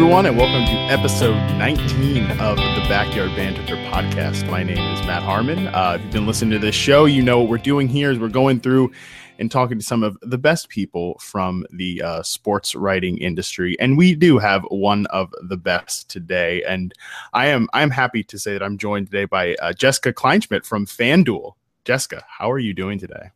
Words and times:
Everyone, 0.00 0.24
and 0.24 0.38
welcome 0.38 0.64
to 0.64 0.80
episode 0.90 1.36
19 1.58 2.30
of 2.40 2.56
the 2.56 2.86
Backyard 2.88 3.36
Banter 3.36 3.76
podcast. 3.92 4.50
My 4.50 4.62
name 4.62 4.78
is 4.78 5.00
Matt 5.02 5.22
Harmon. 5.22 5.66
Uh, 5.66 5.96
if 5.98 6.02
you've 6.02 6.12
been 6.14 6.26
listening 6.26 6.52
to 6.52 6.58
this 6.58 6.74
show, 6.74 7.04
you 7.04 7.20
know 7.20 7.38
what 7.40 7.50
we're 7.50 7.58
doing 7.58 7.86
here 7.86 8.10
is 8.10 8.18
we're 8.18 8.30
going 8.30 8.60
through 8.60 8.92
and 9.38 9.50
talking 9.50 9.78
to 9.78 9.84
some 9.84 10.02
of 10.02 10.16
the 10.22 10.38
best 10.38 10.70
people 10.70 11.18
from 11.18 11.66
the 11.70 12.00
uh, 12.00 12.22
sports 12.22 12.74
writing 12.74 13.18
industry, 13.18 13.78
and 13.78 13.98
we 13.98 14.14
do 14.14 14.38
have 14.38 14.64
one 14.70 15.04
of 15.08 15.34
the 15.42 15.58
best 15.58 16.08
today. 16.08 16.62
And 16.62 16.94
I 17.34 17.48
am 17.48 17.68
I 17.74 17.82
am 17.82 17.90
happy 17.90 18.24
to 18.24 18.38
say 18.38 18.54
that 18.54 18.62
I'm 18.62 18.78
joined 18.78 19.08
today 19.08 19.26
by 19.26 19.54
uh, 19.56 19.74
Jessica 19.74 20.14
Kleinschmidt 20.14 20.64
from 20.64 20.86
FanDuel. 20.86 21.56
Jessica, 21.84 22.24
how 22.26 22.50
are 22.50 22.58
you 22.58 22.72
doing 22.72 22.98
today? 22.98 23.32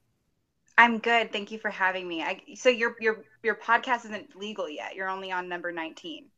I'm 0.78 0.96
good. 0.96 1.30
Thank 1.30 1.52
you 1.52 1.58
for 1.58 1.70
having 1.70 2.08
me. 2.08 2.22
I, 2.22 2.40
so 2.54 2.70
your 2.70 2.96
your 3.00 3.22
your 3.42 3.54
podcast 3.54 4.06
isn't 4.06 4.34
legal 4.34 4.66
yet. 4.66 4.94
You're 4.94 5.10
only 5.10 5.30
on 5.30 5.46
number 5.46 5.70
19. 5.70 6.30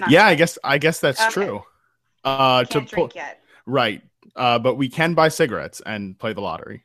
Not 0.00 0.10
yeah, 0.10 0.26
I 0.26 0.34
guess 0.34 0.58
I 0.62 0.78
guess 0.78 1.00
that's 1.00 1.20
okay. 1.20 1.30
true. 1.30 1.62
Uh, 2.24 2.64
Can't 2.64 2.88
to 2.88 2.94
drink 2.94 3.14
yet. 3.14 3.40
Right. 3.66 4.02
Uh, 4.36 4.58
but 4.58 4.76
we 4.76 4.88
can 4.88 5.14
buy 5.14 5.28
cigarettes 5.28 5.82
and 5.84 6.18
play 6.18 6.32
the 6.32 6.40
lottery. 6.40 6.84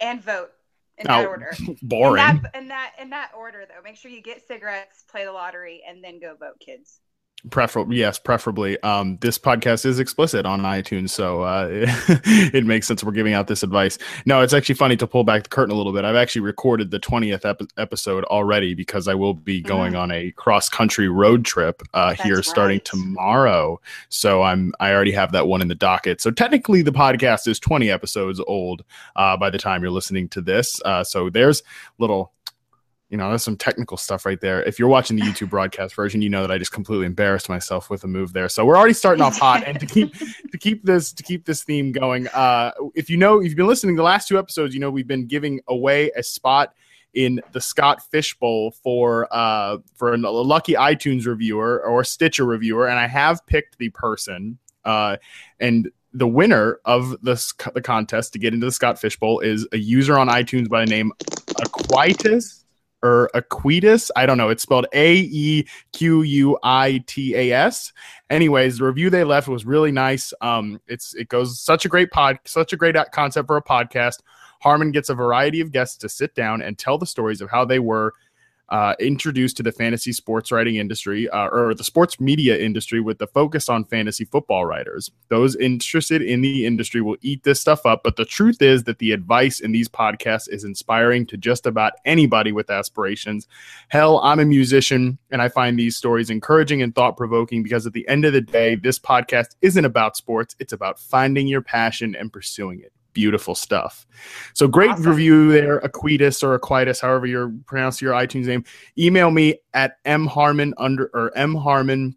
And 0.00 0.22
vote 0.22 0.50
in 0.98 1.06
that 1.06 1.26
order. 1.26 1.52
Boring. 1.82 2.22
In 2.26 2.42
that, 2.42 2.56
in 2.56 2.68
that 2.68 2.92
in 3.00 3.10
that 3.10 3.30
order 3.36 3.64
though. 3.68 3.82
Make 3.82 3.96
sure 3.96 4.10
you 4.10 4.22
get 4.22 4.46
cigarettes, 4.46 5.04
play 5.08 5.24
the 5.24 5.32
lottery, 5.32 5.82
and 5.86 6.02
then 6.02 6.18
go 6.20 6.34
vote, 6.38 6.58
kids. 6.58 7.00
Preferably, 7.50 7.98
yes, 7.98 8.18
preferably. 8.18 8.80
Um, 8.82 9.18
this 9.20 9.38
podcast 9.38 9.84
is 9.86 10.00
explicit 10.00 10.46
on 10.46 10.62
iTunes, 10.62 11.10
so 11.10 11.42
uh, 11.42 11.68
it, 11.70 12.54
it, 12.54 12.66
makes 12.66 12.88
sense 12.88 13.04
we're 13.04 13.12
giving 13.12 13.34
out 13.34 13.46
this 13.46 13.62
advice. 13.62 13.98
No, 14.24 14.40
it's 14.40 14.52
actually 14.52 14.74
funny 14.74 14.96
to 14.96 15.06
pull 15.06 15.22
back 15.22 15.44
the 15.44 15.48
curtain 15.48 15.72
a 15.72 15.76
little 15.76 15.92
bit. 15.92 16.04
I've 16.04 16.16
actually 16.16 16.40
recorded 16.40 16.90
the 16.90 16.98
twentieth 16.98 17.44
ep- 17.44 17.62
episode 17.76 18.24
already 18.24 18.74
because 18.74 19.06
I 19.06 19.14
will 19.14 19.34
be 19.34 19.60
going 19.60 19.92
mm. 19.92 20.00
on 20.00 20.10
a 20.10 20.32
cross 20.32 20.68
country 20.68 21.08
road 21.08 21.44
trip 21.44 21.82
uh, 21.94 22.14
here 22.14 22.36
right. 22.36 22.44
starting 22.44 22.80
tomorrow. 22.80 23.80
So 24.08 24.42
I'm 24.42 24.72
I 24.80 24.92
already 24.92 25.12
have 25.12 25.30
that 25.30 25.46
one 25.46 25.62
in 25.62 25.68
the 25.68 25.76
docket. 25.76 26.20
So 26.20 26.32
technically, 26.32 26.82
the 26.82 26.92
podcast 26.92 27.46
is 27.46 27.60
twenty 27.60 27.90
episodes 27.90 28.40
old 28.48 28.82
uh, 29.14 29.36
by 29.36 29.50
the 29.50 29.58
time 29.58 29.82
you're 29.82 29.92
listening 29.92 30.28
to 30.30 30.40
this. 30.40 30.80
Uh, 30.84 31.04
so 31.04 31.30
there's 31.30 31.62
little 31.98 32.32
you 33.08 33.16
know, 33.16 33.30
that's 33.30 33.44
some 33.44 33.56
technical 33.56 33.96
stuff 33.96 34.26
right 34.26 34.40
there. 34.40 34.62
If 34.64 34.78
you're 34.78 34.88
watching 34.88 35.16
the 35.16 35.22
YouTube 35.26 35.50
broadcast 35.50 35.94
version, 35.94 36.22
you 36.22 36.28
know 36.28 36.42
that 36.42 36.50
I 36.50 36.58
just 36.58 36.72
completely 36.72 37.06
embarrassed 37.06 37.48
myself 37.48 37.88
with 37.88 38.02
a 38.04 38.08
move 38.08 38.32
there. 38.32 38.48
So 38.48 38.64
we're 38.64 38.76
already 38.76 38.94
starting 38.94 39.22
off 39.22 39.38
hot, 39.38 39.64
and 39.64 39.78
to 39.78 39.86
keep 39.86 40.14
to 40.50 40.58
keep 40.58 40.84
this 40.84 41.12
to 41.12 41.22
keep 41.22 41.44
this 41.44 41.62
theme 41.62 41.92
going, 41.92 42.28
uh, 42.28 42.72
if 42.94 43.08
you 43.08 43.16
know, 43.16 43.38
if 43.38 43.46
you've 43.46 43.56
been 43.56 43.66
listening 43.66 43.96
the 43.96 44.02
last 44.02 44.28
two 44.28 44.38
episodes, 44.38 44.74
you 44.74 44.80
know 44.80 44.90
we've 44.90 45.06
been 45.06 45.26
giving 45.26 45.60
away 45.68 46.10
a 46.16 46.22
spot 46.22 46.74
in 47.14 47.40
the 47.52 47.60
Scott 47.60 48.02
Fishbowl 48.10 48.72
for 48.82 49.28
uh, 49.30 49.78
for 49.94 50.14
a 50.14 50.18
lucky 50.18 50.74
iTunes 50.74 51.26
reviewer 51.26 51.82
or 51.84 52.04
Stitcher 52.04 52.44
reviewer, 52.44 52.88
and 52.88 52.98
I 52.98 53.06
have 53.06 53.44
picked 53.46 53.78
the 53.78 53.90
person, 53.90 54.58
uh, 54.84 55.16
and 55.60 55.90
the 56.12 56.26
winner 56.26 56.80
of 56.84 57.16
this 57.22 57.52
the 57.74 57.82
contest 57.82 58.32
to 58.32 58.38
get 58.38 58.54
into 58.54 58.66
the 58.66 58.72
Scott 58.72 58.98
Fishbowl 58.98 59.40
is 59.40 59.66
a 59.72 59.78
user 59.78 60.18
on 60.18 60.28
iTunes 60.28 60.68
by 60.68 60.84
the 60.84 60.90
name 60.90 61.12
Aquitas 61.60 62.64
or 62.64 62.65
Aquitas. 63.02 64.10
I 64.16 64.26
don't 64.26 64.38
know. 64.38 64.48
It's 64.48 64.62
spelled 64.62 64.86
A 64.92 65.14
E 65.14 65.66
Q 65.92 66.22
U 66.22 66.58
I 66.62 67.02
T 67.06 67.34
A 67.34 67.52
S. 67.52 67.92
Anyways, 68.30 68.78
the 68.78 68.84
review 68.84 69.10
they 69.10 69.24
left 69.24 69.48
was 69.48 69.64
really 69.64 69.92
nice. 69.92 70.32
Um, 70.40 70.80
it's 70.86 71.14
it 71.14 71.28
goes 71.28 71.60
such 71.60 71.84
a 71.84 71.88
great 71.88 72.10
pod, 72.10 72.38
such 72.44 72.72
a 72.72 72.76
great 72.76 72.96
concept 73.12 73.46
for 73.46 73.56
a 73.56 73.62
podcast. 73.62 74.20
Harmon 74.60 74.90
gets 74.90 75.10
a 75.10 75.14
variety 75.14 75.60
of 75.60 75.70
guests 75.70 75.96
to 75.98 76.08
sit 76.08 76.34
down 76.34 76.62
and 76.62 76.78
tell 76.78 76.98
the 76.98 77.06
stories 77.06 77.40
of 77.40 77.50
how 77.50 77.64
they 77.64 77.78
were 77.78 78.14
uh, 78.68 78.94
introduced 78.98 79.56
to 79.56 79.62
the 79.62 79.70
fantasy 79.70 80.12
sports 80.12 80.50
writing 80.50 80.76
industry 80.76 81.28
uh, 81.30 81.48
or 81.48 81.74
the 81.74 81.84
sports 81.84 82.18
media 82.20 82.58
industry 82.58 83.00
with 83.00 83.18
the 83.18 83.26
focus 83.26 83.68
on 83.68 83.84
fantasy 83.84 84.24
football 84.24 84.64
writers. 84.64 85.10
Those 85.28 85.54
interested 85.56 86.20
in 86.20 86.40
the 86.40 86.66
industry 86.66 87.00
will 87.00 87.16
eat 87.22 87.44
this 87.44 87.60
stuff 87.60 87.86
up, 87.86 88.02
but 88.02 88.16
the 88.16 88.24
truth 88.24 88.60
is 88.60 88.84
that 88.84 88.98
the 88.98 89.12
advice 89.12 89.60
in 89.60 89.72
these 89.72 89.88
podcasts 89.88 90.48
is 90.50 90.64
inspiring 90.64 91.26
to 91.26 91.36
just 91.36 91.66
about 91.66 91.92
anybody 92.04 92.50
with 92.50 92.70
aspirations. 92.70 93.46
Hell, 93.88 94.18
I'm 94.20 94.40
a 94.40 94.44
musician 94.44 95.18
and 95.30 95.40
I 95.40 95.48
find 95.48 95.78
these 95.78 95.96
stories 95.96 96.30
encouraging 96.30 96.82
and 96.82 96.94
thought 96.94 97.16
provoking 97.16 97.62
because 97.62 97.86
at 97.86 97.92
the 97.92 98.06
end 98.08 98.24
of 98.24 98.32
the 98.32 98.40
day, 98.40 98.74
this 98.74 98.98
podcast 98.98 99.54
isn't 99.62 99.84
about 99.84 100.16
sports, 100.16 100.56
it's 100.58 100.72
about 100.72 100.98
finding 100.98 101.46
your 101.46 101.62
passion 101.62 102.16
and 102.16 102.32
pursuing 102.32 102.80
it 102.80 102.92
beautiful 103.16 103.54
stuff. 103.54 104.06
So 104.52 104.68
great 104.68 104.90
awesome. 104.90 105.06
review 105.06 105.50
there, 105.50 105.80
Aquitus 105.80 106.42
or 106.42 106.58
Aquitus, 106.58 107.00
however 107.00 107.24
you 107.26 107.58
pronounce 107.64 108.02
your 108.02 108.12
iTunes 108.12 108.44
name. 108.44 108.62
Email 108.98 109.30
me 109.30 109.58
at 109.72 109.96
mharmon 110.04 110.74
under 110.76 111.06
or 111.14 111.32
mharmon 111.34 112.14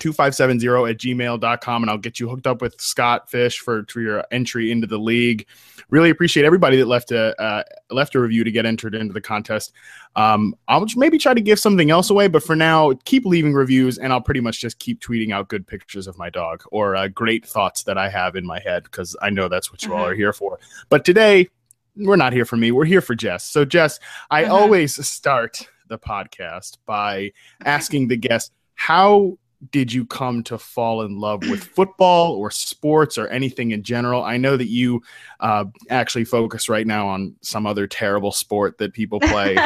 2570 0.00 0.90
at 0.90 0.98
gmail.com 0.98 1.82
and 1.82 1.90
I'll 1.90 1.98
get 1.98 2.20
you 2.20 2.28
hooked 2.28 2.46
up 2.46 2.62
with 2.62 2.80
Scott 2.80 3.30
Fish 3.30 3.58
for, 3.58 3.84
for 3.88 4.00
your 4.00 4.24
entry 4.30 4.70
into 4.70 4.86
the 4.86 4.98
league. 4.98 5.46
Really 5.90 6.10
appreciate 6.10 6.44
everybody 6.44 6.76
that 6.76 6.86
left 6.86 7.10
a 7.12 7.40
uh, 7.40 7.62
left 7.90 8.14
a 8.14 8.20
review 8.20 8.44
to 8.44 8.50
get 8.50 8.66
entered 8.66 8.94
into 8.94 9.14
the 9.14 9.20
contest. 9.20 9.72
Um, 10.16 10.54
I'll 10.68 10.86
maybe 10.96 11.18
try 11.18 11.32
to 11.34 11.40
give 11.40 11.58
something 11.58 11.90
else 11.90 12.10
away, 12.10 12.28
but 12.28 12.42
for 12.42 12.54
now, 12.54 12.92
keep 13.04 13.24
leaving 13.24 13.54
reviews 13.54 13.98
and 13.98 14.12
I'll 14.12 14.20
pretty 14.20 14.40
much 14.40 14.60
just 14.60 14.78
keep 14.78 15.00
tweeting 15.00 15.32
out 15.32 15.48
good 15.48 15.66
pictures 15.66 16.06
of 16.06 16.18
my 16.18 16.28
dog 16.30 16.62
or 16.70 16.94
uh, 16.94 17.08
great 17.08 17.46
thoughts 17.46 17.84
that 17.84 17.96
I 17.96 18.08
have 18.08 18.36
in 18.36 18.46
my 18.46 18.60
head 18.60 18.84
because 18.84 19.16
I 19.22 19.30
know 19.30 19.48
that's 19.48 19.72
what 19.72 19.82
you 19.82 19.94
all 19.94 20.04
are 20.04 20.10
mm-hmm. 20.10 20.18
here 20.18 20.32
for. 20.32 20.58
But 20.88 21.04
today, 21.04 21.48
we're 21.96 22.16
not 22.16 22.32
here 22.32 22.44
for 22.44 22.56
me. 22.56 22.70
We're 22.70 22.84
here 22.84 23.00
for 23.00 23.14
Jess. 23.14 23.44
So, 23.44 23.64
Jess, 23.64 23.98
I 24.30 24.42
mm-hmm. 24.42 24.52
always 24.52 25.06
start 25.06 25.68
the 25.88 25.98
podcast 25.98 26.78
by 26.86 27.32
asking 27.64 28.08
the 28.08 28.16
guest 28.16 28.52
how 28.74 29.38
did 29.70 29.92
you 29.92 30.06
come 30.06 30.42
to 30.44 30.58
fall 30.58 31.02
in 31.02 31.18
love 31.18 31.40
with 31.48 31.64
football 31.64 32.32
or 32.32 32.50
sports 32.50 33.18
or 33.18 33.26
anything 33.28 33.72
in 33.72 33.82
general? 33.82 34.22
I 34.22 34.36
know 34.36 34.56
that 34.56 34.68
you 34.68 35.02
uh, 35.40 35.64
actually 35.90 36.24
focus 36.24 36.68
right 36.68 36.86
now 36.86 37.08
on 37.08 37.34
some 37.40 37.66
other 37.66 37.86
terrible 37.86 38.32
sport 38.32 38.78
that 38.78 38.92
people 38.92 39.20
play. 39.20 39.56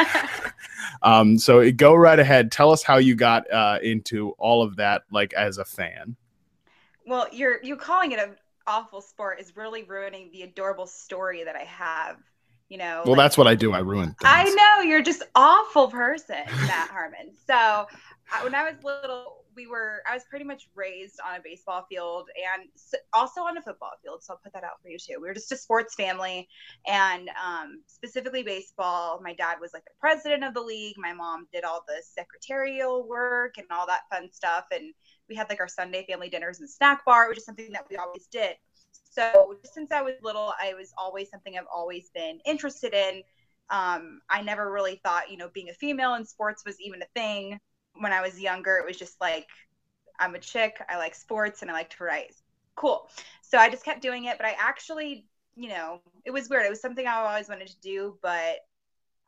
um, 1.03 1.37
so 1.37 1.71
go 1.71 1.93
right 1.93 2.19
ahead. 2.19 2.51
Tell 2.51 2.71
us 2.71 2.83
how 2.83 2.97
you 2.97 3.15
got 3.15 3.51
uh, 3.51 3.79
into 3.83 4.31
all 4.31 4.63
of 4.63 4.77
that, 4.77 5.03
like 5.11 5.33
as 5.33 5.57
a 5.57 5.65
fan. 5.65 6.15
Well, 7.05 7.27
you're 7.31 7.61
you 7.63 7.75
calling 7.75 8.13
it 8.13 8.19
an 8.19 8.35
awful 8.65 9.01
sport 9.01 9.39
is 9.39 9.55
really 9.55 9.83
ruining 9.83 10.31
the 10.31 10.43
adorable 10.43 10.87
story 10.87 11.43
that 11.43 11.55
I 11.55 11.63
have. 11.63 12.17
You 12.73 12.79
know. 12.79 13.03
Well, 13.05 13.13
like, 13.13 13.25
that's 13.25 13.37
what 13.37 13.45
I 13.45 13.53
do. 13.53 13.71
I 13.71 13.79
ruin. 13.79 14.07
Things. 14.07 14.17
I 14.23 14.45
know 14.45 14.81
you're 14.81 15.03
just 15.03 15.21
awful 15.35 15.89
person, 15.89 16.43
Matt 16.65 16.89
Harmon. 16.89 17.29
So 17.45 17.85
when 18.41 18.55
I 18.55 18.63
was 18.63 18.83
little 18.83 19.43
we 19.55 19.67
were 19.67 20.01
I 20.09 20.13
was 20.13 20.23
pretty 20.29 20.45
much 20.45 20.67
raised 20.75 21.19
on 21.25 21.35
a 21.35 21.41
baseball 21.43 21.85
field 21.89 22.29
and 22.35 22.67
also 23.13 23.41
on 23.41 23.57
a 23.57 23.61
football 23.61 23.91
field. 24.01 24.23
So 24.23 24.33
I'll 24.33 24.39
put 24.43 24.53
that 24.53 24.63
out 24.63 24.81
for 24.81 24.89
you 24.89 24.97
too. 24.97 25.19
We 25.21 25.27
were 25.27 25.33
just 25.33 25.51
a 25.51 25.57
sports 25.57 25.95
family, 25.95 26.47
and 26.87 27.29
um, 27.29 27.81
specifically 27.87 28.43
baseball. 28.43 29.21
My 29.23 29.33
dad 29.33 29.57
was 29.61 29.71
like 29.73 29.85
the 29.85 29.91
president 29.99 30.43
of 30.43 30.53
the 30.53 30.61
league. 30.61 30.95
My 30.97 31.13
mom 31.13 31.47
did 31.53 31.63
all 31.63 31.83
the 31.87 32.01
secretarial 32.01 33.07
work 33.07 33.57
and 33.57 33.67
all 33.71 33.85
that 33.87 34.01
fun 34.11 34.29
stuff. 34.31 34.65
And 34.71 34.93
we 35.29 35.35
had 35.35 35.49
like 35.49 35.59
our 35.59 35.67
Sunday 35.67 36.05
family 36.09 36.29
dinners 36.29 36.59
and 36.59 36.69
snack 36.69 37.05
bar, 37.05 37.29
which 37.29 37.37
is 37.37 37.45
something 37.45 37.71
that 37.71 37.85
we 37.89 37.97
always 37.97 38.27
did. 38.27 38.55
So 39.13 39.55
since 39.63 39.91
I 39.91 40.01
was 40.01 40.15
little, 40.21 40.53
I 40.61 40.73
was 40.73 40.91
always 40.97 41.29
something 41.29 41.57
I've 41.57 41.65
always 41.73 42.09
been 42.13 42.39
interested 42.45 42.93
in. 42.93 43.23
Um, 43.69 44.21
I 44.29 44.41
never 44.41 44.71
really 44.71 44.99
thought, 45.03 45.31
you 45.31 45.37
know, 45.37 45.49
being 45.53 45.69
a 45.69 45.73
female 45.73 46.15
in 46.15 46.25
sports 46.25 46.63
was 46.65 46.79
even 46.81 47.01
a 47.01 47.07
thing 47.15 47.59
when 47.95 48.11
I 48.11 48.21
was 48.21 48.39
younger, 48.39 48.77
it 48.77 48.85
was 48.85 48.97
just 48.97 49.19
like, 49.21 49.47
I'm 50.19 50.35
a 50.35 50.39
chick, 50.39 50.77
I 50.89 50.97
like 50.97 51.15
sports, 51.15 51.61
and 51.61 51.69
I 51.69 51.73
like 51.73 51.89
to 51.91 52.03
write. 52.03 52.33
Cool. 52.75 53.07
So 53.41 53.57
I 53.57 53.69
just 53.69 53.85
kept 53.85 54.01
doing 54.01 54.25
it, 54.25 54.37
but 54.37 54.47
I 54.47 54.55
actually, 54.59 55.27
you 55.55 55.69
know, 55.69 56.01
it 56.25 56.31
was 56.31 56.49
weird. 56.49 56.65
It 56.65 56.69
was 56.69 56.81
something 56.81 57.05
I 57.05 57.15
always 57.15 57.49
wanted 57.49 57.67
to 57.67 57.79
do, 57.81 58.17
but 58.21 58.57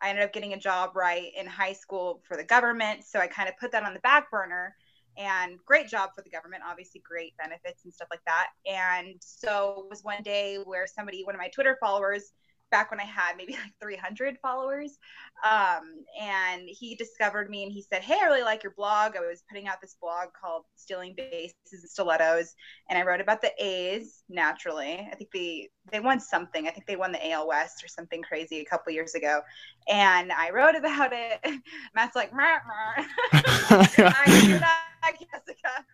I 0.02 0.10
ended 0.10 0.24
up 0.26 0.34
getting 0.34 0.54
a 0.54 0.60
job 0.60 0.96
right 0.96 1.32
in 1.38 1.46
high 1.46 1.74
school 1.74 2.22
for 2.28 2.38
the 2.38 2.44
government. 2.44 3.04
So 3.04 3.20
I 3.20 3.28
kind 3.28 3.50
of 3.50 3.58
put 3.58 3.72
that 3.72 3.84
on 3.84 3.94
the 3.94 4.00
back 4.00 4.32
burner 4.32 4.76
and 5.18 5.58
great 5.66 5.88
job 5.88 6.12
for 6.16 6.22
the 6.22 6.30
government, 6.30 6.64
obviously 6.68 7.02
great 7.08 7.36
benefits 7.38 7.86
and 7.86 7.94
stuff 7.94 8.08
like 8.12 8.24
that. 8.26 8.48
And 8.66 9.16
so 9.20 9.84
it 9.86 9.90
was 9.90 10.04
one 10.04 10.24
day 10.24 10.58
where 10.64 10.86
somebody, 10.88 11.24
one 11.24 11.36
of 11.36 11.40
my 11.40 11.50
Twitter 11.50 11.78
followers, 11.80 12.32
back 12.72 12.92
when 12.92 13.00
I 13.00 13.06
had 13.06 13.38
maybe 13.38 13.54
like 13.54 13.74
300 13.82 14.38
followers. 14.42 14.98
Um, 15.44 16.04
and 16.20 16.64
he 16.66 16.96
discovered 16.96 17.50
me 17.50 17.64
and 17.64 17.72
he 17.72 17.82
said, 17.82 18.02
Hey, 18.02 18.18
I 18.22 18.26
really 18.26 18.44
like 18.44 18.64
your 18.64 18.74
blog. 18.76 19.16
I 19.16 19.22
was 19.22 19.44
putting 19.48 19.68
out 19.68 19.82
this 19.82 19.96
blog 20.02 20.30
called 20.40 20.64
Stealing 20.76 21.14
Bases 21.16 21.54
and 21.72 21.90
Stilettos. 21.90 22.56
And 22.90 22.98
I 22.98 23.04
wrote 23.04 23.22
about 23.22 23.42
the 23.42 23.52
A's 23.60 24.24
naturally. 24.30 25.08
I 25.12 25.16
think 25.16 25.30
they, 25.32 25.70
they 25.92 26.00
won 26.00 26.20
something. 26.20 26.68
I 26.68 26.72
think 26.72 26.86
they 26.86 26.96
won 26.96 27.12
the 27.12 27.32
AL 27.32 27.48
West 27.48 27.84
or 27.84 27.88
something 27.88 28.22
crazy 28.22 28.60
a 28.60 28.66
couple 28.66 28.92
years 28.94 29.16
ago. 29.16 29.42
And 29.88 30.32
I 30.32 30.50
wrote 30.52 30.76
about 30.76 31.12
it. 31.14 31.40
Matt's 31.96 32.16
like, 32.16 32.34
mah. 32.34 32.60
I, 33.34 34.95
Jessica. 35.32 35.86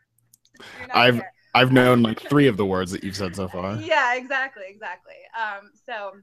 I've, 0.93 1.15
here. 1.15 1.33
I've 1.53 1.71
known 1.71 2.01
like 2.01 2.21
three 2.21 2.47
of 2.47 2.57
the 2.57 2.65
words 2.65 2.91
that 2.91 3.03
you've 3.03 3.15
said 3.15 3.35
so 3.35 3.47
far. 3.47 3.75
Yeah, 3.81 4.15
exactly, 4.15 4.63
exactly. 4.67 5.15
Um, 5.37 5.71
so 5.85 6.13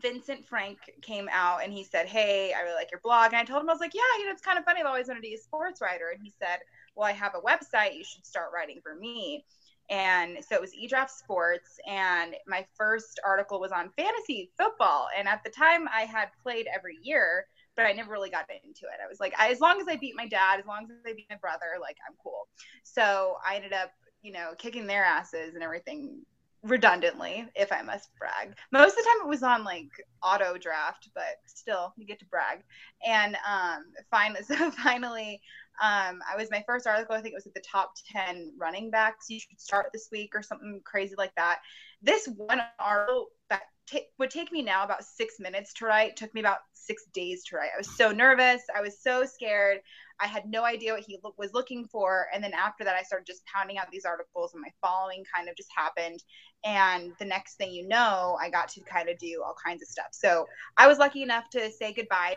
Vincent 0.00 0.46
Frank 0.46 0.78
came 1.00 1.28
out 1.30 1.62
and 1.62 1.72
he 1.72 1.84
said, 1.84 2.06
Hey, 2.06 2.52
I 2.56 2.60
really 2.62 2.74
like 2.74 2.90
your 2.90 3.00
blog. 3.00 3.28
And 3.28 3.36
I 3.36 3.44
told 3.44 3.62
him, 3.62 3.68
I 3.68 3.72
was 3.72 3.80
like, 3.80 3.94
Yeah, 3.94 4.00
you 4.18 4.26
know, 4.26 4.32
it's 4.32 4.42
kind 4.42 4.58
of 4.58 4.64
funny. 4.64 4.80
I've 4.80 4.86
always 4.86 5.08
wanted 5.08 5.20
to 5.20 5.28
be 5.28 5.34
a 5.34 5.38
sports 5.38 5.80
writer. 5.80 6.10
And 6.12 6.22
he 6.22 6.32
said, 6.38 6.60
Well, 6.94 7.06
I 7.06 7.12
have 7.12 7.34
a 7.34 7.40
website. 7.40 7.96
You 7.96 8.04
should 8.04 8.26
start 8.26 8.50
writing 8.54 8.80
for 8.82 8.94
me. 8.94 9.44
And 9.90 10.38
so 10.42 10.54
it 10.54 10.60
was 10.60 10.72
eDraft 10.72 11.10
Sports. 11.10 11.78
And 11.86 12.34
my 12.46 12.64
first 12.74 13.20
article 13.24 13.60
was 13.60 13.72
on 13.72 13.90
fantasy 13.96 14.50
football. 14.56 15.08
And 15.16 15.28
at 15.28 15.42
the 15.44 15.50
time, 15.50 15.88
I 15.88 16.02
had 16.02 16.28
played 16.42 16.66
every 16.74 16.98
year, 17.02 17.46
but 17.76 17.86
I 17.86 17.92
never 17.92 18.12
really 18.12 18.30
got 18.30 18.46
into 18.50 18.84
it. 18.84 19.00
I 19.02 19.08
was 19.08 19.20
like, 19.20 19.34
as 19.38 19.60
long 19.60 19.80
as 19.80 19.86
I 19.88 19.96
beat 19.96 20.14
my 20.16 20.28
dad, 20.28 20.60
as 20.60 20.66
long 20.66 20.84
as 20.84 20.90
I 21.06 21.14
beat 21.14 21.26
my 21.30 21.36
brother, 21.36 21.78
like, 21.80 21.96
I'm 22.08 22.14
cool. 22.22 22.48
So 22.84 23.36
I 23.46 23.56
ended 23.56 23.72
up, 23.72 23.90
you 24.22 24.32
know, 24.32 24.52
kicking 24.58 24.86
their 24.86 25.04
asses 25.04 25.54
and 25.54 25.62
everything 25.62 26.22
redundantly, 26.62 27.48
if 27.56 27.72
I 27.72 27.82
must 27.82 28.10
brag. 28.18 28.54
Most 28.70 28.92
of 28.92 28.98
the 28.98 29.02
time 29.02 29.26
it 29.26 29.28
was 29.28 29.42
on 29.42 29.64
like 29.64 29.88
auto 30.22 30.56
draft, 30.56 31.08
but 31.14 31.38
still 31.46 31.92
you 31.96 32.06
get 32.06 32.20
to 32.20 32.26
brag. 32.26 32.62
And 33.06 33.36
um 33.48 33.84
finally 34.10 34.42
so 34.46 34.70
finally 34.70 35.40
um 35.82 36.20
I 36.30 36.36
was 36.36 36.50
my 36.50 36.62
first 36.66 36.86
article, 36.86 37.16
I 37.16 37.20
think 37.20 37.32
it 37.32 37.36
was 37.36 37.46
at 37.46 37.54
the 37.54 37.62
top 37.68 37.94
10 38.12 38.52
running 38.58 38.90
backs 38.90 39.26
you 39.28 39.40
should 39.40 39.60
start 39.60 39.86
this 39.92 40.08
week 40.12 40.34
or 40.34 40.42
something 40.42 40.80
crazy 40.84 41.14
like 41.18 41.34
that. 41.34 41.58
This 42.00 42.28
one 42.28 42.62
article 42.78 43.28
that 43.50 43.62
t- 43.86 44.06
would 44.18 44.30
take 44.30 44.52
me 44.52 44.62
now 44.62 44.84
about 44.84 45.04
six 45.04 45.40
minutes 45.40 45.72
to 45.74 45.86
write 45.86 46.16
took 46.16 46.32
me 46.34 46.40
about 46.40 46.58
six 46.72 47.04
days 47.12 47.44
to 47.44 47.56
write. 47.56 47.70
I 47.74 47.78
was 47.78 47.96
so 47.96 48.10
nervous. 48.10 48.62
I 48.74 48.80
was 48.80 49.00
so 49.00 49.24
scared. 49.24 49.78
I 50.20 50.26
had 50.26 50.48
no 50.48 50.64
idea 50.64 50.92
what 50.92 51.02
he 51.02 51.18
lo- 51.22 51.34
was 51.38 51.52
looking 51.52 51.86
for. 51.86 52.26
And 52.32 52.42
then 52.42 52.52
after 52.54 52.84
that, 52.84 52.96
I 52.96 53.02
started 53.02 53.26
just 53.26 53.44
pounding 53.46 53.78
out 53.78 53.90
these 53.90 54.04
articles, 54.04 54.54
and 54.54 54.62
my 54.62 54.70
following 54.80 55.24
kind 55.34 55.48
of 55.48 55.56
just 55.56 55.70
happened. 55.76 56.22
And 56.64 57.12
the 57.18 57.24
next 57.24 57.56
thing 57.56 57.72
you 57.72 57.88
know, 57.88 58.36
I 58.40 58.50
got 58.50 58.68
to 58.70 58.80
kind 58.82 59.08
of 59.08 59.18
do 59.18 59.42
all 59.44 59.54
kinds 59.64 59.82
of 59.82 59.88
stuff. 59.88 60.08
So 60.12 60.46
I 60.76 60.86
was 60.86 60.98
lucky 60.98 61.22
enough 61.22 61.50
to 61.50 61.70
say 61.70 61.92
goodbye 61.92 62.36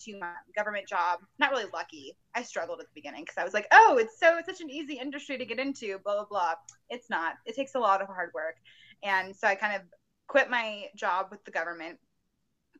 to 0.00 0.18
my 0.18 0.32
government 0.54 0.86
job. 0.88 1.20
Not 1.38 1.50
really 1.50 1.70
lucky. 1.72 2.16
I 2.34 2.42
struggled 2.42 2.80
at 2.80 2.86
the 2.86 2.92
beginning 2.94 3.22
because 3.22 3.38
I 3.38 3.44
was 3.44 3.54
like, 3.54 3.66
oh, 3.72 3.98
it's 3.98 4.18
so 4.18 4.36
it's 4.38 4.46
such 4.46 4.60
an 4.60 4.70
easy 4.70 4.94
industry 4.94 5.38
to 5.38 5.46
get 5.46 5.58
into, 5.58 5.98
blah 6.04 6.14
blah 6.14 6.26
blah. 6.26 6.54
It's 6.90 7.08
not. 7.08 7.34
It 7.46 7.54
takes 7.54 7.74
a 7.74 7.80
lot 7.80 8.02
of 8.02 8.08
hard 8.08 8.30
work. 8.34 8.56
And 9.02 9.34
so 9.34 9.46
I 9.46 9.54
kind 9.54 9.76
of 9.76 9.82
quit 10.26 10.50
my 10.50 10.86
job 10.96 11.28
with 11.30 11.44
the 11.44 11.50
government 11.50 11.98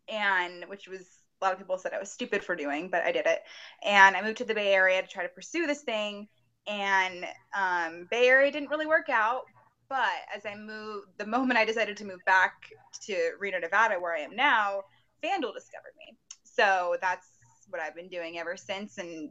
and 0.09 0.65
which 0.69 0.89
was 0.89 1.03
a 1.41 1.45
lot 1.45 1.53
of 1.53 1.59
people 1.59 1.79
said 1.79 1.93
I 1.93 1.99
was 1.99 2.11
stupid 2.11 2.43
for 2.43 2.57
doing, 2.57 2.89
but 2.89 3.03
I 3.03 3.13
did 3.13 3.27
it. 3.27 3.41
And 3.85 4.17
I 4.17 4.23
moved 4.23 4.39
to 4.39 4.45
the 4.45 4.55
Bay 4.55 4.73
Area 4.73 5.03
to 5.03 5.09
try 5.09 5.23
to 5.23 5.29
pursue 5.29 5.67
this 5.67 5.83
thing. 5.83 6.29
And 6.67 7.27
um, 7.57 8.09
Bay 8.11 8.29
Area 8.29 8.51
didn't 8.51 8.71
really 8.71 8.87
work 8.87 9.09
out. 9.09 9.43
But 9.89 10.09
as 10.35 10.45
I 10.47 10.57
moved, 10.57 11.09
the 11.19 11.27
moment 11.27 11.59
I 11.59 11.65
decided 11.65 11.97
to 11.99 12.05
move 12.05 12.21
back 12.27 12.55
to 13.03 13.33
Reno, 13.39 13.59
Nevada, 13.61 13.97
where 14.01 14.17
I 14.17 14.21
am 14.21 14.35
now, 14.35 14.83
FanDuel 15.23 15.55
discovered 15.55 15.95
me. 15.99 16.17
So 16.43 16.97
that's 17.01 17.29
what 17.69 17.81
I've 17.81 17.95
been 17.95 18.09
doing 18.09 18.39
ever 18.39 18.57
since. 18.57 18.99
And 18.99 19.31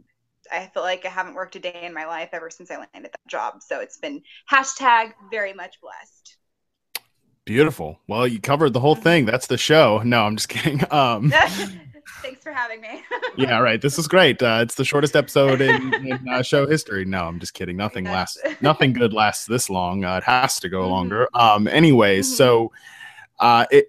I 0.51 0.67
feel 0.67 0.83
like 0.83 1.05
I 1.05 1.09
haven't 1.09 1.33
worked 1.33 1.55
a 1.55 1.59
day 1.59 1.81
in 1.83 1.93
my 1.93 2.05
life 2.05 2.29
ever 2.31 2.49
since 2.49 2.71
I 2.71 2.77
landed 2.77 3.11
that 3.11 3.27
job. 3.27 3.55
So 3.61 3.79
it's 3.79 3.97
been 3.97 4.21
hashtag 4.49 5.13
very 5.31 5.53
much 5.53 5.81
blessed. 5.81 6.37
Beautiful. 7.45 7.99
Well, 8.07 8.27
you 8.27 8.41
covered 8.41 8.73
the 8.73 8.79
whole 8.79 8.95
thing. 8.95 9.25
That's 9.25 9.47
the 9.47 9.57
show. 9.57 10.01
No, 10.03 10.25
I'm 10.25 10.35
just 10.35 10.49
kidding. 10.49 10.83
Um, 10.91 11.31
Thanks 12.21 12.43
for 12.43 12.51
having 12.51 12.81
me. 12.81 13.03
yeah, 13.37 13.59
right. 13.59 13.79
This 13.79 13.99
is 13.99 14.07
great. 14.07 14.41
Uh, 14.41 14.59
it's 14.61 14.75
the 14.75 14.85
shortest 14.85 15.15
episode 15.15 15.61
in, 15.61 15.93
in 15.93 16.27
uh, 16.27 16.41
show 16.41 16.65
history. 16.65 17.05
No, 17.05 17.25
I'm 17.25 17.39
just 17.39 17.53
kidding. 17.53 17.77
Nothing 17.77 18.05
lasts. 18.05 18.39
Nothing 18.61 18.93
good 18.93 19.13
lasts 19.13 19.45
this 19.45 19.69
long. 19.69 20.03
Uh, 20.03 20.17
it 20.17 20.23
has 20.23 20.59
to 20.61 20.69
go 20.69 20.81
mm-hmm. 20.81 20.91
longer. 20.91 21.27
Um. 21.33 21.67
Anyways, 21.67 22.27
mm-hmm. 22.27 22.35
so. 22.35 22.71
Uh, 23.37 23.65
it, 23.69 23.85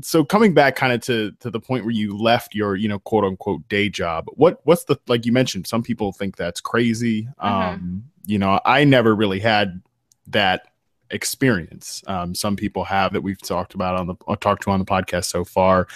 so 0.00 0.24
coming 0.24 0.52
back 0.52 0.74
kind 0.74 0.92
of 0.92 1.00
to 1.00 1.30
to 1.38 1.52
the 1.52 1.60
point 1.60 1.84
where 1.84 1.94
you 1.94 2.18
left 2.18 2.52
your 2.52 2.74
you 2.74 2.88
know 2.88 2.98
quote 2.98 3.22
unquote 3.22 3.66
day 3.68 3.88
job 3.88 4.26
what 4.30 4.58
what's 4.64 4.82
the 4.86 4.98
like 5.06 5.24
you 5.24 5.30
mentioned 5.30 5.68
some 5.68 5.84
people 5.84 6.10
think 6.10 6.36
that's 6.36 6.60
crazy 6.60 7.22
mm-hmm. 7.40 7.46
um 7.46 8.02
you 8.26 8.40
know 8.40 8.60
i 8.64 8.82
never 8.82 9.14
really 9.14 9.38
had 9.38 9.80
that 10.26 10.62
experience. 11.10 12.02
Um, 12.06 12.34
some 12.34 12.56
people 12.56 12.84
have 12.84 13.12
that 13.12 13.22
we've 13.22 13.40
talked 13.40 13.74
about 13.74 13.98
on 13.98 14.06
the 14.06 14.14
uh, 14.26 14.36
talked 14.36 14.62
to 14.64 14.70
on 14.70 14.78
the 14.78 14.84
podcast 14.84 15.26
so 15.26 15.44
far. 15.44 15.88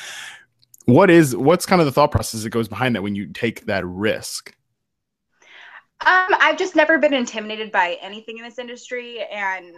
What 0.87 1.11
is 1.11 1.37
what's 1.37 1.67
kind 1.67 1.81
of 1.81 1.87
the 1.87 1.93
thought 1.93 2.11
process 2.11 2.43
that 2.43 2.51
goes 2.51 2.69
behind 2.69 2.97
that 2.97 3.03
when 3.03 3.15
you 3.15 3.27
take 3.27 3.67
that 3.67 3.87
risk? 3.87 4.55
Um, 6.05 6.35
I've 6.41 6.59
just 6.59 6.75
never 6.75 6.99
been 6.99 7.15
intimidated 7.15 7.71
by 7.71 7.97
anything 8.01 8.39
in 8.39 8.45
this 8.45 8.59
industry, 8.59 9.21
and 9.31 9.77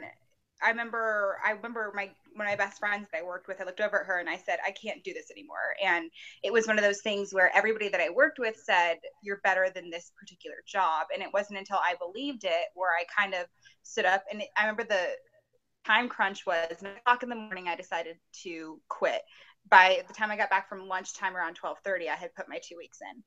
I 0.62 0.70
remember 0.70 1.38
I 1.44 1.50
remember 1.50 1.92
my 1.94 2.10
one 2.34 2.46
of 2.46 2.50
my 2.50 2.56
best 2.56 2.78
friends 2.78 3.06
that 3.10 3.19
I 3.19 3.25
worked 3.25 3.48
with. 3.48 3.60
I 3.60 3.64
looked 3.64 3.81
over 3.81 4.00
at 4.00 4.06
her 4.06 4.19
and 4.19 4.28
I 4.28 4.36
said, 4.36 4.58
"I 4.64 4.72
can't 4.72 5.02
do 5.04 5.12
this 5.12 5.31
anymore." 5.31 5.76
And 5.82 6.10
it 6.42 6.52
was 6.52 6.66
one 6.66 6.78
of 6.78 6.84
those 6.84 7.02
things 7.02 7.32
where 7.32 7.54
everybody 7.54 7.88
that 7.88 8.00
I 8.00 8.10
worked 8.10 8.38
with 8.38 8.56
said, 8.56 8.98
"You're 9.22 9.40
better 9.44 9.70
than 9.70 9.90
this 9.90 10.12
particular 10.19 10.56
job," 10.66 11.08
and 11.12 11.22
it 11.22 11.32
wasn't 11.32 11.58
until 11.58 11.78
I 11.78 11.94
believed 11.98 12.44
it 12.44 12.66
where 12.75 12.92
I 12.92 13.04
kind 13.16 13.34
of 13.34 13.46
stood 13.82 14.04
up. 14.04 14.25
And 14.31 14.42
I 14.56 14.62
remember 14.62 14.84
the 14.84 15.16
time 15.86 16.08
crunch 16.08 16.46
was 16.46 16.82
nine 16.82 16.96
o'clock 16.96 17.22
in 17.22 17.28
the 17.28 17.34
morning. 17.34 17.69
I 17.69 17.76
decided 17.76 18.19
to 18.42 18.80
quit. 18.88 19.22
By 19.69 20.02
the 20.08 20.14
time 20.14 20.30
I 20.30 20.37
got 20.37 20.50
back 20.50 20.69
from 20.69 20.88
lunchtime 20.88 21.37
around 21.37 21.54
twelve 21.54 21.78
thirty, 21.84 22.08
I 22.08 22.16
had 22.16 22.34
put 22.34 22.48
my 22.48 22.58
two 22.62 22.76
weeks 22.76 22.98
in. 23.00 23.22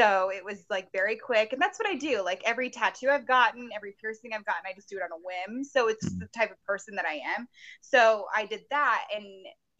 So 0.00 0.30
it 0.30 0.42
was 0.42 0.64
like 0.70 0.90
very 0.92 1.16
quick. 1.16 1.52
And 1.52 1.60
that's 1.60 1.78
what 1.78 1.88
I 1.88 1.94
do. 1.94 2.22
Like 2.24 2.40
every 2.46 2.70
tattoo 2.70 3.10
I've 3.10 3.26
gotten, 3.26 3.68
every 3.74 3.94
piercing 4.00 4.30
I've 4.32 4.46
gotten, 4.46 4.62
I 4.66 4.72
just 4.74 4.88
do 4.88 4.96
it 4.96 5.02
on 5.02 5.12
a 5.12 5.16
whim. 5.16 5.62
So 5.62 5.88
it's 5.88 6.08
mm-hmm. 6.08 6.20
the 6.20 6.28
type 6.28 6.50
of 6.50 6.62
person 6.64 6.94
that 6.96 7.04
I 7.04 7.20
am. 7.36 7.46
So 7.82 8.24
I 8.34 8.46
did 8.46 8.62
that. 8.70 9.04
And 9.14 9.26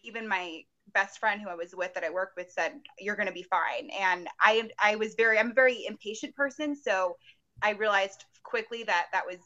even 0.05 0.29
my 0.29 0.61
best 0.93 1.21
friend 1.21 1.41
who 1.41 1.49
I 1.49 1.55
was 1.55 1.75
with 1.75 1.95
that 1.95 2.05
I 2.05 2.11
worked 2.11 2.37
with 2.37 2.51
said, 2.51 2.73
You're 2.99 3.17
gonna 3.17 3.33
be 3.33 3.45
fine. 3.45 3.89
And 3.99 4.29
I 4.41 4.69
I 4.79 4.97
was 4.97 5.15
very 5.15 5.39
I'm 5.39 5.53
a 5.53 5.55
very 5.55 5.87
impatient 5.87 6.35
person. 6.35 6.77
So 6.77 7.17
I 7.63 7.71
realized 7.71 8.25
quickly 8.43 8.83
that 8.85 9.07
that 9.13 9.25
was 9.27 9.39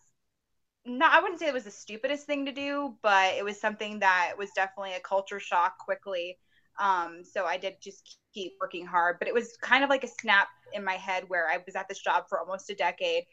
not 0.84 1.14
I 1.14 1.20
wouldn't 1.20 1.38
say 1.38 1.46
it 1.46 1.54
was 1.54 1.64
the 1.64 1.70
stupidest 1.70 2.26
thing 2.26 2.46
to 2.46 2.52
do, 2.52 2.96
but 3.00 3.34
it 3.34 3.44
was 3.44 3.60
something 3.60 4.00
that 4.00 4.32
was 4.36 4.50
definitely 4.56 4.94
a 4.94 5.00
culture 5.00 5.38
shock 5.38 5.78
quickly. 5.78 6.36
Um, 6.80 7.22
so 7.22 7.44
I 7.44 7.58
did 7.58 7.76
just 7.80 8.18
keep 8.34 8.54
working 8.60 8.84
hard, 8.84 9.18
but 9.18 9.28
it 9.28 9.34
was 9.34 9.56
kind 9.62 9.84
of 9.84 9.90
like 9.90 10.04
a 10.04 10.08
snap 10.08 10.48
in 10.72 10.84
my 10.84 10.94
head 10.94 11.24
where 11.28 11.48
I 11.48 11.58
was 11.64 11.76
at 11.76 11.88
this 11.88 12.00
job 12.00 12.24
for 12.28 12.40
almost 12.40 12.68
a 12.70 12.74
decade. 12.74 13.24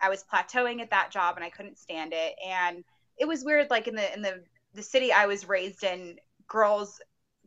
I 0.00 0.08
was 0.08 0.24
plateauing 0.32 0.80
at 0.80 0.90
that 0.90 1.10
job 1.10 1.36
and 1.36 1.44
I 1.44 1.50
couldn't 1.50 1.78
stand 1.78 2.12
it. 2.12 2.34
And 2.46 2.84
it 3.16 3.26
was 3.26 3.44
weird, 3.44 3.70
like 3.70 3.88
in 3.88 3.94
the 3.94 4.12
in 4.12 4.22
the 4.22 4.42
the 4.74 4.82
city 4.82 5.12
I 5.12 5.26
was 5.26 5.48
raised 5.48 5.84
in, 5.84 6.18
girls 6.46 7.00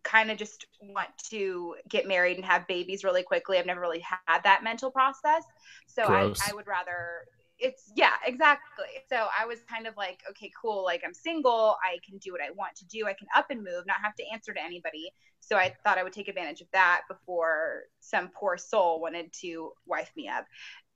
kind 0.03 0.31
of 0.31 0.37
just 0.37 0.65
want 0.81 1.09
to 1.29 1.75
get 1.87 2.07
married 2.07 2.37
and 2.37 2.45
have 2.45 2.67
babies 2.67 3.03
really 3.03 3.23
quickly. 3.23 3.57
I've 3.57 3.65
never 3.65 3.81
really 3.81 4.03
had 4.27 4.41
that 4.43 4.63
mental 4.63 4.89
process. 4.91 5.43
So 5.87 6.03
I, 6.03 6.33
I 6.49 6.53
would 6.53 6.67
rather 6.67 7.25
it's 7.61 7.91
yeah 7.95 8.13
exactly. 8.25 8.85
So 9.09 9.27
i 9.39 9.45
was 9.45 9.59
kind 9.69 9.87
of 9.87 9.95
like 9.95 10.21
okay 10.29 10.51
cool 10.59 10.83
like 10.83 11.01
i'm 11.05 11.13
single 11.13 11.77
i 11.83 11.97
can 12.07 12.17
do 12.17 12.31
what 12.31 12.41
i 12.41 12.51
want 12.51 12.75
to 12.75 12.85
do 12.85 13.05
i 13.07 13.13
can 13.13 13.27
up 13.35 13.47
and 13.49 13.59
move 13.63 13.85
not 13.85 13.97
have 14.03 14.15
to 14.15 14.23
answer 14.33 14.53
to 14.53 14.61
anybody. 14.61 15.11
So 15.39 15.55
i 15.55 15.73
thought 15.83 15.97
i 15.97 16.03
would 16.03 16.13
take 16.13 16.27
advantage 16.27 16.61
of 16.61 16.67
that 16.73 17.01
before 17.07 17.83
some 17.99 18.29
poor 18.29 18.57
soul 18.57 18.99
wanted 18.99 19.31
to 19.41 19.71
wife 19.85 20.11
me 20.15 20.27
up. 20.27 20.45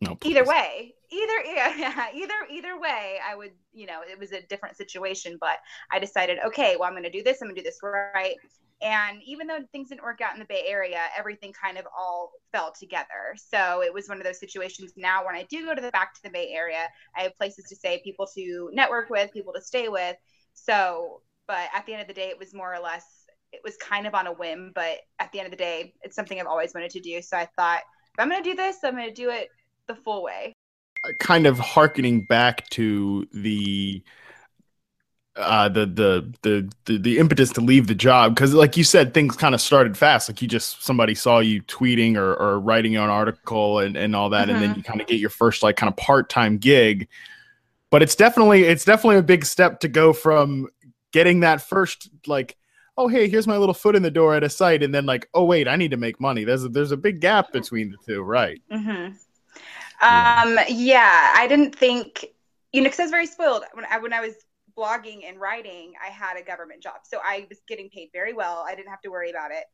No, 0.02 0.18
either 0.24 0.44
way 0.44 0.94
either 1.12 1.40
yeah, 1.46 2.08
either 2.14 2.34
either 2.52 2.80
way 2.80 3.18
i 3.26 3.36
would 3.36 3.52
you 3.74 3.86
know 3.86 4.02
it 4.10 4.20
was 4.20 4.34
a 4.34 4.42
different 4.48 4.76
situation 4.76 5.38
but 5.40 5.58
i 5.92 6.00
decided 6.00 6.38
okay 6.46 6.76
well 6.78 6.88
i'm 6.88 6.94
going 6.94 7.04
to 7.04 7.10
do 7.10 7.24
this 7.24 7.42
i'm 7.42 7.48
going 7.48 7.56
to 7.56 7.62
do 7.62 7.66
this 7.66 7.80
right 7.82 8.36
and 8.86 9.20
even 9.26 9.48
though 9.48 9.58
things 9.72 9.90
didn't 9.90 10.04
work 10.04 10.22
out 10.22 10.36
in 10.36 10.40
the 10.40 10.46
Bay 10.46 10.64
Area, 10.68 11.00
everything 11.18 11.52
kind 11.52 11.80
of 11.80 11.88
all 11.98 12.34
fell 12.52 12.72
together. 12.72 13.34
So 13.36 13.82
it 13.82 13.92
was 13.92 14.08
one 14.08 14.20
of 14.20 14.24
those 14.24 14.40
situations. 14.40 14.94
Now, 14.96 15.26
when 15.26 15.34
I 15.34 15.42
do 15.50 15.66
go 15.66 15.74
to 15.74 15.82
the 15.82 15.90
back 15.90 16.14
to 16.14 16.24
the 16.24 16.30
Bay 16.30 16.52
Area, 16.54 16.88
I 17.18 17.24
have 17.24 17.36
places 17.36 17.66
to 17.70 17.76
stay, 17.76 18.00
people 18.04 18.28
to 18.36 18.70
network 18.74 19.10
with, 19.10 19.34
people 19.34 19.54
to 19.54 19.62
stay 19.62 19.90
with. 19.90 20.16
So, 20.54 21.22
but 21.48 21.68
at 21.74 21.88
the 21.88 21.94
end 21.94 22.04
of 22.04 22.08
the 22.08 22.14
day, 22.14 22.30
it 22.30 22.38
was 22.38 22.54
more 22.54 22.72
or 22.72 22.80
less, 22.80 23.06
it 23.52 23.62
was 23.64 23.76
kind 23.78 24.06
of 24.06 24.14
on 24.14 24.28
a 24.28 24.34
whim. 24.34 24.72
But 24.76 25.00
at 25.20 25.32
the 25.32 25.40
end 25.40 25.48
of 25.48 25.52
the 25.52 25.58
day, 25.58 25.96
it's 26.04 26.16
something 26.16 26.40
I've 26.40 26.46
always 26.46 26.76
wanted 26.76 26.92
to 26.92 27.00
do. 27.00 27.24
So 27.24 27.38
I 27.38 27.48
thought, 27.56 27.82
if 28.14 28.20
I'm 28.20 28.30
going 28.30 28.44
to 28.44 28.48
do 28.48 28.56
this, 28.56 28.78
I'm 28.84 28.96
going 28.96 29.08
to 29.08 29.14
do 29.14 29.32
it 29.32 29.50
the 29.88 29.96
full 29.96 30.22
way. 30.24 30.54
Kind 31.20 31.48
of 31.48 31.58
harkening 31.58 32.26
back 32.30 32.70
to 32.70 33.28
the 33.34 34.04
uh, 35.38 35.68
the, 35.68 35.86
the, 35.86 36.34
the 36.44 36.72
the 36.86 36.98
the 36.98 37.18
impetus 37.18 37.52
to 37.52 37.62
leave 37.62 37.88
the 37.88 37.96
job 37.96 38.34
because 38.34 38.54
like 38.54 38.78
you 38.78 38.84
said 38.84 39.14
things 39.14 39.36
kind 39.36 39.54
of 39.54 39.60
started 39.60 39.98
fast 39.98 40.30
like 40.30 40.42
you 40.42 40.48
just 40.48 40.82
somebody 40.82 41.14
saw 41.14 41.40
you 41.40 41.62
tweeting 41.64 42.16
or, 42.16 42.36
or 42.36 42.60
writing 42.60 42.96
an 42.96 43.10
article 43.10 43.80
and, 43.80 43.98
and 43.98 44.16
all 44.16 44.30
that 44.30 44.48
mm-hmm. 44.48 44.52
and 44.52 44.64
then 44.64 44.70
mm-hmm. 44.70 44.80
you 44.80 44.84
kind 44.84 45.02
of 45.02 45.08
get 45.08 45.20
your 45.20 45.30
first 45.30 45.62
like 45.62 45.76
kind 45.76 45.90
of 45.90 45.98
part-time 45.98 46.58
gig 46.58 47.10
but 47.90 48.02
it's 48.02 48.16
definitely 48.16 48.64
it's 48.64 48.86
definitely 48.86 49.18
a 49.18 49.24
big 49.24 49.44
step 49.44 49.82
to 49.82 49.90
go 49.90 50.14
from 50.14 50.70
getting 51.12 51.42
that 51.42 51.62
first 51.62 52.10
like 52.28 52.56
oh 52.98 53.10
hey 53.10 53.28
here's 53.28 53.48
my 53.48 53.58
little 53.58 53.74
foot 53.74 53.96
in 53.96 54.04
the 54.04 54.12
door 54.12 54.36
at 54.36 54.44
a 54.44 54.50
site 54.50 54.84
and 54.84 54.96
then 54.96 55.06
like 55.06 55.28
oh 55.34 55.44
wait 55.44 55.68
i 55.68 55.76
need 55.76 55.92
to 55.92 55.98
make 55.98 56.18
money 56.22 56.46
there's 56.46 56.64
a, 56.64 56.70
there's 56.70 56.94
a 56.94 56.98
big 56.98 57.20
gap 57.20 57.52
between 57.52 57.92
the 57.92 57.98
two 58.06 58.22
right 58.22 58.62
mm-hmm. 58.72 59.08
um 60.02 60.60
yeah 60.70 61.34
i 61.36 61.46
didn't 61.50 61.76
think 61.76 62.26
you 62.72 62.80
know 62.82 62.86
because 62.86 63.00
i 63.00 63.04
was 63.04 63.12
very 63.12 63.28
spoiled 63.28 63.64
when 63.74 63.84
i 63.92 63.98
when 63.98 64.14
i 64.14 64.22
was 64.22 64.34
blogging 64.78 65.28
and 65.28 65.40
writing, 65.40 65.94
I 66.04 66.10
had 66.10 66.38
a 66.38 66.44
government 66.44 66.84
job. 66.84 67.02
So 67.04 67.20
I 67.24 67.46
was 67.50 67.60
getting 67.68 67.90
paid 67.90 68.10
very 68.14 68.34
well. 68.34 68.66
I 68.68 68.76
didn't 68.76 68.90
have 68.90 69.02
to 69.02 69.10
worry 69.10 69.30
about 69.30 69.52
it. 69.52 69.66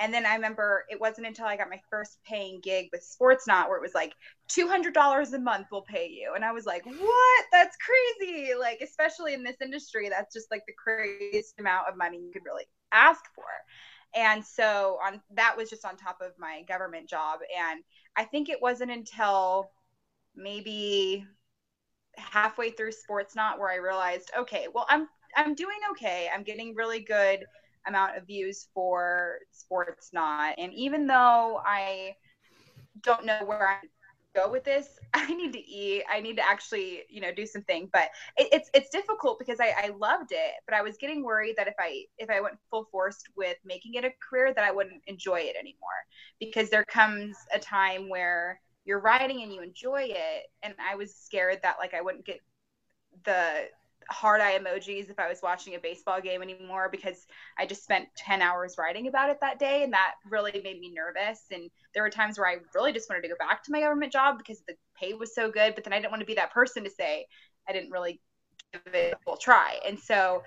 And 0.00 0.14
then 0.14 0.26
I 0.26 0.34
remember 0.34 0.84
it 0.88 1.00
wasn't 1.00 1.26
until 1.26 1.46
I 1.46 1.56
got 1.56 1.68
my 1.68 1.80
first 1.90 2.18
paying 2.24 2.60
gig 2.62 2.88
with 2.92 3.02
Sportsnaut 3.02 3.68
where 3.68 3.76
it 3.76 3.82
was 3.82 3.94
like 3.94 4.14
$200 4.48 5.32
a 5.32 5.38
month 5.38 5.66
will 5.72 5.82
pay 5.82 6.08
you. 6.08 6.34
And 6.36 6.44
I 6.44 6.52
was 6.52 6.66
like, 6.66 6.86
what? 6.86 7.44
That's 7.50 7.76
crazy. 7.76 8.52
Like, 8.58 8.80
especially 8.80 9.34
in 9.34 9.42
this 9.42 9.56
industry, 9.60 10.08
that's 10.08 10.32
just 10.32 10.50
like 10.52 10.62
the 10.66 10.74
craziest 10.74 11.58
amount 11.58 11.88
of 11.88 11.96
money 11.96 12.18
you 12.18 12.30
could 12.32 12.44
really 12.44 12.66
ask 12.92 13.24
for. 13.34 13.44
And 14.14 14.44
so 14.44 14.98
on 15.04 15.20
that 15.34 15.56
was 15.56 15.68
just 15.68 15.84
on 15.84 15.96
top 15.96 16.18
of 16.22 16.30
my 16.38 16.62
government 16.68 17.08
job. 17.08 17.40
And 17.58 17.82
I 18.16 18.24
think 18.24 18.48
it 18.48 18.62
wasn't 18.62 18.92
until 18.92 19.70
maybe 20.34 21.26
halfway 22.18 22.70
through 22.70 22.90
Sportsnaut 22.92 23.58
where 23.58 23.70
I 23.70 23.76
realized, 23.76 24.30
okay, 24.36 24.66
well, 24.72 24.86
I'm 24.88 25.08
I'm 25.36 25.54
doing 25.54 25.78
okay. 25.92 26.28
I'm 26.34 26.42
getting 26.42 26.74
really 26.74 27.00
good 27.00 27.44
amount 27.86 28.16
of 28.16 28.26
views 28.26 28.68
for 28.74 29.38
Sportsnaut, 29.52 30.54
and 30.58 30.72
even 30.74 31.06
though 31.06 31.60
I 31.64 32.16
don't 33.02 33.24
know 33.24 33.40
where 33.44 33.68
I 33.68 33.78
go 34.34 34.50
with 34.50 34.64
this, 34.64 34.88
I 35.14 35.32
need 35.34 35.52
to 35.52 35.60
eat. 35.60 36.04
I 36.10 36.20
need 36.20 36.36
to 36.36 36.46
actually, 36.46 37.02
you 37.08 37.20
know, 37.20 37.32
do 37.32 37.46
something. 37.46 37.88
But 37.92 38.08
it, 38.36 38.48
it's 38.52 38.70
it's 38.74 38.90
difficult 38.90 39.38
because 39.38 39.60
I, 39.60 39.74
I 39.76 39.90
loved 39.98 40.32
it, 40.32 40.54
but 40.66 40.74
I 40.74 40.82
was 40.82 40.96
getting 40.96 41.22
worried 41.22 41.54
that 41.56 41.68
if 41.68 41.74
I 41.78 42.04
if 42.18 42.30
I 42.30 42.40
went 42.40 42.56
full 42.70 42.86
force 42.90 43.22
with 43.36 43.56
making 43.64 43.94
it 43.94 44.04
a 44.04 44.10
career, 44.28 44.52
that 44.54 44.64
I 44.64 44.70
wouldn't 44.70 45.02
enjoy 45.06 45.40
it 45.40 45.56
anymore. 45.56 45.98
Because 46.40 46.70
there 46.70 46.84
comes 46.84 47.36
a 47.52 47.58
time 47.58 48.08
where 48.08 48.60
you're 48.88 49.00
writing 49.00 49.42
and 49.42 49.52
you 49.52 49.60
enjoy 49.60 50.02
it. 50.08 50.44
And 50.62 50.74
i 50.90 50.96
was 50.96 51.14
scared 51.14 51.60
that 51.62 51.76
like 51.78 51.94
i 51.94 52.00
wouldn't 52.00 52.24
get 52.24 52.40
the 53.24 53.66
hard 54.10 54.40
eye 54.40 54.58
emojis 54.58 55.10
if 55.10 55.18
i 55.18 55.28
was 55.28 55.40
watching 55.42 55.74
a 55.74 55.78
baseball 55.78 56.18
game 56.18 56.40
anymore 56.40 56.88
because 56.90 57.26
i 57.58 57.66
just 57.66 57.84
spent 57.84 58.08
10 58.16 58.40
hours 58.40 58.76
writing 58.78 59.06
about 59.06 59.28
it 59.28 59.38
that 59.42 59.58
day. 59.58 59.84
And 59.84 59.92
that 59.92 60.14
really 60.28 60.60
made 60.64 60.80
me 60.80 60.90
nervous. 60.92 61.42
And 61.52 61.70
there 61.94 62.02
were 62.02 62.10
times 62.10 62.38
where 62.38 62.48
i 62.48 62.56
really 62.74 62.92
just 62.92 63.08
wanted 63.10 63.22
to 63.22 63.28
go 63.28 63.36
back 63.38 63.62
to 63.64 63.72
my 63.72 63.80
government 63.80 64.10
job 64.10 64.38
because 64.38 64.62
the 64.66 64.74
pay 64.98 65.12
was 65.12 65.34
so 65.34 65.50
good 65.50 65.74
but 65.74 65.84
then 65.84 65.92
i 65.92 65.96
didn't 65.96 66.10
want 66.10 66.20
to 66.20 66.26
be 66.26 66.34
that 66.34 66.52
person 66.52 66.82
to 66.84 66.90
say 66.90 67.26
i 67.68 67.72
didn't 67.72 67.90
really 67.90 68.20
give 68.72 68.94
it 68.94 69.14
a 69.14 69.18
full 69.24 69.36
try. 69.36 69.78
And 69.86 69.98
so 69.98 70.42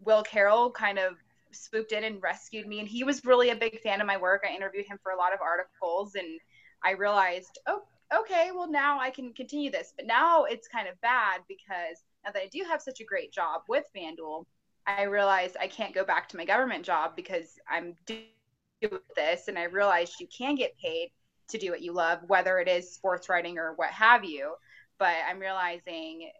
will 0.00 0.22
carroll 0.22 0.70
kind 0.70 0.98
of 0.98 1.14
swooped 1.52 1.92
in 1.92 2.04
and 2.04 2.22
rescued 2.22 2.66
me. 2.66 2.80
And 2.80 2.88
he 2.88 3.04
was 3.04 3.24
really 3.24 3.50
a 3.50 3.56
big 3.56 3.80
fan 3.80 4.00
of 4.00 4.06
my 4.06 4.16
work. 4.16 4.44
I 4.48 4.54
interviewed 4.54 4.86
him 4.86 4.98
for 5.02 5.12
a 5.12 5.16
lot 5.16 5.32
of 5.32 5.40
articles 5.40 6.14
and 6.14 6.40
I 6.84 6.92
realized, 6.92 7.58
oh, 7.66 7.82
okay, 8.14 8.50
well, 8.54 8.70
now 8.70 8.98
I 9.00 9.10
can 9.10 9.32
continue 9.32 9.70
this. 9.70 9.92
But 9.96 10.06
now 10.06 10.44
it's 10.44 10.68
kind 10.68 10.88
of 10.88 11.00
bad 11.00 11.40
because 11.48 12.02
now 12.24 12.30
that 12.32 12.42
I 12.42 12.48
do 12.48 12.64
have 12.68 12.82
such 12.82 13.00
a 13.00 13.04
great 13.04 13.32
job 13.32 13.62
with 13.68 13.84
FanDuel, 13.96 14.44
I 14.86 15.02
realized 15.02 15.56
I 15.60 15.66
can't 15.66 15.94
go 15.94 16.04
back 16.04 16.28
to 16.30 16.36
my 16.36 16.44
government 16.44 16.84
job 16.84 17.14
because 17.14 17.58
I'm 17.68 17.94
doing 18.06 19.00
this. 19.16 19.48
And 19.48 19.58
I 19.58 19.64
realized 19.64 20.20
you 20.20 20.28
can 20.36 20.54
get 20.54 20.78
paid 20.78 21.10
to 21.48 21.58
do 21.58 21.70
what 21.70 21.82
you 21.82 21.92
love, 21.92 22.20
whether 22.26 22.58
it 22.58 22.68
is 22.68 22.94
sports 22.94 23.28
writing 23.28 23.58
or 23.58 23.74
what 23.76 23.90
have 23.90 24.24
you. 24.24 24.54
But 24.98 25.14
I'm 25.28 25.38
realizing 25.38 26.30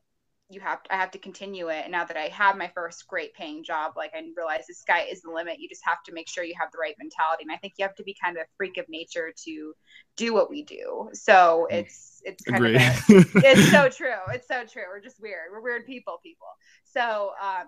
you 0.51 0.61
have 0.61 0.83
to, 0.83 0.95
I 0.95 0.97
have 0.97 1.11
to 1.11 1.19
continue 1.19 1.69
it. 1.69 1.83
And 1.85 1.93
now 1.93 2.05
that 2.05 2.17
I 2.17 2.29
have 2.29 2.57
my 2.57 2.71
first 2.75 3.07
great 3.07 3.35
paying 3.35 3.63
job, 3.63 3.93
like 3.97 4.13
I 4.15 4.23
realize 4.37 4.67
the 4.67 4.75
sky 4.75 5.03
is 5.11 5.21
the 5.21 5.31
limit. 5.31 5.59
You 5.59 5.69
just 5.69 5.83
have 5.85 6.03
to 6.05 6.13
make 6.13 6.29
sure 6.29 6.43
you 6.43 6.55
have 6.59 6.73
the 6.73 6.79
right 6.79 6.95
mentality. 6.99 7.43
And 7.43 7.53
I 7.53 7.57
think 7.57 7.75
you 7.77 7.85
have 7.85 7.95
to 7.97 8.03
be 8.03 8.17
kind 8.23 8.37
of 8.37 8.43
a 8.43 8.47
freak 8.57 8.79
of 8.79 8.87
nature 8.89 9.33
to 9.45 9.75
do 10.17 10.33
what 10.33 10.49
we 10.49 10.63
do. 10.63 11.11
So 11.13 11.67
mm. 11.71 11.77
it's 11.77 12.23
it's 12.25 12.43
kind 12.45 12.65
Agree. 12.65 12.77
of 12.77 12.81
a, 12.81 13.39
it's 13.51 13.71
so 13.71 13.89
true. 13.89 14.21
It's 14.33 14.49
so 14.49 14.65
true. 14.65 14.85
We're 14.89 15.01
just 15.01 15.21
weird. 15.21 15.49
We're 15.53 15.63
weird 15.63 15.87
people, 15.87 16.19
people. 16.23 16.49
So 16.85 17.33
um 17.43 17.67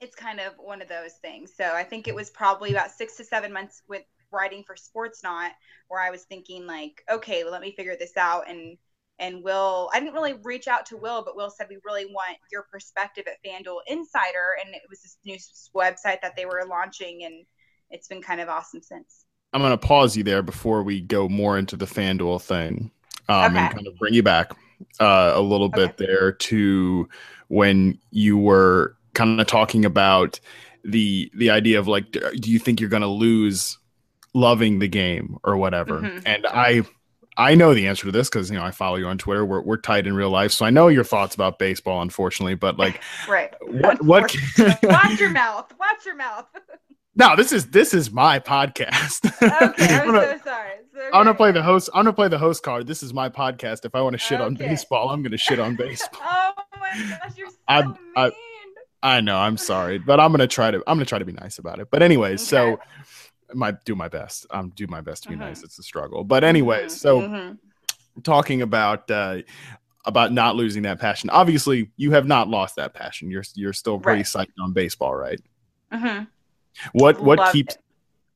it's 0.00 0.14
kind 0.14 0.40
of 0.40 0.52
one 0.58 0.82
of 0.82 0.88
those 0.88 1.12
things. 1.22 1.52
So 1.56 1.64
I 1.64 1.84
think 1.84 2.08
it 2.08 2.14
was 2.14 2.28
probably 2.28 2.72
about 2.72 2.90
six 2.90 3.16
to 3.16 3.24
seven 3.24 3.52
months 3.52 3.82
with 3.88 4.02
writing 4.30 4.64
for 4.64 4.74
Sportsnaut 4.74 5.50
where 5.88 6.00
I 6.00 6.10
was 6.10 6.24
thinking 6.24 6.66
like, 6.66 7.02
okay, 7.10 7.44
well, 7.44 7.52
let 7.52 7.62
me 7.62 7.72
figure 7.72 7.96
this 7.98 8.16
out 8.16 8.50
and 8.50 8.76
and 9.18 9.42
Will, 9.42 9.90
I 9.94 10.00
didn't 10.00 10.14
really 10.14 10.34
reach 10.42 10.68
out 10.68 10.86
to 10.86 10.96
Will, 10.96 11.22
but 11.24 11.36
Will 11.36 11.50
said 11.50 11.66
we 11.70 11.78
really 11.84 12.06
want 12.06 12.36
your 12.52 12.66
perspective 12.70 13.24
at 13.26 13.42
FanDuel 13.48 13.80
Insider, 13.86 14.56
and 14.64 14.74
it 14.74 14.82
was 14.88 15.02
this 15.02 15.16
new 15.24 15.38
website 15.74 16.20
that 16.22 16.34
they 16.36 16.44
were 16.44 16.62
launching, 16.68 17.24
and 17.24 17.46
it's 17.90 18.08
been 18.08 18.22
kind 18.22 18.40
of 18.40 18.48
awesome 18.48 18.82
since. 18.82 19.24
I'm 19.52 19.60
going 19.60 19.72
to 19.72 19.78
pause 19.78 20.16
you 20.16 20.22
there 20.22 20.42
before 20.42 20.82
we 20.82 21.00
go 21.00 21.28
more 21.28 21.56
into 21.56 21.76
the 21.76 21.86
FanDuel 21.86 22.42
thing, 22.42 22.90
um, 23.28 23.52
okay. 23.52 23.64
and 23.64 23.74
kind 23.74 23.86
of 23.86 23.96
bring 23.96 24.12
you 24.12 24.22
back 24.22 24.52
uh, 25.00 25.32
a 25.34 25.40
little 25.40 25.68
bit 25.68 25.90
okay. 25.90 26.06
there 26.06 26.32
to 26.32 27.08
when 27.48 27.98
you 28.10 28.36
were 28.36 28.96
kind 29.14 29.40
of 29.40 29.46
talking 29.46 29.84
about 29.84 30.40
the 30.84 31.30
the 31.34 31.50
idea 31.50 31.78
of 31.78 31.88
like, 31.88 32.12
do 32.12 32.50
you 32.50 32.58
think 32.58 32.80
you're 32.80 32.90
going 32.90 33.02
to 33.02 33.08
lose 33.08 33.78
loving 34.34 34.78
the 34.78 34.88
game 34.88 35.38
or 35.42 35.56
whatever? 35.56 36.00
Mm-hmm. 36.00 36.18
And 36.26 36.46
I 36.46 36.82
I 37.36 37.54
know 37.54 37.74
the 37.74 37.86
answer 37.86 38.06
to 38.06 38.12
this 38.12 38.28
because 38.28 38.50
you 38.50 38.56
know 38.56 38.64
I 38.64 38.70
follow 38.70 38.96
you 38.96 39.06
on 39.06 39.18
Twitter. 39.18 39.44
We're 39.44 39.60
we're 39.60 39.76
tight 39.76 40.06
in 40.06 40.14
real 40.14 40.30
life, 40.30 40.52
so 40.52 40.64
I 40.64 40.70
know 40.70 40.88
your 40.88 41.04
thoughts 41.04 41.34
about 41.34 41.58
baseball. 41.58 42.00
Unfortunately, 42.02 42.54
but 42.54 42.78
like, 42.78 43.00
right? 43.28 43.54
What? 43.60 44.02
What? 44.02 44.34
Watch 44.82 45.20
your 45.20 45.30
mouth. 45.30 45.72
Watch 45.78 46.06
your 46.06 46.16
mouth. 46.16 46.46
no, 47.14 47.36
this 47.36 47.52
is 47.52 47.70
this 47.70 47.92
is 47.92 48.10
my 48.10 48.38
podcast. 48.40 49.26
okay, 49.42 49.94
I'm, 49.94 50.00
I'm 50.00 50.06
gonna, 50.06 50.38
so 50.38 50.44
sorry. 50.44 50.72
I'm 51.06 51.24
gonna 51.24 51.34
play 51.34 51.52
the 51.52 51.62
host. 51.62 51.90
I'm 51.92 52.04
gonna 52.04 52.12
play 52.12 52.28
the 52.28 52.38
host 52.38 52.62
card. 52.62 52.86
This 52.86 53.02
is 53.02 53.12
my 53.12 53.28
podcast. 53.28 53.84
If 53.84 53.94
I 53.94 54.00
want 54.00 54.14
to 54.14 54.18
shit 54.18 54.40
okay. 54.40 54.44
on 54.44 54.54
baseball, 54.54 55.10
I'm 55.10 55.22
gonna 55.22 55.36
shit 55.36 55.58
on 55.58 55.76
baseball. 55.76 56.20
oh 56.22 56.52
my 56.80 57.18
gosh, 57.22 57.36
you're 57.36 57.50
so 57.50 57.56
I, 57.68 57.82
mean. 57.82 57.96
I, 58.16 58.32
I 59.02 59.20
know. 59.20 59.36
I'm 59.36 59.58
sorry, 59.58 59.98
but 59.98 60.20
I'm 60.20 60.32
gonna 60.32 60.46
try 60.46 60.70
to. 60.70 60.78
I'm 60.86 60.96
gonna 60.96 61.04
try 61.04 61.18
to 61.18 61.24
be 61.24 61.32
nice 61.32 61.58
about 61.58 61.80
it. 61.80 61.88
But 61.90 62.02
anyways, 62.02 62.40
okay. 62.40 62.48
so 62.48 62.80
might 63.54 63.84
do 63.84 63.94
my 63.94 64.08
best. 64.08 64.46
Um, 64.50 64.72
do 64.74 64.86
my 64.86 65.00
best 65.00 65.24
to 65.24 65.28
be 65.28 65.34
mm-hmm. 65.34 65.44
nice. 65.44 65.62
It's 65.62 65.78
a 65.78 65.82
struggle, 65.82 66.24
but 66.24 66.44
anyways, 66.44 66.92
mm-hmm. 66.92 66.98
so 66.98 67.20
mm-hmm. 67.20 68.20
talking 68.22 68.62
about 68.62 69.10
uh, 69.10 69.38
about 70.04 70.32
not 70.32 70.56
losing 70.56 70.82
that 70.84 71.00
passion. 71.00 71.30
Obviously, 71.30 71.90
you 71.96 72.12
have 72.12 72.26
not 72.26 72.48
lost 72.48 72.76
that 72.76 72.94
passion. 72.94 73.30
You're 73.30 73.44
you're 73.54 73.72
still 73.72 73.98
pretty 73.98 74.18
right. 74.18 74.26
psyched 74.26 74.62
on 74.62 74.72
baseball, 74.72 75.14
right? 75.14 75.40
Mm-hmm. 75.92 76.24
What 76.92 77.20
what 77.20 77.38
Love 77.38 77.52
keeps 77.52 77.74
it. 77.74 77.80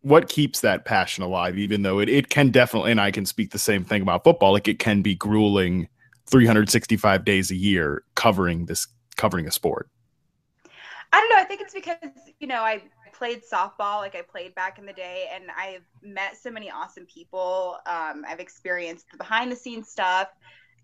what 0.02 0.28
keeps 0.28 0.60
that 0.60 0.84
passion 0.84 1.24
alive? 1.24 1.58
Even 1.58 1.82
though 1.82 2.00
it 2.00 2.08
it 2.08 2.28
can 2.28 2.50
definitely, 2.50 2.90
and 2.90 3.00
I 3.00 3.10
can 3.10 3.24
speak 3.24 3.50
the 3.52 3.58
same 3.58 3.84
thing 3.84 4.02
about 4.02 4.24
football. 4.24 4.52
Like 4.52 4.68
it 4.68 4.78
can 4.78 5.02
be 5.02 5.14
grueling, 5.14 5.88
365 6.26 7.24
days 7.24 7.50
a 7.50 7.56
year 7.56 8.04
covering 8.14 8.66
this 8.66 8.86
covering 9.16 9.46
a 9.46 9.50
sport. 9.50 9.88
I 11.12 11.20
don't 11.20 11.28
know. 11.30 11.36
I 11.36 11.44
think 11.44 11.60
it's 11.60 11.74
because 11.74 11.98
you 12.38 12.46
know 12.46 12.62
I 12.62 12.82
played 13.12 13.42
softball 13.50 13.98
like 13.98 14.14
I 14.14 14.22
played 14.22 14.54
back 14.54 14.78
in 14.78 14.86
the 14.86 14.92
day, 14.92 15.28
and 15.32 15.44
I've 15.56 15.84
met 16.02 16.36
so 16.36 16.50
many 16.50 16.70
awesome 16.70 17.06
people. 17.06 17.76
Um, 17.86 18.24
I've 18.26 18.40
experienced 18.40 19.06
the 19.10 19.18
behind 19.18 19.50
the 19.52 19.56
scenes 19.56 19.88
stuff. 19.88 20.28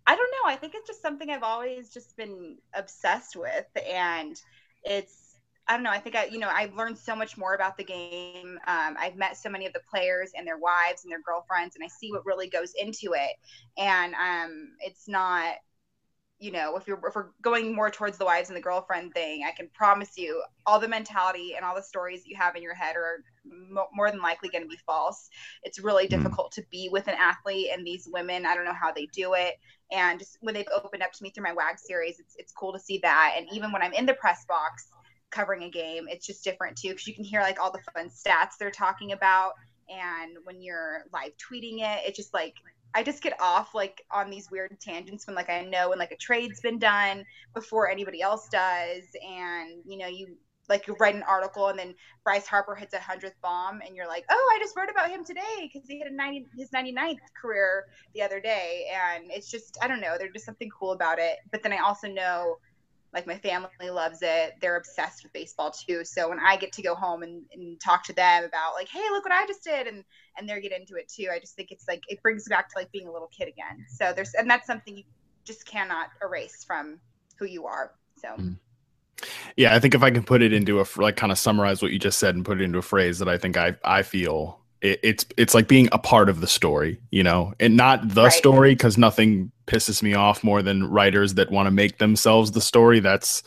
I 0.07 0.15
don't 0.15 0.31
know. 0.31 0.51
I 0.53 0.57
think 0.57 0.75
it's 0.77 0.87
just 0.87 1.03
something 1.03 1.31
I've 1.31 1.43
always 1.43 1.91
just 1.91 2.17
been 2.17 2.59
obsessed 2.75 3.37
with, 3.37 3.67
and 3.89 4.41
it's. 4.85 5.23
I 5.69 5.75
don't 5.75 5.83
know. 5.83 5.91
I 5.91 5.99
think 5.99 6.15
I, 6.15 6.27
you 6.27 6.39
know, 6.39 6.49
I've 6.49 6.77
learned 6.77 6.97
so 6.97 7.17
much 7.17 7.37
more 7.37 7.55
about 7.55 7.77
the 7.77 7.83
game. 7.83 8.57
Um, 8.69 8.97
I've 9.01 9.17
met 9.17 9.37
so 9.37 9.49
many 9.49 9.67
of 9.67 9.73
the 9.73 9.81
players 9.91 10.31
and 10.37 10.47
their 10.47 10.59
wives 10.59 11.03
and 11.03 11.11
their 11.11 11.23
girlfriends, 11.23 11.75
and 11.75 11.83
I 11.83 11.89
see 11.89 12.13
what 12.13 12.25
really 12.25 12.49
goes 12.49 12.73
into 12.81 13.15
it. 13.15 13.33
And 13.77 14.15
um, 14.15 14.69
it's 14.79 15.09
not 15.09 15.57
you 16.39 16.53
know, 16.53 16.77
if 16.77 16.87
you're 16.87 17.01
if 17.07 17.15
we're 17.15 17.31
going 17.41 17.75
more 17.75 17.91
towards 17.91 18.19
the 18.19 18.25
wives 18.25 18.51
and 18.51 18.57
the 18.57 18.63
girlfriend 18.63 19.15
thing, 19.15 19.45
I 19.47 19.53
can 19.53 19.71
promise 19.73 20.19
you 20.19 20.43
all 20.67 20.79
the 20.79 20.89
mentality 20.89 21.55
and 21.57 21.65
all 21.65 21.75
the 21.75 21.83
stories 21.83 22.23
that 22.23 22.29
you 22.29 22.37
have 22.37 22.57
in 22.57 22.63
your 22.63 22.75
head 22.75 22.95
are 22.95 23.25
mo- 23.45 23.89
more 23.95 24.11
than 24.11 24.21
likely 24.21 24.51
going 24.51 24.63
to 24.63 24.69
be 24.69 24.79
false. 24.85 25.31
It's 25.63 25.79
really 25.79 26.05
hmm. 26.05 26.11
difficult 26.11 26.53
to 26.53 26.65
be 26.71 26.91
with 26.93 27.09
an 27.09 27.15
athlete 27.19 27.69
and 27.73 27.87
these 27.87 28.07
women. 28.13 28.45
I 28.45 28.55
don't 28.55 28.67
know 28.67 28.75
how 28.75 28.93
they 28.93 29.07
do 29.07 29.33
it. 29.35 29.55
And 29.91 30.19
just 30.19 30.37
when 30.41 30.55
they've 30.55 30.69
opened 30.75 31.03
up 31.03 31.13
to 31.13 31.23
me 31.23 31.31
through 31.31 31.45
my 31.45 31.53
WAG 31.53 31.79
series, 31.79 32.19
it's 32.19 32.35
it's 32.39 32.53
cool 32.53 32.73
to 32.75 32.81
see 32.81 32.99
that. 32.99 33.35
And 33.39 33.47
even 33.53 33.73
when 33.73 33.83
I'm 33.83 33.95
in 33.95 34.05
the 34.05 34.15
press 34.15 34.45
box 34.47 34.89
covering 35.31 35.63
a 35.63 35.71
game, 35.71 36.07
it's 36.09 36.27
just 36.27 36.45
different 36.45 36.77
too 36.77 36.91
because 36.91 37.07
you 37.07 37.15
can 37.15 37.25
hear 37.25 37.41
like 37.41 37.59
all 37.59 37.73
the 37.73 37.81
fun 37.95 38.11
stats 38.11 38.59
they're 38.59 38.71
talking 38.71 39.13
about. 39.13 39.53
And 39.89 40.37
when 40.45 40.61
you're 40.61 41.05
live 41.13 41.33
tweeting 41.37 41.79
it, 41.81 42.03
it's 42.07 42.17
just 42.17 42.35
like 42.35 42.55
I 42.97 43.03
just 43.03 43.23
get 43.23 43.39
off 43.39 43.75
like 43.75 44.03
on 44.11 44.31
these 44.31 44.51
weird 44.51 44.81
tangents 44.81 45.27
when 45.27 45.37
like 45.37 45.51
I 45.51 45.63
know 45.63 45.91
when 45.91 45.99
like 45.99 46.13
a 46.13 46.17
trade's 46.17 46.61
been 46.63 46.79
done 46.79 47.27
before 47.55 47.91
anybody 47.91 48.23
else 48.23 48.49
does, 48.51 49.05
and 49.23 49.83
you 49.85 49.99
know 49.99 50.07
you 50.07 50.35
like 50.71 50.87
you 50.87 50.97
write 50.99 51.15
an 51.15 51.23
article 51.25 51.69
and 51.69 51.79
then 51.79 51.95
Bryce 52.25 52.47
Harper 52.47 52.75
hits 52.75 52.95
a 52.95 52.99
hundredth 52.99 53.37
bomb 53.43 53.83
and 53.87 53.95
you're 53.95 54.09
like, 54.09 54.25
oh, 54.31 54.53
I 54.55 54.59
just 54.59 54.75
wrote 54.77 54.91
about 54.91 55.11
him 55.11 55.25
today 55.25 55.71
because 55.73 55.87
he 55.87 55.99
hit 55.99 56.11
a 56.11 56.15
90 56.15 56.47
his 56.57 56.71
99th 56.71 57.19
career 57.41 57.85
the 58.15 58.23
other 58.23 58.41
day, 58.41 58.91
and 58.91 59.31
it's 59.31 59.51
just 59.51 59.77
I 59.83 59.89
don't 59.89 60.01
know, 60.01 60.17
there's 60.19 60.33
just 60.33 60.47
something 60.47 60.71
cool 60.71 60.93
about 60.93 61.19
it. 61.19 61.37
But 61.53 61.63
then 61.63 61.75
I 61.75 61.79
also 61.85 62.09
know 62.09 62.57
like 63.13 63.27
my 63.27 63.39
family 63.39 63.91
loves 63.91 64.19
it. 64.23 64.55
They're 64.61 64.77
obsessed 64.77 65.23
with 65.23 65.33
baseball 65.33 65.71
too. 65.71 66.05
So 66.05 66.29
when 66.29 66.39
i 66.41 66.57
get 66.57 66.73
to 66.73 66.83
go 66.83 66.95
home 66.95 67.23
and, 67.23 67.45
and 67.53 67.81
talk 67.81 68.05
to 68.05 68.13
them 68.13 68.45
about 68.45 68.75
like 68.75 68.89
hey 68.89 69.03
look 69.11 69.25
what 69.25 69.33
i 69.33 69.47
just 69.47 69.65
did 69.65 69.87
and 69.87 70.05
and 70.37 70.49
they 70.49 70.61
get 70.61 70.73
into 70.73 70.97
it 70.97 71.09
too 71.09 71.29
i 71.33 71.39
just 71.39 71.55
think 71.55 71.71
it's 71.71 71.87
like 71.89 72.03
it 72.09 72.21
brings 72.23 72.49
back 72.49 72.69
to 72.69 72.79
like 72.79 72.91
being 72.93 73.09
a 73.09 73.13
little 73.13 73.29
kid 73.29 73.49
again. 73.49 73.85
So 73.89 74.13
there's 74.15 74.35
and 74.35 74.49
that's 74.49 74.67
something 74.67 74.97
you 74.97 75.05
just 75.45 75.67
cannot 75.67 76.09
erase 76.23 76.65
from 76.65 76.99
who 77.39 77.47
you 77.47 77.67
are 77.67 77.93
so. 78.17 78.29
Mm. 78.29 78.59
Yeah, 79.57 79.75
I 79.75 79.79
think 79.79 79.95
if 79.95 80.03
I 80.03 80.11
can 80.11 80.23
put 80.23 80.43
it 80.43 80.53
into 80.53 80.81
a 80.81 80.87
like 80.97 81.17
kind 81.17 81.33
of 81.33 81.39
summarize 81.39 81.81
what 81.81 81.93
you 81.93 81.99
just 81.99 82.19
said 82.19 82.35
and 82.35 82.45
put 82.45 82.61
it 82.61 82.65
into 82.65 82.79
a 82.79 82.83
phrase 82.83 83.19
that 83.19 83.29
I 83.29 83.39
think 83.39 83.57
I 83.57 83.77
I 83.85 84.03
feel 84.03 84.61
it, 84.81 85.01
it's 85.03 85.27
it's 85.37 85.55
like 85.55 85.69
being 85.69 85.89
a 85.93 85.99
part 85.99 86.29
of 86.29 86.41
the 86.41 86.47
story, 86.47 87.01
you 87.11 87.23
know, 87.23 87.55
and 87.61 87.77
not 87.77 88.09
the 88.09 88.25
Right. 88.25 88.33
story 88.33 88.73
because 88.75 88.99
nothing 88.99 89.51
pisses 89.67 90.03
me 90.03 90.15
off 90.15 90.45
more 90.45 90.63
than 90.63 90.89
writers 90.89 91.35
that 91.35 91.51
want 91.51 91.67
to 91.67 91.71
make 91.71 91.99
themselves 91.99 92.53
the 92.53 92.61
story. 92.61 93.01
That's 93.01 93.43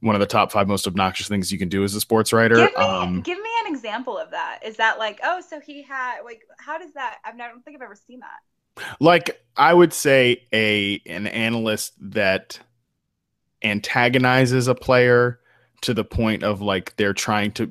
one 0.00 0.14
of 0.14 0.20
the 0.20 0.26
top 0.26 0.52
five 0.52 0.68
most 0.68 0.86
obnoxious 0.86 1.28
things 1.28 1.50
you 1.50 1.58
can 1.58 1.68
do 1.68 1.82
as 1.84 1.94
a 1.94 2.00
sports 2.00 2.32
writer. 2.32 2.56
Give 2.56 2.70
me, 2.76 2.84
um, 2.84 3.20
give 3.22 3.38
me 3.38 3.50
an 3.66 3.74
example 3.74 4.16
of 4.16 4.30
that. 4.30 4.60
Is 4.64 4.76
that 4.76 4.98
like, 4.98 5.18
oh, 5.24 5.40
so 5.40 5.60
he 5.60 5.82
had 5.82 6.20
like, 6.22 6.42
how 6.58 6.78
does 6.78 6.92
that? 6.94 7.18
I've 7.24 7.34
I 7.34 7.48
don't 7.48 7.64
think 7.64 7.76
I've 7.76 7.82
ever 7.82 7.94
seen 7.96 8.20
that. 8.20 8.96
like 9.00 9.42
I 9.56 9.74
would 9.74 9.92
say 9.92 10.44
a 10.52 11.00
an 11.06 11.26
analyst 11.26 11.94
that 12.12 12.60
antagonizes 13.62 14.68
a 14.68 14.74
player 14.74 15.40
to 15.80 15.94
the 15.94 16.04
point 16.04 16.42
of 16.42 16.60
like 16.60 16.94
they're 16.96 17.12
trying 17.12 17.52
to 17.52 17.70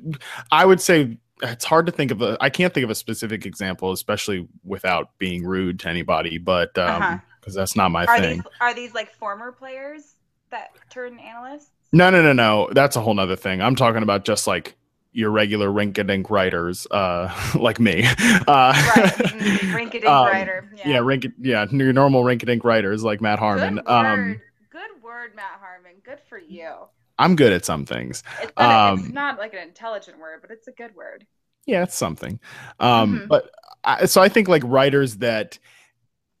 I 0.52 0.64
would 0.66 0.80
say 0.80 1.18
it's 1.42 1.64
hard 1.64 1.86
to 1.86 1.92
think 1.92 2.10
of 2.10 2.20
a 2.22 2.36
I 2.40 2.50
can't 2.50 2.72
think 2.74 2.84
of 2.84 2.90
a 2.90 2.94
specific 2.94 3.46
example 3.46 3.92
especially 3.92 4.48
without 4.64 5.16
being 5.18 5.44
rude 5.44 5.78
to 5.80 5.88
anybody 5.88 6.38
but 6.38 6.76
um 6.78 7.02
Uh-huh. 7.02 7.18
because 7.40 7.54
that's 7.54 7.76
not 7.76 7.90
my 7.90 8.04
Are 8.06 8.18
thing. 8.18 8.38
these 8.38 8.46
are 8.60 8.74
these 8.74 8.94
like 8.94 9.12
former 9.14 9.52
players 9.52 10.14
that 10.50 10.70
turn 10.90 11.18
analysts? 11.18 11.70
No, 11.92 12.10
no, 12.10 12.22
no, 12.22 12.32
no. 12.32 12.68
That's 12.72 12.96
a 12.96 13.00
whole 13.00 13.14
nother 13.14 13.36
thing. 13.36 13.60
I'm 13.62 13.74
talking 13.76 14.02
about 14.02 14.24
just 14.24 14.46
like 14.46 14.76
your 15.12 15.30
regular 15.30 15.70
rink-a-dink 15.72 16.28
writers, 16.30 16.86
uh, 16.90 17.28
like 17.58 17.80
me. 17.80 18.04
Uh, 18.04 18.12
Right, 18.46 19.12
mm, 19.16 19.74
rink-a-dink 19.74 20.06
um, 20.06 20.26
writer. 20.26 20.70
yeah, 20.76 20.88
Yeah, 20.88 20.98
rink, 20.98 21.26
yeah, 21.40 21.66
your 21.70 21.92
normal 21.94 22.24
rink-a-dink 22.24 22.62
writers 22.64 23.02
like 23.04 23.20
Matt 23.22 23.38
Harmon. 23.38 23.76
Good 23.76 23.88
Um. 23.88 24.40
Good 24.70 25.02
word, 25.02 25.34
Matt 25.34 25.58
Harmon. 25.60 25.92
Good 26.04 26.18
for 26.28 26.38
you. 26.38 26.72
I'm 27.18 27.36
good 27.36 27.52
at 27.52 27.64
some 27.64 27.84
things. 27.84 28.22
It's 28.42 28.52
not, 28.56 28.90
a- 28.90 28.94
it's 28.94 29.06
Um, 29.08 29.12
not 29.14 29.38
like 29.38 29.52
an 29.54 29.60
intelligent 29.60 30.18
word, 30.18 30.40
but 30.40 30.50
it's 30.50 30.68
a 30.68 30.72
good 30.72 30.94
word. 30.94 31.26
Yeah, 31.66 31.82
it's 31.82 31.96
something. 31.96 32.40
Um, 32.80 33.20
Mhm. 33.20 33.28
But 33.28 33.50
I, 33.84 34.06
so 34.06 34.22
I 34.22 34.28
think 34.28 34.48
like 34.48 34.62
writers 34.64 35.16
that 35.18 35.58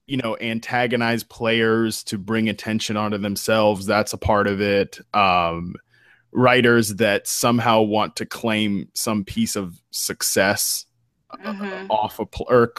you 0.06 0.16
know 0.16 0.38
antagonize 0.40 1.22
players 1.22 2.02
to 2.04 2.16
bring 2.16 2.48
attention 2.48 2.96
onto 2.96 3.18
themselves. 3.18 3.84
That's 3.86 4.12
a 4.14 4.18
part 4.18 4.46
of 4.46 4.60
it. 4.60 4.98
Um, 5.12 5.74
writers 6.32 6.94
that 6.96 7.26
somehow 7.26 7.80
want 7.82 8.16
to 8.16 8.26
claim 8.26 8.88
some 8.94 9.24
piece 9.24 9.56
of 9.56 9.80
success 9.90 10.86
uh, 11.30 11.52
Mhm. 11.52 11.86
off 11.90 12.18
a 12.18 12.26
pl- 12.26 12.46
or 12.48 12.72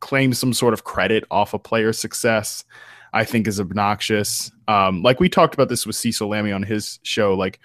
claim 0.00 0.32
some 0.32 0.52
sort 0.52 0.72
of 0.72 0.84
credit 0.84 1.24
off 1.32 1.52
a 1.54 1.58
player's 1.58 1.98
success. 1.98 2.64
I 3.12 3.24
think 3.24 3.46
is 3.48 3.60
obnoxious. 3.60 4.50
Um, 4.66 5.02
like 5.02 5.20
we 5.20 5.28
talked 5.28 5.54
about 5.54 5.68
this 5.68 5.86
with 5.86 5.96
Cecil 5.96 6.28
Lammey 6.28 6.54
on 6.54 6.62
his 6.62 6.98
show, 7.02 7.34
like 7.34 7.60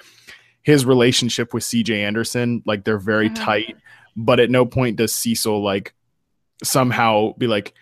his 0.61 0.85
relationship 0.85 1.53
with 1.53 1.63
CJ 1.63 1.97
Anderson, 2.03 2.63
like 2.65 2.83
they're 2.85 2.97
very 2.97 3.29
Mhm. 3.29 3.35
tight, 3.35 3.75
but 4.15 4.39
at 4.39 4.49
no 4.49 4.65
point 4.65 4.95
does 4.97 5.13
Cecil 5.13 5.61
like 5.61 5.93
somehow 6.63 7.33
be 7.37 7.47
like, 7.47 7.73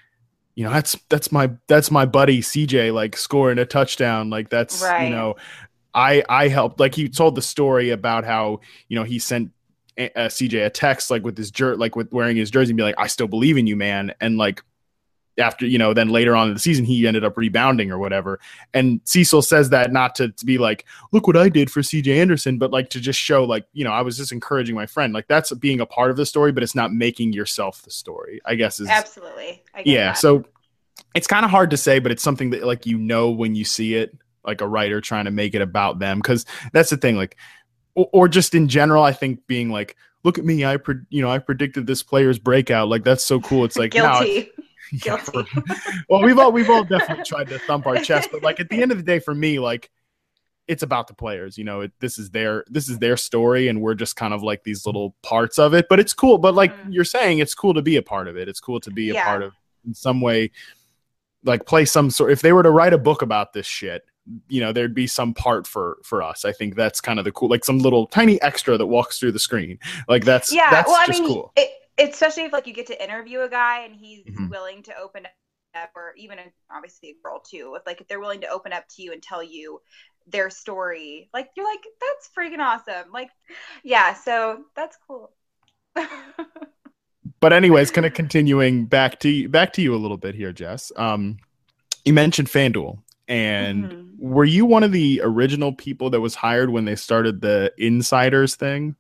you 0.56 0.63
know, 0.65 0.72
that's 0.72 0.98
that's 1.10 1.32
my 1.32 1.51
that's 1.68 1.91
my 1.91 2.06
buddy 2.06 2.41
CJ 2.41 2.91
like 2.94 3.15
scoring 3.15 3.60
a 3.60 3.65
touchdown. 3.65 4.30
Like 4.30 4.50
that's 4.50 4.82
Right. 4.84 5.03
you 5.06 5.10
know, 5.12 5.36
I 5.94 6.24
I 6.27 6.48
helped 6.48 6.80
like 6.80 6.96
he 6.96 7.08
told 7.10 7.36
the 7.36 7.41
story 7.41 7.89
about 7.91 8.25
how, 8.25 8.60
you 8.88 8.98
know, 8.98 9.03
he 9.03 9.20
sent 9.20 9.51
uh, 10.00 10.30
CJ 10.30 10.65
a 10.65 10.70
text 10.70 11.12
like 11.12 11.24
with 11.24 11.38
his 11.38 11.51
jer 11.51 11.75
like 11.75 11.96
with 11.96 12.12
wearing 12.12 12.36
his 12.38 12.50
jersey 12.50 12.72
and 12.72 12.77
be 12.77 12.84
like, 12.84 12.96
I 12.98 13.08
still 13.08 13.27
believe 13.27 13.58
in 13.58 13.68
you, 13.68 13.75
man. 13.75 14.13
And 14.20 14.38
like 14.38 14.63
after 15.41 15.65
you 15.65 15.77
know 15.77 15.93
then 15.93 16.10
later 16.10 16.36
on 16.36 16.48
in 16.48 16.53
the 16.53 16.60
season 16.60 16.86
he 16.86 17.05
ended 17.05 17.24
up 17.24 17.38
rebounding 17.38 17.91
or 17.91 17.97
whatever 17.97 18.39
and 18.73 19.01
cecil 19.04 19.41
says 19.41 19.69
that 19.69 19.91
not 19.91 20.15
to, 20.15 20.30
to 20.30 20.45
be 20.45 20.58
like 20.58 20.86
look 21.12 21.27
what 21.27 21.36
i 21.36 21.49
did 21.49 21.69
for 21.69 21.82
cj 21.82 22.08
anderson 22.08 22.58
but 22.58 22.71
like 22.71 22.89
to 22.89 23.01
just 23.01 23.19
show 23.19 23.43
like 23.43 23.65
you 23.73 23.84
know 23.84 23.91
i 23.91 24.01
was 24.01 24.15
just 24.15 24.32
encouraging 24.32 24.75
my 24.75 24.86
friend 24.86 25.13
like 25.13 25.27
that's 25.27 25.51
being 25.56 25.82
a 25.82 25.86
part 25.86 26.12
of 26.12 26.17
the 26.17 26.25
story 26.25 26.51
but 26.51 26.63
it's 26.63 26.75
not 26.75 26.93
making 26.93 27.34
yourself 27.34 27.82
the 27.82 27.91
story 27.91 28.39
i 28.45 28.56
guess 28.56 28.80
is 28.80 28.88
Absolutely. 28.88 29.62
Yeah 29.84 30.10
that. 30.10 30.17
so 30.17 30.45
it's 31.15 31.27
kind 31.27 31.43
of 31.43 31.51
hard 31.51 31.71
to 31.71 31.77
say 31.77 31.99
but 31.99 32.12
it's 32.12 32.23
something 32.23 32.51
that 32.51 32.63
like 32.63 32.86
you 32.86 32.97
know 32.97 33.30
when 33.30 33.56
you 33.56 33.65
see 33.65 33.95
it 33.95 34.15
like 34.45 34.62
a 34.62 34.67
writer 34.67 35.01
trying 35.01 35.25
to 35.25 35.32
make 35.32 35.54
it 35.54 35.62
about 35.62 35.99
them 35.99 36.19
because 36.19 36.45
that's 36.71 36.89
the 36.89 36.97
thing 36.97 37.15
like 37.15 37.38
or, 37.95 38.10
or 38.13 38.27
just 38.27 38.56
in 38.56 38.67
general 38.67 39.04
i 39.04 39.12
think 39.12 39.45
being 39.47 39.69
like 39.69 39.95
look 40.23 40.38
at 40.38 40.45
me 40.45 40.65
i 40.65 40.77
pre- 40.77 40.95
you 41.10 41.21
know 41.21 41.30
i 41.30 41.38
predicted 41.38 41.88
this 41.88 42.04
player's 42.04 42.39
breakout 42.39 42.88
like 42.88 43.04
that's 43.04 43.23
so 43.23 43.39
cool 43.41 43.65
it's 43.65 43.77
like 43.77 43.93
no, 43.93 44.19
guilty. 44.19 44.49
yeah, 45.06 45.23
well, 46.10 46.21
we've 46.23 46.38
all 46.38 46.51
we've 46.51 46.69
all 46.69 46.84
definitely 46.84 47.23
tried 47.23 47.47
to 47.49 47.60
thump 47.60 47.88
our 47.88 47.97
chest, 47.97 48.30
but 48.32 48.43
like 48.43 48.60
at 48.60 48.69
the 48.69 48.82
end 48.82 48.91
of 48.91 48.97
the 48.97 49.04
day, 49.04 49.19
for 49.19 49.34
me, 49.34 49.60
like 49.60 49.89
it's 50.67 50.84
about 50.84 51.08
the 51.08 51.13
players. 51.13 51.58
You 51.58 51.63
know, 51.63 51.82
it, 51.82 51.91
this 51.99 52.17
is 52.19 52.30
their 52.32 52.63
this 52.67 52.89
is 52.89 52.99
their 52.99 53.17
story, 53.17 53.67
and 53.67 53.82
we're 53.82 53.95
just 53.95 54.15
kind 54.15 54.34
of 54.34 54.43
like 54.43 54.63
these 54.63 54.86
little 54.86 55.15
parts 55.23 55.58
of 55.60 55.73
it. 55.73 55.88
But 55.89 55.99
it's 55.99 56.13
cool. 56.13 56.38
But 56.38 56.56
like 56.56 56.73
Mhm. 56.75 56.93
you're 56.93 57.04
saying, 57.06 57.39
it's 57.39 57.56
cool 57.56 57.73
to 57.73 57.82
be 57.82 57.95
a 57.95 58.01
part 58.01 58.27
of 58.27 58.38
it. 58.38 58.47
It's 58.49 58.60
cool 58.60 58.80
to 58.82 58.91
be 58.91 59.10
a 59.10 59.13
Yeah. 59.13 59.25
part 59.25 59.43
of 59.43 59.54
in 59.86 59.93
some 59.93 60.21
way. 60.21 60.51
Like 61.43 61.65
play 61.65 61.86
some 61.86 62.10
sort. 62.12 62.32
If 62.32 62.41
they 62.41 62.54
were 62.54 62.63
to 62.63 62.69
write 62.69 62.93
a 62.93 62.97
book 62.99 63.21
about 63.23 63.54
this 63.54 63.65
shit, 63.65 64.04
you 64.47 64.62
know, 64.62 64.71
there'd 64.71 64.93
be 64.93 65.08
some 65.08 65.34
part 65.34 65.65
for 65.65 65.97
for 66.04 66.21
us. 66.21 66.45
I 66.45 66.51
think 66.51 66.75
that's 66.75 67.01
kind 67.01 67.17
of 67.17 67.25
the 67.25 67.32
cool, 67.32 67.49
like 67.49 67.65
some 67.65 67.80
little 67.80 68.06
tiny 68.06 68.39
extra 68.43 68.77
that 68.77 68.86
walks 68.86 69.19
through 69.19 69.32
the 69.32 69.39
screen. 69.39 69.80
Like 70.08 70.23
that's 70.23 70.54
yeah 70.54 70.69
that's 70.69 70.88
well 70.88 70.97
i 70.99 71.08
just 71.08 71.21
mean 71.21 71.30
cool. 71.30 71.51
it, 71.56 71.69
especially 72.09 72.43
if 72.43 72.53
like 72.53 72.67
you 72.67 72.73
get 72.73 72.87
to 72.87 73.03
interview 73.03 73.41
a 73.41 73.49
guy 73.49 73.85
and 73.85 73.95
he's 73.95 74.25
Mhm. 74.25 74.49
willing 74.49 74.83
to 74.83 74.97
open 74.97 75.25
up 75.25 75.89
or 75.95 76.13
even 76.17 76.37
obviously 76.69 77.09
a 77.09 77.15
girl 77.23 77.39
too 77.39 77.75
if 77.77 77.85
like 77.85 78.01
if 78.01 78.07
they're 78.07 78.19
willing 78.19 78.41
to 78.41 78.47
open 78.49 78.73
up 78.73 78.83
to 78.89 79.01
you 79.03 79.13
and 79.13 79.23
tell 79.23 79.41
you 79.43 79.81
their 80.27 80.49
story 80.49 81.29
like 81.33 81.49
you're 81.55 81.65
like 81.65 81.83
that's 81.99 82.29
freaking 82.37 82.59
awesome 82.59 83.11
like 83.11 83.29
yeah 83.83 84.13
so 84.13 84.63
that's 84.75 84.97
cool 85.07 85.31
but 87.39 87.53
anyways, 87.53 87.91
kind 87.91 88.05
of 88.05 88.13
continuing 88.13 88.85
back 88.85 89.19
to 89.21 89.29
you, 89.29 89.49
back 89.49 89.73
to 89.73 89.81
you 89.81 89.93
a 89.95 89.97
little 89.97 90.17
bit 90.17 90.35
here, 90.35 90.51
Jess. 90.51 90.91
Um, 90.95 91.37
you 92.05 92.13
mentioned 92.13 92.47
FanDuel, 92.49 92.99
and 93.27 93.91
Mhm. 93.91 94.15
were 94.17 94.45
you 94.45 94.65
one 94.65 94.83
of 94.83 94.91
the 94.91 95.21
original 95.23 95.73
people 95.73 96.09
that 96.11 96.21
was 96.21 96.35
hired 96.35 96.69
when 96.69 96.85
they 96.85 96.95
started 96.95 97.41
the 97.41 97.73
insiders 97.77 98.55
thing? 98.55 98.95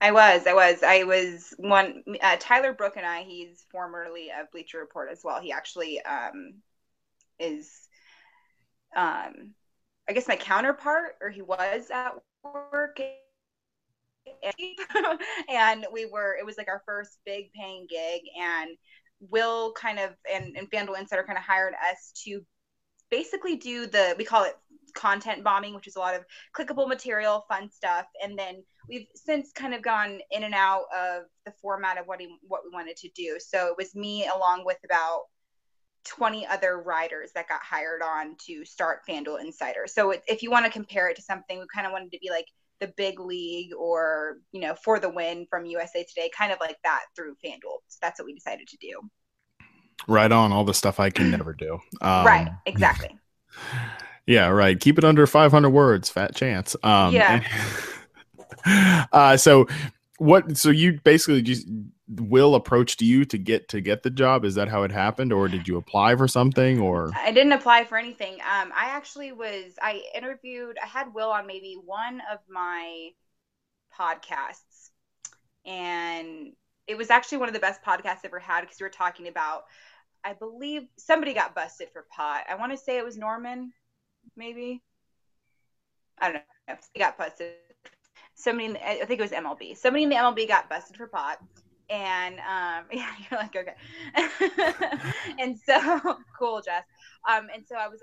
I 0.00 0.12
was, 0.12 0.46
I 0.46 0.54
was, 0.54 0.82
I 0.82 1.04
was 1.04 1.54
one. 1.58 2.02
Uh, 2.22 2.36
Tyler 2.38 2.72
Brooke 2.72 2.96
and 2.96 3.06
I. 3.06 3.22
He's 3.22 3.64
formerly 3.70 4.30
of 4.30 4.50
Bleacher 4.50 4.78
Report 4.78 5.10
as 5.10 5.20
well. 5.24 5.40
He 5.40 5.52
actually 5.52 6.00
um, 6.02 6.54
is, 7.38 7.88
um, 8.96 9.54
I 10.08 10.12
guess 10.12 10.28
my 10.28 10.36
counterpart, 10.36 11.16
or 11.20 11.30
he 11.30 11.42
was 11.42 11.90
at 11.92 12.14
work. 12.42 13.00
and 15.48 15.86
we 15.92 16.06
were. 16.06 16.36
It 16.38 16.46
was 16.46 16.56
like 16.58 16.68
our 16.68 16.82
first 16.86 17.18
big 17.24 17.52
paying 17.52 17.86
gig, 17.88 18.22
and 18.40 18.70
Will 19.28 19.72
kind 19.72 19.98
of 19.98 20.10
and 20.32 20.56
and 20.56 20.70
FanDuel 20.70 20.98
Insider 20.98 21.24
kind 21.24 21.38
of 21.38 21.44
hired 21.44 21.74
us 21.74 22.12
to 22.24 22.44
basically 23.10 23.56
do 23.56 23.86
the 23.86 24.14
we 24.16 24.24
call 24.24 24.44
it 24.44 24.56
content 24.90 25.44
bombing, 25.44 25.74
which 25.74 25.86
is 25.86 25.96
a 25.96 26.00
lot 26.00 26.14
of 26.14 26.24
clickable 26.56 26.88
material, 26.88 27.44
fun 27.48 27.70
stuff, 27.70 28.06
and 28.22 28.38
then 28.38 28.62
we've 28.88 29.06
since 29.14 29.52
kind 29.52 29.74
of 29.74 29.82
gone 29.82 30.20
in 30.30 30.44
and 30.44 30.54
out 30.54 30.84
of 30.96 31.24
the 31.46 31.52
format 31.62 31.98
of 31.98 32.06
what 32.06 32.20
he, 32.20 32.36
what 32.46 32.62
we 32.64 32.70
wanted 32.72 32.96
to 32.96 33.08
do. 33.14 33.38
So 33.38 33.68
it 33.68 33.74
was 33.76 33.94
me 33.94 34.26
along 34.26 34.64
with 34.64 34.78
about 34.84 35.22
20 36.04 36.46
other 36.46 36.80
writers 36.80 37.30
that 37.34 37.48
got 37.48 37.60
hired 37.62 38.02
on 38.02 38.36
to 38.46 38.64
start 38.64 39.00
FanDuel 39.08 39.40
Insider. 39.40 39.86
So 39.86 40.12
it, 40.12 40.22
if 40.26 40.42
you 40.42 40.50
want 40.50 40.64
to 40.64 40.70
compare 40.70 41.08
it 41.08 41.16
to 41.16 41.22
something, 41.22 41.58
we 41.58 41.66
kind 41.72 41.86
of 41.86 41.92
wanted 41.92 42.12
to 42.12 42.18
be 42.18 42.30
like 42.30 42.46
the 42.80 42.92
Big 42.96 43.20
Lead 43.20 43.72
or, 43.78 44.38
you 44.52 44.60
know, 44.60 44.74
for 44.82 44.98
the 44.98 45.10
win 45.10 45.46
from 45.50 45.66
USA 45.66 46.04
Today, 46.04 46.30
kind 46.36 46.52
of 46.52 46.58
like 46.60 46.78
that 46.84 47.02
through 47.14 47.34
FanDuel. 47.44 47.78
So 47.88 47.98
that's 48.00 48.18
what 48.18 48.26
we 48.26 48.34
decided 48.34 48.66
to 48.68 48.76
do. 48.78 49.00
Right 50.08 50.32
on, 50.32 50.50
all 50.50 50.64
the 50.64 50.74
stuff 50.74 50.98
I 50.98 51.10
can 51.10 51.30
never 51.30 51.52
do. 51.52 51.74
Um, 52.00 52.26
right. 52.26 52.48
Exactly. 52.66 53.18
Yeah, 54.30 54.46
right. 54.50 54.78
Keep 54.78 54.96
it 54.96 55.04
under 55.04 55.26
500 55.26 55.70
words. 55.70 56.08
Fat 56.08 56.36
chance. 56.36 56.76
Um, 56.84 57.12
Yeah. 57.12 57.42
uh, 59.12 59.36
so 59.36 59.66
what? 60.18 60.56
So 60.56 60.70
you 60.70 61.00
basically 61.02 61.42
just 61.42 61.66
Will 62.06 62.54
approached 62.54 63.02
you 63.02 63.24
to 63.24 63.36
get 63.36 63.68
to 63.70 63.80
get 63.80 64.04
the 64.04 64.10
job. 64.10 64.44
Is 64.44 64.54
that 64.54 64.68
how 64.68 64.84
it 64.84 64.92
happened, 64.92 65.32
or 65.32 65.48
did 65.48 65.66
you 65.66 65.76
apply 65.78 66.14
for 66.14 66.28
something? 66.28 66.78
Or 66.78 67.10
I 67.16 67.32
didn't 67.32 67.52
apply 67.52 67.84
for 67.84 67.98
anything. 67.98 68.34
Um, 68.34 68.72
I 68.72 68.90
actually 68.90 69.32
was. 69.32 69.72
I 69.82 70.02
interviewed. 70.14 70.76
I 70.80 70.86
had 70.86 71.12
Will 71.12 71.30
on 71.30 71.48
maybe 71.48 71.76
one 71.84 72.22
of 72.32 72.38
my 72.48 73.08
podcasts, 73.98 74.90
and 75.66 76.52
it 76.86 76.96
was 76.96 77.10
actually 77.10 77.38
one 77.38 77.48
of 77.48 77.54
the 77.54 77.60
best 77.60 77.82
podcasts 77.82 78.18
I've 78.18 78.26
ever 78.26 78.38
had 78.38 78.60
because 78.60 78.78
we 78.78 78.84
were 78.84 78.90
talking 78.90 79.26
about. 79.26 79.64
I 80.22 80.34
believe 80.34 80.82
somebody 80.98 81.34
got 81.34 81.54
busted 81.56 81.88
for 81.92 82.06
pot. 82.14 82.44
I 82.48 82.54
want 82.56 82.70
to 82.72 82.78
say 82.78 82.98
it 82.98 83.04
was 83.04 83.16
Norman, 83.16 83.72
maybe. 84.36 84.82
I 86.18 86.32
don't 86.32 86.34
know. 86.68 86.74
He 86.92 87.00
got 87.00 87.16
busted. 87.18 87.52
Somebody, 88.34 88.66
in 88.66 88.72
the, 88.74 88.88
I 88.88 89.04
think 89.04 89.20
it 89.20 89.22
was 89.22 89.32
MLB. 89.32 89.76
Somebody 89.76 90.04
in 90.04 90.08
the 90.08 90.16
MLB 90.16 90.48
got 90.48 90.68
busted 90.68 90.96
for 90.96 91.06
pot, 91.06 91.38
and 91.90 92.36
um, 92.38 92.84
yeah, 92.92 93.10
you're 93.30 93.40
like 93.40 93.56
okay. 93.56 93.74
and 95.38 95.58
so 95.58 96.18
cool, 96.38 96.62
Jess. 96.62 96.84
Um, 97.28 97.48
and 97.54 97.64
so 97.66 97.76
I 97.76 97.88
was, 97.88 98.00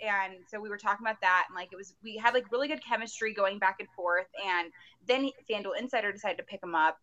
and 0.00 0.34
so 0.48 0.60
we 0.60 0.68
were 0.68 0.76
talking 0.76 1.04
about 1.04 1.20
that, 1.22 1.46
and 1.48 1.56
like 1.56 1.70
it 1.72 1.76
was 1.76 1.94
we 2.02 2.16
had 2.16 2.34
like 2.34 2.50
really 2.52 2.68
good 2.68 2.84
chemistry 2.84 3.32
going 3.32 3.58
back 3.58 3.76
and 3.80 3.88
forth, 3.96 4.26
and 4.46 4.70
then 5.06 5.30
FanDuel 5.50 5.78
Insider 5.78 6.12
decided 6.12 6.38
to 6.38 6.44
pick 6.44 6.62
him 6.62 6.74
up 6.74 6.98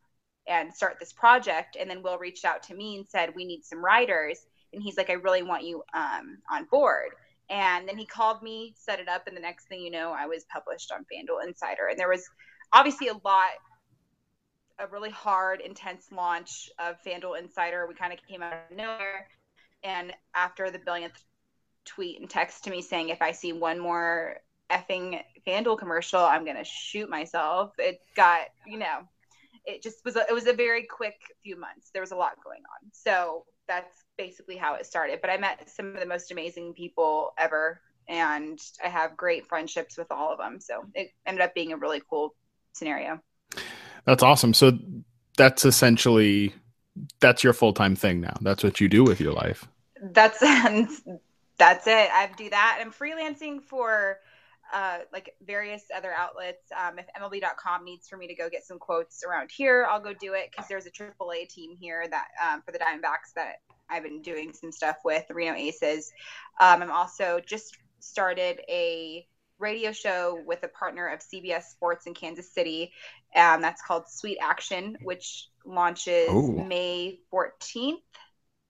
and 0.48 0.74
start 0.74 0.98
this 1.00 1.14
project, 1.14 1.76
and 1.80 1.90
then 1.90 2.02
Will 2.04 2.18
reached 2.18 2.46
out 2.46 2.64
to 2.64 2.76
me 2.76 2.98
and 2.98 3.08
said 3.08 3.34
we 3.36 3.46
need 3.46 3.64
some 3.64 3.84
writers, 3.84 4.46
and 4.72 4.82
he's 4.82 4.98
like 4.98 5.10
I 5.10 5.14
really 5.14 5.44
want 5.44 5.64
you 5.64 5.84
um, 5.94 6.38
on 6.50 6.66
board. 6.66 7.10
And 7.50 7.88
then 7.88 7.98
he 7.98 8.06
called 8.06 8.42
me, 8.42 8.74
set 8.78 9.00
it 9.00 9.08
up, 9.08 9.28
and 9.28 9.36
the 9.36 9.42
next 9.42 9.68
thing 9.68 9.82
you 9.82 9.92
know, 9.92 10.16
I 10.18 10.26
was 10.28 10.46
published 10.46 10.92
on 10.92 11.02
FanDuel 11.02 11.46
Insider. 11.48 11.88
And 11.88 12.00
there 12.00 12.10
was 12.10 12.28
obviously 12.72 13.10
a 13.10 13.20
lot, 13.24 13.52
a 14.80 14.88
really 14.88 15.10
hard, 15.10 15.62
intense 15.62 16.08
launch 16.12 16.70
of 16.80 16.96
FanDuel 17.06 17.40
Insider. 17.40 17.86
We 17.88 17.96
kind 17.96 18.14
of 18.14 18.20
came 18.28 18.42
out 18.42 18.54
of 18.54 18.76
nowhere. 18.76 19.28
And 19.84 20.14
after 20.34 20.72
the 20.72 20.80
billionth 20.80 21.22
tweet 21.86 22.20
and 22.20 22.30
text 22.30 22.64
to 22.64 22.72
me 22.72 22.82
saying, 22.82 23.10
if 23.10 23.22
I 23.22 23.32
see 23.32 23.52
one 23.54 23.80
more 23.80 24.38
effing 24.70 25.22
FanDuel 25.46 25.78
commercial, 25.78 26.22
I'm 26.22 26.46
going 26.46 26.58
to 26.58 26.64
shoot 26.64 27.10
myself, 27.10 27.74
it 27.78 28.00
got, 28.16 28.42
you 28.66 28.80
know, 28.80 29.02
it 29.66 29.84
just 29.84 30.04
was 30.04 30.16
a, 30.16 30.22
it 30.28 30.34
was 30.34 30.48
a 30.48 30.54
very 30.54 30.86
quick 30.86 31.16
few 31.44 31.60
months. 31.60 31.90
There 31.94 32.02
was 32.02 32.12
a 32.12 32.16
lot 32.16 32.44
going 32.44 32.62
on. 32.62 32.90
So 32.92 33.46
that's 33.68 34.03
basically 34.18 34.58
how 34.58 34.76
it 34.76 34.86
started. 34.86 35.20
But 35.22 35.30
I 35.30 35.38
met 35.38 35.70
some 35.70 35.94
of 35.94 36.00
the 36.00 36.06
most 36.06 36.32
amazing 36.32 36.74
people 36.74 37.34
ever, 37.38 37.82
and 38.08 38.60
I 38.84 38.90
have 38.90 39.18
great 39.18 39.48
friendships 39.48 39.98
with 39.98 40.12
all 40.12 40.32
of 40.32 40.38
them. 40.38 40.60
So 40.60 40.86
it 40.94 41.12
ended 41.26 41.42
up 41.42 41.54
being 41.54 41.74
a 41.74 41.78
really 41.78 42.02
cool 42.10 42.36
scenario. 42.74 43.20
That's 44.06 44.24
awesome. 44.24 44.54
So 44.54 44.78
that's 45.38 45.66
essentially 45.66 46.54
that's 47.20 47.44
your 47.44 47.54
full 47.54 47.74
time 47.74 47.96
thing 47.96 48.22
now. 48.22 48.38
That's 48.42 48.64
what 48.64 48.80
you 48.80 48.90
do 48.90 49.04
with 49.04 49.20
your 49.20 49.34
life. 49.34 49.68
That's 50.02 50.40
that's 51.58 51.88
it. 51.88 52.10
I 52.12 52.30
do 52.38 52.50
that. 52.50 52.80
I'm 52.82 52.92
freelancing 52.92 53.62
for 53.62 54.20
uh, 54.74 55.00
like 55.12 55.36
various 55.46 55.84
other 55.96 56.12
outlets. 56.14 56.72
Um, 56.76 57.00
if 57.00 57.06
MLB.com 57.20 57.86
needs 57.86 58.08
for 58.08 58.18
me 58.18 58.28
to 58.28 58.36
go 58.36 58.50
get 58.50 58.66
some 58.66 58.80
quotes 58.80 59.24
around 59.24 59.52
here, 59.56 59.86
I'll 59.90 60.00
go 60.00 60.14
do 60.14 60.34
it 60.34 60.50
because 60.52 60.68
there's 60.68 60.86
a 60.88 60.92
AAA 60.92 61.48
team 61.50 61.76
here 61.80 62.06
that 62.10 62.28
um, 62.44 62.62
for 62.66 62.72
the 62.72 62.80
Diamondbacks 62.80 63.34
that 63.36 63.58
I've 63.94 64.04
been 64.04 64.22
doing 64.22 64.54
some 64.54 64.72
stuff 64.72 64.98
with 65.06 65.24
Reno 65.30 65.54
Aces. 65.54 66.12
Um, 66.60 66.82
I'm 66.82 66.92
also 66.92 67.40
just 67.46 67.78
started 68.00 68.60
a 68.68 69.28
radio 69.60 69.92
show 69.92 70.42
with 70.46 70.64
a 70.64 70.68
partner 70.68 71.08
of 71.08 71.20
CBS 71.20 71.64
Sports 71.66 72.08
in 72.08 72.14
Kansas 72.14 72.52
City. 72.52 72.92
Um, 73.36 73.62
that's 73.62 73.82
called 73.82 74.10
Sweet 74.10 74.40
Action, 74.42 74.98
which 75.04 75.48
launches 75.64 76.30
Ooh. 76.30 76.64
May 76.68 77.20
14th. 77.32 78.02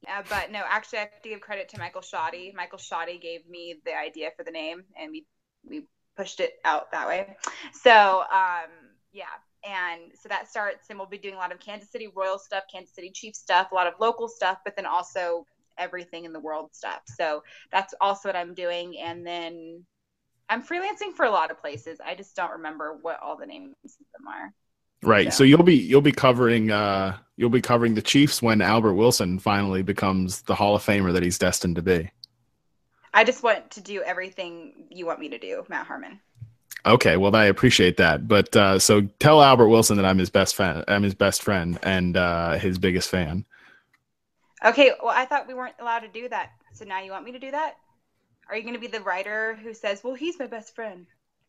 Uh, 0.08 0.22
but 0.30 0.52
no, 0.52 0.62
actually, 0.68 1.00
I 1.00 1.02
have 1.04 1.22
to 1.22 1.30
give 1.30 1.40
credit 1.40 1.70
to 1.70 1.80
Michael 1.80 2.02
Shoddy. 2.02 2.54
Michael 2.56 2.78
Shoddy 2.78 3.18
gave 3.18 3.48
me 3.48 3.76
the 3.86 3.98
idea 3.98 4.32
for 4.36 4.44
the 4.44 4.52
name, 4.52 4.84
and 5.00 5.12
we 5.12 5.26
we 5.66 5.88
pushed 6.18 6.42
it 6.42 6.56
out 6.66 6.92
that 6.92 7.08
way. 7.08 7.38
So 7.72 8.20
um, 8.20 8.70
yeah, 9.14 9.26
and 9.64 10.12
so 10.20 10.30
that 10.30 10.50
starts, 10.50 10.90
and 10.90 11.00
we'll 11.00 11.08
be 11.08 11.18
doing 11.18 11.36
a 11.36 11.38
lot 11.38 11.52
of 11.52 11.60
Kansas 11.60 11.90
City 11.90 12.10
Royal 12.14 12.38
stuff, 12.38 12.64
Kansas 12.72 12.94
City 12.96 13.12
Chief 13.14 13.36
stuff, 13.36 13.72
a 13.72 13.76
lot 13.76 13.88
of 13.88 13.94
local 14.00 14.28
stuff, 14.28 14.60
but 14.64 14.76
then 14.76 14.86
also 14.86 15.46
everything 15.78 16.26
in 16.26 16.34
the 16.34 16.40
world 16.40 16.70
stuff. 16.74 17.02
So 17.06 17.44
that's 17.72 17.94
also 18.02 18.30
what 18.30 18.36
I'm 18.36 18.54
doing, 18.54 18.98
and 19.00 19.26
then 19.26 19.86
I'm 20.50 20.64
freelancing 20.64 21.14
for 21.16 21.26
a 21.26 21.32
lot 21.32 21.52
of 21.52 21.60
places. 21.60 22.00
I 22.06 22.16
just 22.16 22.36
don't 22.36 22.52
remember 22.52 22.98
what 23.02 23.20
all 23.22 23.38
the 23.38 23.46
names 23.46 23.76
of 23.84 24.06
them 24.18 24.28
are. 24.28 24.54
Right. 25.02 25.34
So, 25.34 25.40
so 25.40 25.44
you'll 25.44 25.64
be 25.64 25.76
you'll 25.76 26.02
be 26.02 26.12
covering 26.12 26.72
uh 26.72 27.18
you'll 27.36 27.50
be 27.50 27.62
covering 27.62 27.96
the 27.96 28.02
Chiefs 28.02 28.42
when 28.42 28.62
Albert 28.62 28.94
Wilson 28.94 29.40
finally 29.40 29.82
becomes 29.82 30.42
the 30.44 30.56
Hall 30.56 30.76
of 30.76 30.84
Famer 30.84 31.14
that 31.14 31.24
he's 31.24 31.38
destined 31.38 31.76
to 31.76 31.82
be. 31.82 32.10
I 33.14 33.24
just 33.24 33.44
want 33.44 33.72
to 33.72 33.82
do 33.82 34.02
everything 34.02 34.88
you 34.90 35.06
want 35.06 35.20
me 35.20 35.30
to 35.30 35.38
do, 35.38 35.64
Matt 35.70 35.86
Harmon. 35.86 36.20
Okay, 36.86 37.16
well, 37.16 37.36
I 37.36 37.46
appreciate 37.46 37.98
that. 37.98 38.28
But 38.28 38.56
uh, 38.56 38.78
so 38.80 39.02
tell 39.20 39.42
Albert 39.42 39.70
Wilson 39.70 39.98
that 39.98 40.06
I'm 40.06 40.18
his 40.18 40.30
best 40.30 40.56
fan. 40.56 40.84
I'm 40.88 41.04
his 41.04 41.16
best 41.16 41.42
friend 41.42 41.80
and 41.84 42.18
uh, 42.18 42.58
his 42.58 42.78
biggest 42.78 43.10
fan. 43.10 43.46
Okay, 44.66 44.92
well, 45.02 45.14
I 45.16 45.26
thought 45.26 45.48
we 45.48 45.54
weren't 45.54 45.76
allowed 45.80 46.02
to 46.02 46.08
do 46.08 46.28
that. 46.30 46.52
So 46.74 46.86
now 46.86 47.02
you 47.02 47.12
want 47.12 47.26
me 47.26 47.32
to 47.32 47.40
do 47.40 47.52
that? 47.52 47.78
Are 48.50 48.58
you 48.58 48.64
going 48.64 48.74
to 48.74 48.80
be 48.80 48.88
the 48.88 49.02
writer 49.02 49.56
who 49.56 49.74
says, 49.74 50.04
"Well, 50.04 50.16
he's 50.16 50.38
my 50.40 50.48
best 50.48 50.76
friend"? 50.76 51.06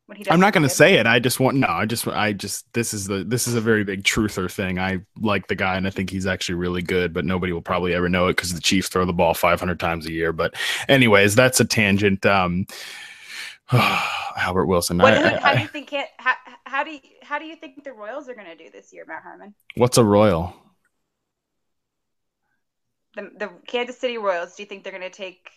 When 0.07 0.18
he 0.18 0.31
I'm 0.31 0.40
not 0.40 0.53
going 0.53 0.64
to 0.64 0.68
say 0.68 0.94
it. 0.94 1.07
I 1.07 1.18
just 1.18 1.40
want 1.40 1.57
no. 1.57 1.66
I 1.66 1.87
just 1.87 2.07
I 2.07 2.33
just 2.33 2.70
this 2.75 2.92
is 2.92 3.07
the 3.07 3.25
this 3.25 3.49
is 3.49 3.55
a 3.55 3.61
very 3.61 3.85
big 3.85 4.05
truther 4.05 4.51
thing. 4.51 4.79
I 4.79 5.01
like 5.18 5.49
the 5.49 5.55
guy 5.55 5.77
and 5.77 5.87
I 5.87 5.90
think 5.90 6.11
he's 6.11 6.27
actually 6.27 6.57
really 6.57 6.83
good, 6.83 7.14
but 7.14 7.25
nobody 7.25 7.53
will 7.53 7.62
probably 7.62 7.94
ever 7.94 8.09
know 8.09 8.29
it 8.29 8.37
because 8.37 8.53
the 8.53 8.61
Chiefs 8.61 8.88
throw 8.88 9.07
the 9.07 9.14
ball 9.14 9.33
500 9.33 9.81
times 9.81 10.07
a 10.07 10.12
year. 10.12 10.33
But 10.33 10.55
anyways, 10.88 11.35
that's 11.35 11.59
a 11.59 11.64
tangent. 11.64 12.27
Um, 12.27 12.66
Albert 14.37 14.66
Wilson. 14.66 14.98
What, 14.98 15.14
I, 15.14 15.37
how 15.38 15.50
I, 15.50 15.57
do 15.57 15.62
you 15.62 15.68
think 15.68 15.92
it? 15.92 16.07
How, 16.18 16.35
how 16.66 16.85
do 16.85 16.90
you 16.90 17.00
how 17.22 17.38
do 17.38 17.46
you 17.46 17.57
think 17.57 17.83
the 17.85 17.92
Royals 17.92 18.29
are 18.29 18.35
going 18.35 18.46
to 18.46 18.57
do 18.57 18.70
this 18.70 18.92
year, 18.92 19.05
Matt 19.07 19.22
Harmon? 19.22 19.55
What's 19.77 19.98
a 19.98 20.05
Royal? 20.05 20.55
The 23.16 23.31
the 23.38 23.50
Kansas 23.66 23.98
City 23.98 24.18
Royals. 24.18 24.55
Do 24.55 24.62
you 24.62 24.68
think 24.68 24.85
they're 24.85 24.92
going 24.92 25.11
to 25.11 25.16
take 25.16 25.50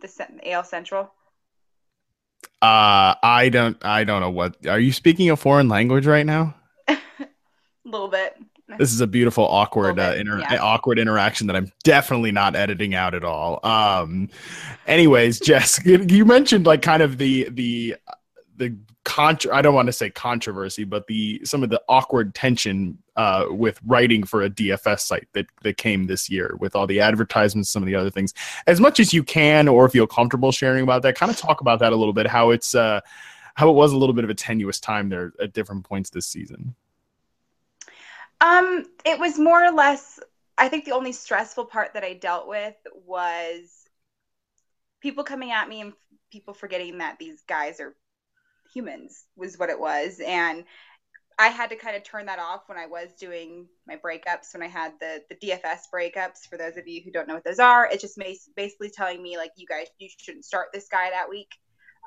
the 0.00 0.50
AL 0.50 0.64
Central? 0.64 1.12
Uh, 2.60 3.14
I 3.22 3.48
don't. 3.50 3.82
I 3.84 4.04
don't 4.04 4.20
know 4.20 4.30
what. 4.30 4.66
Are 4.66 4.80
you 4.80 4.92
speaking 4.92 5.30
a 5.30 5.36
foreign 5.36 5.68
language 5.68 6.06
right 6.06 6.26
now? 6.26 6.54
a 6.88 6.98
little 7.84 8.08
bit. 8.08 8.36
This 8.78 8.92
is 8.92 9.00
a 9.00 9.06
beautiful, 9.06 9.44
awkward, 9.44 9.98
uh, 9.98 10.14
inter- 10.16 10.40
yeah. 10.40 10.58
awkward 10.60 10.98
interaction 10.98 11.46
that 11.48 11.56
I'm 11.56 11.70
definitely 11.84 12.32
not 12.32 12.56
editing 12.56 12.94
out 12.94 13.14
at 13.14 13.24
all. 13.24 13.60
Um, 13.64 14.28
anyways, 14.86 15.40
Jess, 15.40 15.80
you 15.84 16.24
mentioned 16.24 16.66
like 16.66 16.82
kind 16.82 17.02
of 17.02 17.18
the 17.18 17.48
the 17.50 17.96
the 18.56 18.76
contra- 19.04 19.54
I 19.54 19.62
don't 19.62 19.74
want 19.74 19.86
to 19.86 19.92
say 19.92 20.10
controversy, 20.10 20.84
but 20.84 21.06
the 21.06 21.40
some 21.44 21.62
of 21.62 21.70
the 21.70 21.82
awkward 21.88 22.34
tension 22.34 22.98
uh, 23.16 23.46
with 23.50 23.80
writing 23.86 24.24
for 24.24 24.42
a 24.42 24.50
DFS 24.50 25.00
site 25.00 25.28
that 25.32 25.46
that 25.62 25.76
came 25.76 26.06
this 26.06 26.30
year 26.30 26.56
with 26.60 26.74
all 26.74 26.86
the 26.86 27.00
advertisements, 27.00 27.70
some 27.70 27.82
of 27.82 27.86
the 27.86 27.94
other 27.94 28.10
things. 28.10 28.34
As 28.66 28.80
much 28.80 29.00
as 29.00 29.12
you 29.12 29.22
can, 29.22 29.68
or 29.68 29.88
feel 29.88 30.06
comfortable 30.06 30.52
sharing 30.52 30.82
about 30.82 31.02
that, 31.02 31.16
kind 31.16 31.30
of 31.30 31.36
talk 31.36 31.60
about 31.60 31.78
that 31.80 31.92
a 31.92 31.96
little 31.96 32.14
bit. 32.14 32.26
How 32.26 32.50
it's 32.50 32.74
uh, 32.74 33.00
how 33.54 33.68
it 33.68 33.74
was 33.74 33.92
a 33.92 33.96
little 33.96 34.14
bit 34.14 34.24
of 34.24 34.30
a 34.30 34.34
tenuous 34.34 34.80
time 34.80 35.08
there 35.08 35.32
at 35.40 35.52
different 35.52 35.84
points 35.84 36.10
this 36.10 36.26
season. 36.26 36.74
Um, 38.42 38.84
it 39.06 39.18
was 39.18 39.38
more 39.38 39.64
or 39.64 39.72
less. 39.72 40.18
I 40.58 40.68
think 40.68 40.84
the 40.84 40.92
only 40.92 41.12
stressful 41.12 41.66
part 41.66 41.94
that 41.94 42.04
I 42.04 42.14
dealt 42.14 42.48
with 42.48 42.74
was 43.06 43.88
people 45.00 45.24
coming 45.24 45.52
at 45.52 45.68
me 45.68 45.80
and 45.80 45.92
people 46.30 46.52
forgetting 46.52 46.98
that 46.98 47.18
these 47.18 47.42
guys 47.48 47.80
are 47.80 47.94
humans 48.74 49.24
was 49.36 49.58
what 49.58 49.70
it 49.70 49.78
was 49.78 50.20
and 50.26 50.64
I 51.38 51.48
had 51.48 51.70
to 51.70 51.76
kind 51.76 51.96
of 51.96 52.04
turn 52.04 52.26
that 52.26 52.38
off 52.38 52.62
when 52.66 52.78
I 52.78 52.86
was 52.86 53.08
doing 53.18 53.66
my 53.86 53.96
breakups, 53.96 54.52
when 54.52 54.62
I 54.62 54.68
had 54.68 54.92
the 55.00 55.22
the 55.28 55.34
DFS 55.36 55.80
breakups. 55.92 56.48
For 56.48 56.56
those 56.56 56.76
of 56.76 56.86
you 56.86 57.02
who 57.02 57.10
don't 57.10 57.26
know 57.26 57.34
what 57.34 57.44
those 57.44 57.58
are, 57.58 57.88
it's 57.90 58.02
just 58.02 58.18
basically 58.54 58.90
telling 58.90 59.22
me 59.22 59.36
like 59.36 59.50
you 59.56 59.66
guys 59.66 59.86
you 59.98 60.08
shouldn't 60.18 60.44
start 60.44 60.68
this 60.72 60.88
guy 60.88 61.10
that 61.10 61.28
week. 61.28 61.50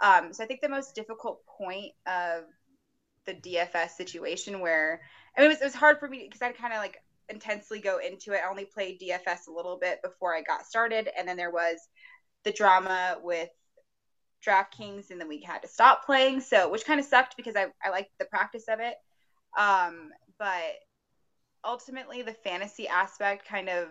Um, 0.01 0.33
so 0.33 0.43
I 0.43 0.47
think 0.47 0.61
the 0.61 0.69
most 0.69 0.95
difficult 0.95 1.45
point 1.45 1.91
of 2.05 2.43
the 3.25 3.33
DFS 3.33 3.91
situation 3.91 4.59
where 4.59 5.01
I 5.37 5.41
mean, 5.41 5.51
it 5.51 5.53
was, 5.53 5.61
it 5.61 5.65
was 5.65 5.75
hard 5.75 5.99
for 5.99 6.07
me 6.07 6.23
because 6.23 6.41
I'd 6.41 6.57
kind 6.57 6.73
of 6.73 6.79
like 6.79 6.97
intensely 7.29 7.79
go 7.79 7.99
into 7.99 8.33
it. 8.33 8.41
I 8.45 8.49
only 8.49 8.65
played 8.65 9.01
DFS 9.01 9.47
a 9.47 9.51
little 9.51 9.77
bit 9.79 10.01
before 10.03 10.35
I 10.35 10.41
got 10.41 10.65
started, 10.65 11.09
and 11.17 11.27
then 11.27 11.37
there 11.37 11.51
was 11.51 11.77
the 12.43 12.51
drama 12.51 13.17
with 13.21 13.49
DraftKings, 14.45 15.09
and 15.09 15.19
then 15.19 15.27
we 15.27 15.41
had 15.41 15.61
to 15.63 15.67
stop 15.67 16.05
playing. 16.05 16.41
So, 16.41 16.69
which 16.69 16.85
kind 16.85 16.99
of 16.99 17.05
sucked 17.05 17.35
because 17.37 17.55
I 17.55 17.67
I 17.83 17.89
liked 17.89 18.11
the 18.19 18.25
practice 18.25 18.65
of 18.69 18.79
it, 18.79 18.95
um, 19.57 20.09
but 20.39 20.75
ultimately 21.63 22.21
the 22.21 22.33
fantasy 22.33 22.87
aspect 22.87 23.47
kind 23.47 23.69
of 23.69 23.89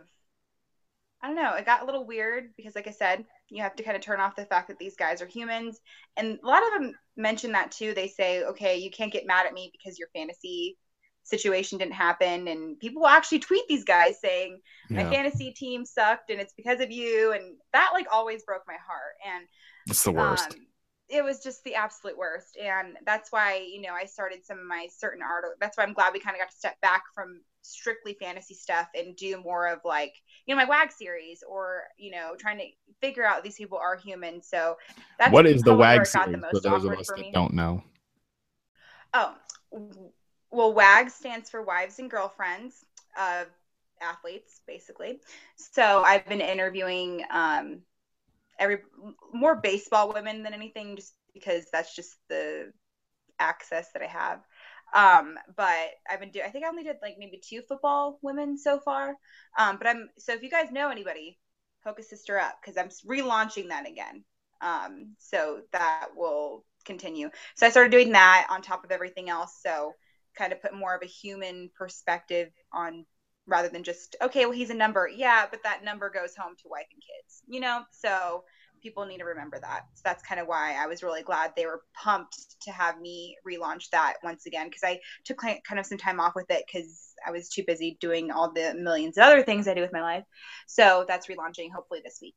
I 1.24 1.28
don't 1.28 1.36
know, 1.36 1.54
it 1.54 1.64
got 1.64 1.80
a 1.80 1.86
little 1.86 2.06
weird 2.06 2.50
because, 2.54 2.74
like 2.74 2.86
I 2.86 2.90
said, 2.90 3.24
you 3.48 3.62
have 3.62 3.74
to 3.76 3.82
kind 3.82 3.96
of 3.96 4.02
turn 4.02 4.20
off 4.20 4.36
the 4.36 4.44
fact 4.44 4.68
that 4.68 4.78
these 4.78 4.94
guys 4.94 5.22
are 5.22 5.26
humans. 5.26 5.80
And 6.18 6.38
a 6.42 6.46
lot 6.46 6.62
of 6.66 6.74
them 6.74 6.92
mention 7.16 7.52
that 7.52 7.72
too. 7.72 7.94
They 7.94 8.08
say, 8.08 8.44
okay, 8.44 8.76
you 8.76 8.90
can't 8.90 9.10
get 9.12 9.26
mad 9.26 9.46
at 9.46 9.54
me 9.54 9.72
because 9.72 9.98
your 9.98 10.08
fantasy 10.14 10.76
situation 11.24 11.78
didn't 11.78 11.94
happen. 11.94 12.48
And 12.48 12.78
people 12.78 13.02
will 13.02 13.08
actually 13.08 13.40
tweet 13.40 13.64
these 13.68 13.84
guys 13.84 14.20
saying, 14.20 14.60
my 14.90 15.02
yeah. 15.02 15.10
fantasy 15.10 15.50
team 15.50 15.84
sucked 15.84 16.30
and 16.30 16.40
it's 16.40 16.54
because 16.54 16.80
of 16.80 16.90
you. 16.90 17.32
And 17.32 17.56
that 17.72 17.90
like 17.92 18.06
always 18.12 18.44
broke 18.44 18.62
my 18.66 18.76
heart. 18.86 19.14
And 19.26 19.46
it's 19.88 20.04
the 20.04 20.12
worst. 20.12 20.52
Um, 20.52 20.66
it 21.08 21.22
was 21.22 21.42
just 21.42 21.62
the 21.64 21.74
absolute 21.74 22.16
worst. 22.16 22.56
And 22.56 22.96
that's 23.04 23.30
why, 23.30 23.66
you 23.70 23.82
know, 23.82 23.92
I 23.92 24.06
started 24.06 24.44
some 24.44 24.58
of 24.58 24.66
my 24.66 24.88
certain 24.96 25.22
art. 25.22 25.44
That's 25.60 25.76
why 25.76 25.84
I'm 25.84 25.92
glad 25.92 26.12
we 26.12 26.20
kind 26.20 26.34
of 26.34 26.40
got 26.40 26.50
to 26.50 26.56
step 26.56 26.80
back 26.80 27.02
from 27.14 27.42
strictly 27.62 28.16
fantasy 28.20 28.54
stuff 28.54 28.88
and 28.94 29.16
do 29.16 29.40
more 29.42 29.68
of 29.68 29.80
like, 29.84 30.14
you 30.46 30.54
know, 30.54 30.60
my 30.60 30.68
WAG 30.68 30.92
series 30.92 31.42
or, 31.48 31.82
you 31.98 32.10
know, 32.10 32.34
trying 32.38 32.58
to 32.58 32.66
figure 33.00 33.24
out 33.24 33.42
these 33.42 33.56
people 33.56 33.78
are 33.78 33.96
human. 33.96 34.42
So 34.42 34.76
that's 35.18 35.32
what 35.32 35.46
is 35.46 35.62
the 35.62 35.74
WAG 35.74 36.06
series 36.06 36.40
the 36.40 36.48
for 36.50 36.60
those 36.60 36.84
of 36.84 36.92
us 36.92 37.06
that 37.08 37.32
don't 37.32 37.54
know? 37.54 37.82
Oh, 39.12 39.34
well, 40.54 40.72
WAG 40.72 41.10
stands 41.10 41.50
for 41.50 41.62
Wives 41.62 41.98
and 41.98 42.10
Girlfriends 42.10 42.84
of 43.18 43.46
Athletes, 44.00 44.60
basically. 44.66 45.20
So 45.56 46.02
I've 46.02 46.26
been 46.26 46.40
interviewing 46.40 47.24
um, 47.30 47.80
every 48.58 48.78
more 49.32 49.56
baseball 49.56 50.12
women 50.12 50.42
than 50.42 50.54
anything, 50.54 50.96
just 50.96 51.14
because 51.32 51.66
that's 51.72 51.94
just 51.94 52.16
the 52.28 52.72
access 53.38 53.90
that 53.92 54.02
I 54.02 54.06
have. 54.06 54.40
Um, 54.94 55.36
but 55.56 55.90
I've 56.08 56.20
been 56.20 56.30
doing. 56.30 56.44
I 56.46 56.50
think 56.50 56.64
I 56.64 56.68
only 56.68 56.84
did 56.84 56.96
like 57.02 57.16
maybe 57.18 57.40
two 57.42 57.62
football 57.68 58.18
women 58.22 58.56
so 58.56 58.78
far. 58.78 59.14
Um, 59.58 59.76
but 59.78 59.88
I'm 59.88 60.08
so 60.18 60.34
if 60.34 60.42
you 60.42 60.50
guys 60.50 60.70
know 60.70 60.90
anybody, 60.90 61.38
hook 61.84 61.98
a 61.98 62.02
sister 62.02 62.38
up 62.38 62.58
because 62.60 62.76
I'm 62.76 62.90
relaunching 63.10 63.68
that 63.68 63.88
again. 63.88 64.24
Um, 64.60 65.14
so 65.18 65.62
that 65.72 66.08
will 66.16 66.64
continue. 66.84 67.30
So 67.56 67.66
I 67.66 67.70
started 67.70 67.90
doing 67.90 68.12
that 68.12 68.46
on 68.50 68.62
top 68.62 68.84
of 68.84 68.92
everything 68.92 69.28
else. 69.28 69.58
So 69.62 69.92
kind 70.36 70.52
of 70.52 70.60
put 70.60 70.74
more 70.74 70.94
of 70.94 71.02
a 71.02 71.06
human 71.06 71.70
perspective 71.76 72.50
on 72.72 73.04
rather 73.46 73.68
than 73.68 73.82
just 73.82 74.16
okay, 74.22 74.46
well 74.46 74.54
he's 74.54 74.70
a 74.70 74.74
number. 74.74 75.08
Yeah, 75.08 75.46
but 75.50 75.62
that 75.64 75.84
number 75.84 76.10
goes 76.10 76.34
home 76.36 76.54
to 76.62 76.68
wife 76.68 76.86
and 76.92 77.02
kids. 77.02 77.42
You 77.46 77.60
know, 77.60 77.82
so 77.90 78.44
people 78.84 79.06
need 79.06 79.18
to 79.18 79.24
remember 79.24 79.58
that. 79.58 79.86
So 79.94 80.02
that's 80.04 80.22
kind 80.22 80.40
of 80.40 80.46
why 80.46 80.76
I 80.78 80.86
was 80.86 81.02
really 81.02 81.22
glad 81.22 81.52
they 81.56 81.64
were 81.64 81.80
pumped 81.94 82.60
to 82.62 82.70
have 82.70 83.00
me 83.00 83.36
relaunch 83.48 83.88
that 83.90 84.16
once 84.22 84.46
again 84.46 84.66
because 84.66 84.84
I 84.84 85.00
took 85.24 85.38
kind 85.38 85.78
of 85.78 85.86
some 85.86 85.98
time 85.98 86.20
off 86.20 86.34
with 86.36 86.50
it 86.50 86.64
because 86.66 87.14
I 87.26 87.30
was 87.30 87.48
too 87.48 87.64
busy 87.66 87.96
doing 87.98 88.30
all 88.30 88.52
the 88.52 88.74
millions 88.74 89.16
of 89.16 89.24
other 89.24 89.42
things 89.42 89.66
I 89.66 89.74
do 89.74 89.80
with 89.80 89.92
my 89.92 90.02
life. 90.02 90.24
So 90.66 91.06
that's 91.08 91.28
relaunching 91.28 91.72
hopefully 91.74 92.02
this 92.04 92.18
week. 92.20 92.34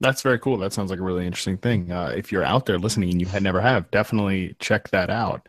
That's 0.00 0.20
very 0.20 0.38
cool. 0.38 0.58
That 0.58 0.72
sounds 0.72 0.90
like 0.90 0.98
a 0.98 1.04
really 1.04 1.26
interesting 1.26 1.56
thing. 1.56 1.90
Uh, 1.90 2.12
if 2.14 2.32
you're 2.32 2.44
out 2.44 2.66
there 2.66 2.78
listening 2.78 3.10
and 3.10 3.20
you 3.20 3.26
had 3.26 3.42
never 3.42 3.60
have, 3.60 3.90
definitely 3.90 4.56
check 4.58 4.90
that 4.90 5.10
out. 5.10 5.48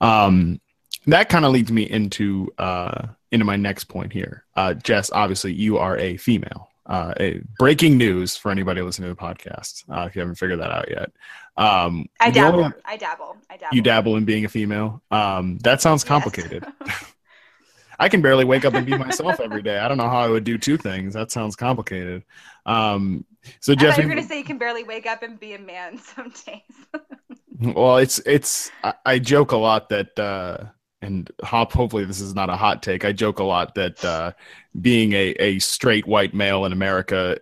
Um, 0.00 0.60
that 1.06 1.28
kind 1.28 1.44
of 1.44 1.52
leads 1.52 1.72
me 1.72 1.82
into 1.82 2.52
uh, 2.58 3.08
into 3.32 3.44
my 3.44 3.56
next 3.56 3.84
point 3.84 4.12
here. 4.12 4.44
Uh, 4.54 4.74
Jess, 4.74 5.10
obviously, 5.12 5.52
you 5.52 5.78
are 5.78 5.96
a 5.98 6.16
female 6.16 6.68
uh, 6.88 7.12
a 7.18 7.40
breaking 7.58 7.98
news 7.98 8.36
for 8.36 8.50
anybody 8.50 8.80
listening 8.80 9.08
to 9.10 9.14
the 9.14 9.20
podcast. 9.20 9.84
Uh, 9.90 10.06
if 10.06 10.14
you 10.14 10.20
haven't 10.20 10.36
figured 10.36 10.60
that 10.60 10.70
out 10.70 10.88
yet, 10.88 11.10
um, 11.56 12.06
I 12.20 12.30
dabble. 12.30 12.72
I 12.84 12.96
dabble. 12.96 13.36
I 13.50 13.56
dabble. 13.56 13.76
You 13.76 13.82
dabble 13.82 14.16
in 14.16 14.24
being 14.24 14.44
a 14.44 14.48
female. 14.48 15.02
Um, 15.10 15.58
that 15.58 15.80
sounds 15.80 16.04
complicated. 16.04 16.64
Yes. 16.86 17.12
I 17.98 18.10
can 18.10 18.20
barely 18.20 18.44
wake 18.44 18.66
up 18.66 18.74
and 18.74 18.84
be 18.84 18.96
myself 18.96 19.40
every 19.40 19.62
day. 19.62 19.78
I 19.78 19.88
don't 19.88 19.96
know 19.96 20.08
how 20.08 20.20
I 20.20 20.28
would 20.28 20.44
do 20.44 20.58
two 20.58 20.76
things. 20.76 21.14
That 21.14 21.30
sounds 21.30 21.56
complicated. 21.56 22.24
Um, 22.66 23.24
so 23.60 23.74
Jeff, 23.74 23.96
you're 23.96 24.06
going 24.06 24.18
to 24.18 24.22
say 24.22 24.36
you 24.36 24.44
can 24.44 24.58
barely 24.58 24.84
wake 24.84 25.06
up 25.06 25.22
and 25.22 25.40
be 25.40 25.54
a 25.54 25.58
man 25.58 25.98
some 26.14 26.30
days. 26.44 27.74
well, 27.74 27.96
it's 27.96 28.18
it's. 28.20 28.70
I, 28.84 28.94
I, 29.04 29.18
joke 29.18 29.52
a 29.52 29.56
lot 29.56 29.88
that. 29.88 30.18
Uh, 30.18 30.64
and 31.02 31.30
hop 31.42 31.72
hopefully 31.72 32.04
this 32.04 32.20
is 32.20 32.34
not 32.34 32.48
a 32.48 32.56
hot 32.56 32.82
take 32.82 33.04
i 33.04 33.12
joke 33.12 33.38
a 33.38 33.44
lot 33.44 33.74
that 33.74 34.02
uh, 34.04 34.32
being 34.80 35.12
a, 35.12 35.34
a 35.38 35.58
straight 35.58 36.06
white 36.06 36.34
male 36.34 36.64
in 36.64 36.72
america 36.72 37.36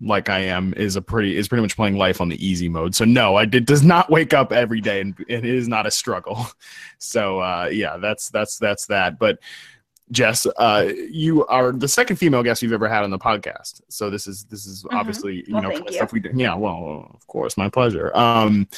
like 0.00 0.28
i 0.28 0.38
am 0.38 0.74
is 0.74 0.96
a 0.96 1.02
pretty 1.02 1.36
is 1.36 1.48
pretty 1.48 1.62
much 1.62 1.74
playing 1.74 1.96
life 1.96 2.20
on 2.20 2.28
the 2.28 2.46
easy 2.46 2.68
mode 2.68 2.94
so 2.94 3.04
no 3.04 3.36
i 3.36 3.44
did 3.44 3.64
does 3.64 3.82
not 3.82 4.10
wake 4.10 4.34
up 4.34 4.52
every 4.52 4.80
day 4.80 5.00
and 5.00 5.14
it 5.28 5.44
is 5.44 5.68
not 5.68 5.86
a 5.86 5.90
struggle 5.90 6.46
so 6.98 7.40
uh, 7.40 7.68
yeah 7.72 7.96
that's 7.96 8.28
that's 8.28 8.58
that's 8.58 8.86
that 8.86 9.18
but 9.18 9.38
Jess, 10.10 10.46
uh, 10.56 10.90
you 11.10 11.44
are 11.46 11.72
the 11.72 11.88
second 11.88 12.16
female 12.16 12.42
guest 12.42 12.62
you've 12.62 12.72
ever 12.72 12.88
had 12.88 13.04
on 13.04 13.10
the 13.10 13.18
podcast. 13.18 13.82
So 13.88 14.08
this 14.08 14.26
is 14.26 14.44
this 14.44 14.66
is 14.66 14.82
mm-hmm. 14.82 14.96
obviously 14.96 15.44
you 15.46 15.54
well, 15.54 15.62
know 15.62 15.86
stuff 15.90 16.12
we 16.12 16.20
do. 16.20 16.30
Yeah, 16.34 16.54
well, 16.54 17.10
of 17.14 17.26
course, 17.26 17.56
my 17.56 17.68
pleasure. 17.68 18.14
Um, 18.16 18.68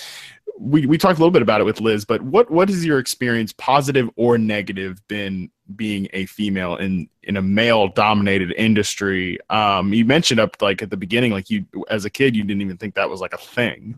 we 0.60 0.84
we 0.84 0.98
talked 0.98 1.18
a 1.18 1.22
little 1.22 1.30
bit 1.30 1.40
about 1.40 1.62
it 1.62 1.64
with 1.64 1.80
Liz, 1.80 2.04
but 2.04 2.20
what 2.20 2.50
what 2.50 2.68
has 2.68 2.84
your 2.84 2.98
experience, 2.98 3.52
positive 3.54 4.10
or 4.16 4.36
negative, 4.36 5.06
been 5.08 5.50
being 5.74 6.06
a 6.12 6.26
female 6.26 6.76
in 6.76 7.08
in 7.22 7.38
a 7.38 7.42
male 7.42 7.88
dominated 7.88 8.52
industry? 8.52 9.38
Um, 9.48 9.94
you 9.94 10.04
mentioned 10.04 10.38
up 10.38 10.60
like 10.60 10.82
at 10.82 10.90
the 10.90 10.98
beginning, 10.98 11.32
like 11.32 11.48
you 11.48 11.64
as 11.88 12.04
a 12.04 12.10
kid, 12.10 12.36
you 12.36 12.44
didn't 12.44 12.60
even 12.60 12.76
think 12.76 12.94
that 12.94 13.08
was 13.08 13.22
like 13.22 13.32
a 13.32 13.38
thing. 13.38 13.96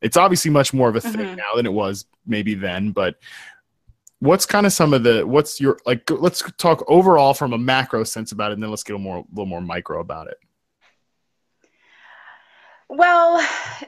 It's 0.00 0.16
obviously 0.16 0.50
much 0.50 0.72
more 0.72 0.88
of 0.88 0.96
a 0.96 1.00
thing 1.02 1.12
mm-hmm. 1.12 1.36
now 1.36 1.54
than 1.56 1.66
it 1.66 1.72
was 1.72 2.06
maybe 2.26 2.54
then, 2.54 2.92
but 2.92 3.16
what's 4.20 4.46
kind 4.46 4.64
of 4.64 4.72
some 4.72 4.94
of 4.94 5.02
the 5.02 5.26
what's 5.26 5.60
your 5.60 5.78
like 5.84 6.08
let's 6.10 6.42
talk 6.56 6.82
overall 6.88 7.34
from 7.34 7.52
a 7.52 7.58
macro 7.58 8.04
sense 8.04 8.32
about 8.32 8.50
it 8.50 8.54
and 8.54 8.62
then 8.62 8.70
let's 8.70 8.82
get 8.82 8.96
a 8.96 8.98
more 8.98 9.18
a 9.18 9.24
little 9.32 9.46
more 9.46 9.62
micro 9.62 10.00
about 10.00 10.28
it 10.28 10.36
well 12.90 13.42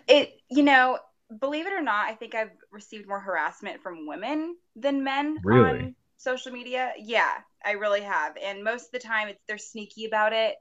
it 0.09 0.41
you 0.51 0.63
know 0.63 0.99
believe 1.41 1.67
it 1.67 1.73
or 1.73 1.83
not 1.83 2.09
i 2.09 2.15
think 2.15 2.35
i've 2.35 2.53
received 2.71 3.09
more 3.09 3.21
harassment 3.21 3.83
from 3.83 4.07
women 4.07 4.57
than 4.77 5.05
men 5.05 5.39
really? 5.45 5.71
on 5.71 5.95
social 6.17 6.53
media 6.53 6.93
yeah 6.99 7.35
i 7.65 7.73
really 7.73 8.03
have 8.03 8.37
and 8.43 8.63
most 8.63 8.87
of 8.87 8.93
the 8.93 8.99
time 8.99 9.29
it's 9.29 9.43
they're 9.49 9.59
sneaky 9.59 10.05
about 10.05 10.33
it 10.33 10.55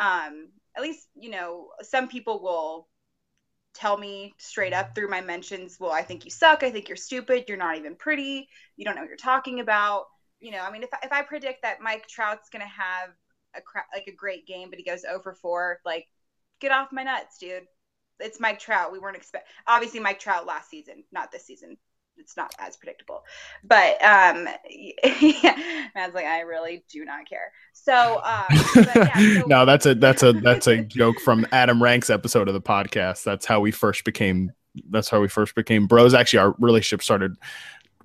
um 0.00 0.48
at 0.76 0.82
least 0.82 1.06
you 1.14 1.30
know 1.30 1.68
some 1.82 2.08
people 2.08 2.42
will 2.42 2.88
tell 3.74 3.96
me 3.96 4.32
straight 4.38 4.72
up 4.72 4.94
through 4.94 5.10
my 5.10 5.20
mentions, 5.20 5.78
well, 5.78 5.90
I 5.90 6.02
think 6.02 6.24
you 6.24 6.30
suck. 6.30 6.62
I 6.62 6.70
think 6.70 6.88
you're 6.88 6.96
stupid. 6.96 7.44
You're 7.48 7.58
not 7.58 7.76
even 7.76 7.96
pretty. 7.96 8.48
You 8.76 8.84
don't 8.84 8.94
know 8.94 9.02
what 9.02 9.08
you're 9.08 9.16
talking 9.16 9.60
about. 9.60 10.04
You 10.40 10.52
know, 10.52 10.60
I 10.60 10.70
mean, 10.70 10.84
if, 10.84 10.90
if 11.02 11.12
I 11.12 11.22
predict 11.22 11.62
that 11.62 11.80
Mike 11.80 12.06
Trout's 12.06 12.48
going 12.48 12.62
to 12.62 12.68
have 12.68 13.10
a 13.56 13.60
cra- 13.60 13.86
like 13.92 14.06
a 14.06 14.14
great 14.14 14.46
game, 14.46 14.70
but 14.70 14.78
he 14.78 14.84
goes 14.84 15.04
over 15.04 15.34
4, 15.34 15.80
like, 15.84 16.06
get 16.60 16.72
off 16.72 16.92
my 16.92 17.02
nuts, 17.02 17.38
dude. 17.38 17.64
It's 18.20 18.40
Mike 18.40 18.58
Trout. 18.58 18.92
We 18.92 18.98
weren't 18.98 19.16
expect 19.16 19.48
obviously 19.66 20.00
Mike 20.00 20.18
Trout 20.18 20.46
last 20.46 20.70
season, 20.70 21.04
not 21.12 21.32
this 21.32 21.44
season 21.44 21.76
it's 22.18 22.36
not 22.36 22.52
as 22.58 22.76
predictable. 22.76 23.24
But 23.62 24.02
um 24.02 24.48
yeah, 25.20 25.88
man's 25.94 26.14
like, 26.14 26.26
I 26.26 26.40
really 26.40 26.84
do 26.90 27.04
not 27.04 27.28
care. 27.28 27.52
So 27.72 28.20
um 28.24 28.44
yeah, 28.76 29.40
so- 29.40 29.44
No, 29.46 29.64
that's 29.64 29.86
a 29.86 29.94
that's 29.94 30.22
a 30.22 30.32
that's 30.32 30.66
a 30.66 30.82
joke 30.82 31.20
from 31.20 31.46
Adam 31.52 31.82
Rank's 31.82 32.10
episode 32.10 32.48
of 32.48 32.54
the 32.54 32.60
podcast. 32.60 33.24
That's 33.24 33.46
how 33.46 33.60
we 33.60 33.70
first 33.70 34.04
became 34.04 34.52
that's 34.90 35.08
how 35.08 35.20
we 35.20 35.28
first 35.28 35.54
became 35.54 35.86
bros. 35.86 36.14
Actually, 36.14 36.40
our 36.40 36.54
relationship 36.58 37.02
started 37.02 37.36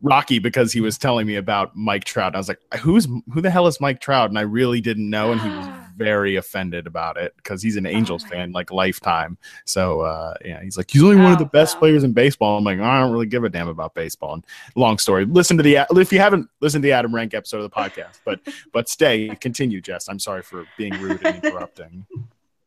Rocky 0.01 0.39
because 0.39 0.71
he 0.71 0.81
was 0.81 0.97
telling 0.97 1.27
me 1.27 1.35
about 1.35 1.75
Mike 1.75 2.03
Trout. 2.03 2.27
And 2.27 2.35
I 2.35 2.39
was 2.39 2.47
like, 2.47 2.59
"Who's 2.79 3.07
who 3.33 3.41
the 3.41 3.49
hell 3.49 3.67
is 3.67 3.81
Mike 3.81 3.99
Trout?" 3.99 4.29
And 4.29 4.37
I 4.37 4.43
really 4.43 4.81
didn't 4.81 5.09
know, 5.09 5.31
and 5.31 5.41
he 5.41 5.49
was 5.49 5.67
very 5.97 6.37
offended 6.37 6.87
about 6.87 7.17
it 7.17 7.35
because 7.35 7.61
he's 7.61 7.75
an 7.75 7.85
oh 7.85 7.89
Angels 7.89 8.23
oh 8.25 8.29
fan, 8.29 8.51
like 8.51 8.71
lifetime. 8.71 9.37
So 9.65 10.01
uh, 10.01 10.33
yeah, 10.43 10.63
he's 10.63 10.77
like, 10.77 10.89
he's 10.89 11.03
only 11.03 11.17
oh, 11.17 11.23
one 11.23 11.33
of 11.33 11.37
the 11.37 11.45
oh, 11.45 11.49
best 11.49 11.75
wow. 11.75 11.79
players 11.81 12.03
in 12.03 12.13
baseball. 12.13 12.57
I'm 12.57 12.63
like, 12.63 12.79
I 12.79 12.99
don't 12.99 13.11
really 13.11 13.27
give 13.27 13.43
a 13.43 13.49
damn 13.49 13.67
about 13.67 13.93
baseball. 13.93 14.33
And 14.33 14.45
long 14.75 14.97
story. 14.97 15.25
Listen 15.25 15.57
to 15.57 15.63
the 15.63 15.85
if 15.91 16.13
you 16.13 16.19
haven't 16.19 16.49
listened 16.61 16.81
to 16.81 16.87
the 16.87 16.93
Adam 16.93 17.13
Rank 17.13 17.33
episode 17.33 17.57
of 17.57 17.63
the 17.63 17.75
podcast, 17.75 18.19
but 18.25 18.39
but 18.73 18.89
stay, 18.89 19.35
continue, 19.39 19.81
Jess. 19.81 20.07
I'm 20.07 20.19
sorry 20.19 20.41
for 20.41 20.65
being 20.77 20.93
rude 20.99 21.23
and 21.25 21.43
interrupting. 21.43 22.05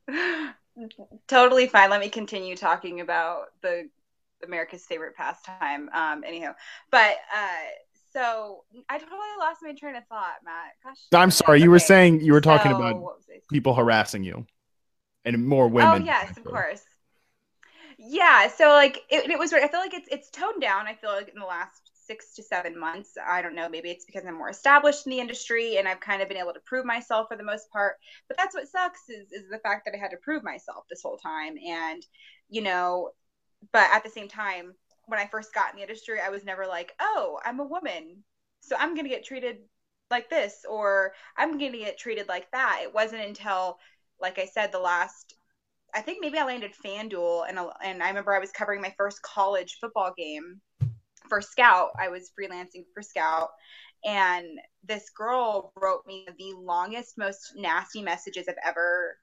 totally 1.29 1.67
fine. 1.67 1.91
Let 1.91 2.01
me 2.01 2.09
continue 2.09 2.57
talking 2.57 3.01
about 3.01 3.47
the 3.63 3.89
America's 4.45 4.85
favorite 4.85 5.15
pastime. 5.17 5.89
Um, 5.93 6.25
anyhow, 6.27 6.55
but 6.91 7.17
uh, 7.35 7.49
so 8.13 8.65
I 8.89 8.99
totally 8.99 9.19
lost 9.39 9.61
my 9.63 9.73
train 9.75 9.97
of 9.97 10.05
thought, 10.07 10.37
Matt. 10.45 10.73
Gosh, 10.85 11.21
I'm 11.21 11.31
sorry. 11.31 11.63
You 11.63 11.71
were 11.71 11.79
saying 11.79 12.21
you 12.21 12.33
were 12.33 12.41
talking 12.41 12.73
so, 12.73 12.77
about 12.77 13.03
people 13.51 13.75
harassing 13.75 14.23
you, 14.23 14.47
and 15.25 15.47
more 15.47 15.69
women. 15.69 16.03
Oh 16.03 16.05
yes, 16.05 16.37
of 16.37 16.45
course. 16.45 16.83
Yeah. 17.99 18.49
So 18.49 18.69
like 18.71 18.99
it, 19.11 19.31
it 19.31 19.39
was. 19.39 19.53
I 19.53 19.69
feel 19.69 19.81
like 19.81 19.95
it's 19.95 20.09
it's 20.11 20.31
toned 20.31 20.61
down. 20.61 20.87
I 20.87 20.95
feel 20.95 21.11
like 21.11 21.29
in 21.29 21.41
the 21.41 21.47
last 21.47 21.93
six 22.07 22.35
to 22.35 22.43
seven 22.43 22.79
months. 22.79 23.15
I 23.25 23.43
don't 23.43 23.55
know. 23.55 23.69
Maybe 23.69 23.91
it's 23.91 24.05
because 24.05 24.25
I'm 24.27 24.37
more 24.37 24.51
established 24.51 25.07
in 25.07 25.11
the 25.11 25.21
industry 25.21 25.77
and 25.79 25.87
I've 25.87 26.01
kind 26.01 26.21
of 26.21 26.29
been 26.29 26.37
able 26.37 26.53
to 26.53 26.61
prove 26.61 26.85
myself 26.85 27.29
for 27.29 27.37
the 27.37 27.45
most 27.45 27.71
part. 27.71 27.95
But 28.29 28.37
that's 28.37 28.55
what 28.55 28.69
sucks 28.69 29.09
is 29.09 29.33
is 29.33 29.49
the 29.51 29.59
fact 29.59 29.87
that 29.87 29.95
I 29.95 29.99
had 29.99 30.11
to 30.11 30.17
prove 30.19 30.43
myself 30.43 30.85
this 30.91 31.03
whole 31.03 31.17
time. 31.17 31.55
And 31.67 32.05
you 32.51 32.61
know, 32.61 33.11
but 33.71 33.89
at 33.93 34.03
the 34.03 34.11
same 34.11 34.29
time, 34.29 34.75
when 35.07 35.21
I 35.21 35.27
first 35.27 35.55
got 35.55 35.71
in 35.71 35.77
the 35.77 35.83
industry, 35.83 36.21
I 36.21 36.31
was 36.31 36.45
never 36.45 36.67
like, 36.67 36.93
oh, 37.01 37.39
I'm 37.45 37.61
a 37.61 37.65
woman, 37.65 38.25
so 38.61 38.77
I'm 38.79 38.95
gonna 38.95 39.09
get 39.09 39.25
treated 39.25 39.59
like 40.11 40.31
this, 40.31 40.65
or 40.69 41.13
I'm 41.37 41.53
gonna 41.59 41.79
get 41.79 41.99
treated 41.99 42.29
like 42.29 42.51
that. 42.53 42.81
It 42.83 42.95
wasn't 42.95 43.23
until, 43.23 43.79
like 44.21 44.39
I 44.39 44.47
said, 44.47 44.73
the 44.73 44.79
last, 44.79 45.35
I 45.95 46.01
think 46.01 46.19
maybe 46.21 46.39
I 46.39 46.45
landed 46.45 46.73
FanDuel, 46.85 47.49
and 47.49 47.59
and 47.83 48.03
I 48.03 48.09
remember 48.09 48.35
I 48.35 48.39
was 48.39 48.53
covering 48.53 48.81
my 48.81 48.95
first 48.97 49.23
college 49.23 49.79
football 49.81 50.13
game 50.17 50.61
for 51.29 51.41
Scout. 51.41 51.91
I 52.01 52.09
was 52.09 52.31
freelancing 52.39 52.85
for 52.95 53.03
Scout, 53.03 53.51
and 54.05 54.47
this 54.85 55.11
girl 55.11 55.73
wrote 55.81 56.07
me 56.07 56.27
the 56.39 56.55
longest, 56.59 57.19
most 57.19 57.53
nasty 57.57 58.03
messages 58.03 58.49
I've 58.49 58.55
ever 58.65 59.19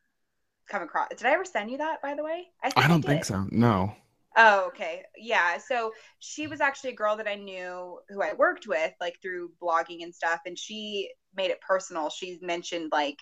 come 0.69 0.84
across. 0.84 1.10
Did 1.10 1.25
I 1.25 1.32
ever 1.32 1.45
send 1.45 1.71
you 1.71 1.78
that, 1.80 2.02
by 2.02 2.15
the 2.15 2.23
way? 2.23 2.47
I, 2.63 2.71
I 2.75 2.88
don't 2.88 3.04
I 3.06 3.08
think 3.08 3.25
so. 3.25 3.47
No. 3.52 3.93
Oh, 4.37 4.67
okay. 4.67 5.03
Yeah. 5.17 5.57
So 5.57 5.91
she 6.19 6.47
was 6.47 6.61
actually 6.61 6.91
a 6.91 6.95
girl 6.95 7.17
that 7.17 7.27
I 7.27 7.35
knew 7.35 7.99
who 8.09 8.21
I 8.21 8.33
worked 8.33 8.67
with, 8.67 8.93
like 9.01 9.15
through 9.21 9.51
blogging 9.61 10.03
and 10.03 10.13
stuff. 10.13 10.41
And 10.45 10.57
she 10.57 11.09
made 11.35 11.51
it 11.51 11.61
personal. 11.61 12.09
She 12.09 12.39
mentioned 12.41 12.89
like 12.91 13.17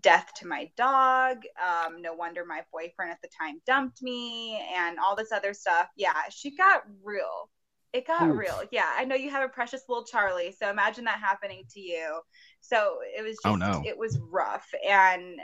death 0.00 0.30
to 0.36 0.46
my 0.46 0.70
dog. 0.76 1.38
Um, 1.62 2.00
no 2.00 2.14
wonder 2.14 2.44
my 2.46 2.62
boyfriend 2.72 3.10
at 3.12 3.18
the 3.22 3.28
time 3.38 3.60
dumped 3.66 4.02
me 4.02 4.62
and 4.76 4.98
all 4.98 5.16
this 5.16 5.32
other 5.32 5.54
stuff. 5.54 5.88
Yeah. 5.96 6.14
She 6.30 6.56
got 6.56 6.82
real. 7.02 7.50
It 7.92 8.06
got 8.06 8.28
Oof. 8.28 8.38
real. 8.38 8.62
Yeah. 8.70 8.90
I 8.96 9.04
know 9.04 9.16
you 9.16 9.30
have 9.30 9.44
a 9.44 9.52
precious 9.52 9.82
little 9.88 10.04
Charlie. 10.04 10.54
So 10.56 10.70
imagine 10.70 11.04
that 11.04 11.18
happening 11.18 11.64
to 11.74 11.80
you. 11.80 12.20
So 12.60 12.98
it 13.16 13.22
was 13.22 13.36
oh, 13.44 13.56
just, 13.56 13.68
oh, 13.68 13.72
no. 13.72 13.82
it 13.84 13.98
was 13.98 14.18
rough. 14.30 14.68
And, 14.88 15.40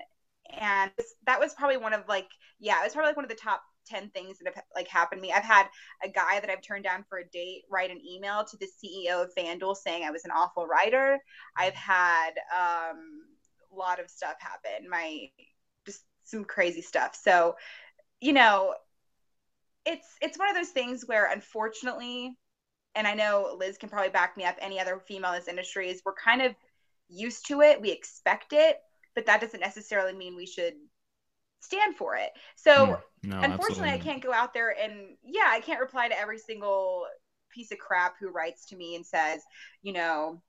and 0.59 0.91
that 1.27 1.39
was 1.39 1.55
probably 1.55 1.77
one 1.77 1.93
of 1.93 2.03
like 2.09 2.27
yeah 2.59 2.81
it 2.81 2.85
was 2.85 2.93
probably 2.93 3.11
like 3.11 3.17
one 3.17 3.25
of 3.25 3.31
the 3.31 3.37
top 3.37 3.63
10 3.91 4.11
things 4.11 4.39
that 4.39 4.55
have 4.55 4.65
like 4.75 4.89
happened 4.89 5.21
to 5.21 5.23
me. 5.23 5.33
I've 5.33 5.45
had 5.45 5.67
a 6.03 6.09
guy 6.09 6.41
that 6.41 6.51
i've 6.51 6.63
turned 6.63 6.85
down 6.85 7.05
for 7.09 7.19
a 7.19 7.29
date 7.29 7.63
write 7.71 7.91
an 7.91 8.01
email 8.07 8.45
to 8.45 8.57
the 8.57 8.67
ceo 8.67 9.25
of 9.25 9.35
fanduel 9.37 9.77
saying 9.77 10.05
i 10.05 10.11
was 10.11 10.25
an 10.25 10.31
awful 10.31 10.67
writer. 10.67 11.19
I've 11.57 11.75
had 11.75 12.31
um, 12.57 13.23
a 13.73 13.77
lot 13.77 14.01
of 14.01 14.11
stuff 14.11 14.37
happen 14.39 14.89
my 14.89 15.29
just 15.87 16.03
some 16.25 16.45
crazy 16.45 16.83
stuff. 16.83 17.19
So 17.21 17.57
you 18.21 18.33
know 18.33 18.75
it's 19.87 20.07
it's 20.21 20.39
one 20.39 20.49
of 20.49 20.55
those 20.55 20.69
things 20.69 21.05
where 21.07 21.33
unfortunately 21.33 22.37
and 22.95 23.07
i 23.07 23.15
know 23.15 23.57
liz 23.59 23.79
can 23.79 23.89
probably 23.89 24.11
back 24.11 24.37
me 24.37 24.45
up 24.45 24.57
any 24.61 24.79
other 24.79 25.01
female 25.09 25.33
in 25.33 25.39
this 25.39 25.49
industry 25.49 25.89
is 25.89 26.03
we're 26.05 26.13
kind 26.13 26.43
of 26.43 26.55
used 27.09 27.47
to 27.49 27.61
it. 27.63 27.81
We 27.81 27.91
expect 27.91 28.53
it 28.53 28.77
but 29.15 29.27
that 29.27 29.41
doesn't 29.41 29.61
necessarily 29.61 30.13
mean 30.13 30.37
we 30.37 30.47
should 30.47 30.75
stand 31.61 31.97
for 31.97 32.17
it. 32.17 32.31
So 32.57 32.99
no, 33.23 33.41
unfortunately, 33.41 33.91
I 33.91 33.99
can't 33.99 34.23
go 34.23 34.33
out 34.33 34.55
there 34.55 34.75
and 34.79 35.17
yeah, 35.23 35.47
I 35.49 35.61
can't 35.61 35.81
reply 35.81 36.09
to 36.09 36.19
every 36.19 36.39
single 36.39 37.07
piece 37.51 37.73
of 37.73 37.79
crap 37.79 38.15
who 38.19 38.31
writes 38.31 38.67
to 38.67 38.77
me 38.77 38.97
and 38.97 39.05
says, 39.05 39.43
you 39.83 39.93
know, 39.93 40.41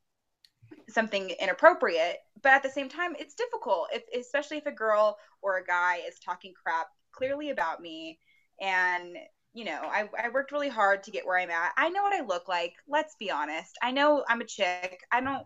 something 0.88 1.32
inappropriate. 1.32 2.18
But 2.42 2.54
at 2.54 2.64
the 2.64 2.70
same 2.70 2.90
time, 2.90 3.16
it's 3.20 3.36
difficult, 3.36 3.90
if, 3.94 4.04
especially 4.18 4.58
if 4.58 4.66
a 4.66 4.72
girl 4.72 5.18
or 5.42 5.58
a 5.58 5.66
guy 5.66 6.00
is 6.08 6.20
talking 6.20 6.54
crap 6.62 6.88
clearly 7.12 7.50
about 7.50 7.82
me 7.82 8.20
and 8.62 9.18
you 9.54 9.66
know, 9.66 9.82
I, 9.84 10.08
I 10.18 10.30
worked 10.30 10.54
really 10.54 10.70
hard 10.70 11.04
to 11.04 11.12
get 11.12 11.26
where 11.26 11.38
I'm 11.38 11.50
at. 11.50 11.74
I 11.76 11.90
know 11.90 12.04
what 12.04 12.14
I 12.14 12.26
look 12.26 12.48
like. 12.48 12.74
Let's 12.88 13.16
be 13.16 13.30
honest. 13.32 13.78
I 13.82 13.92
know 13.92 14.24
I'm 14.30 14.40
a 14.40 14.46
chick. 14.46 15.02
I 15.12 15.20
don't 15.20 15.46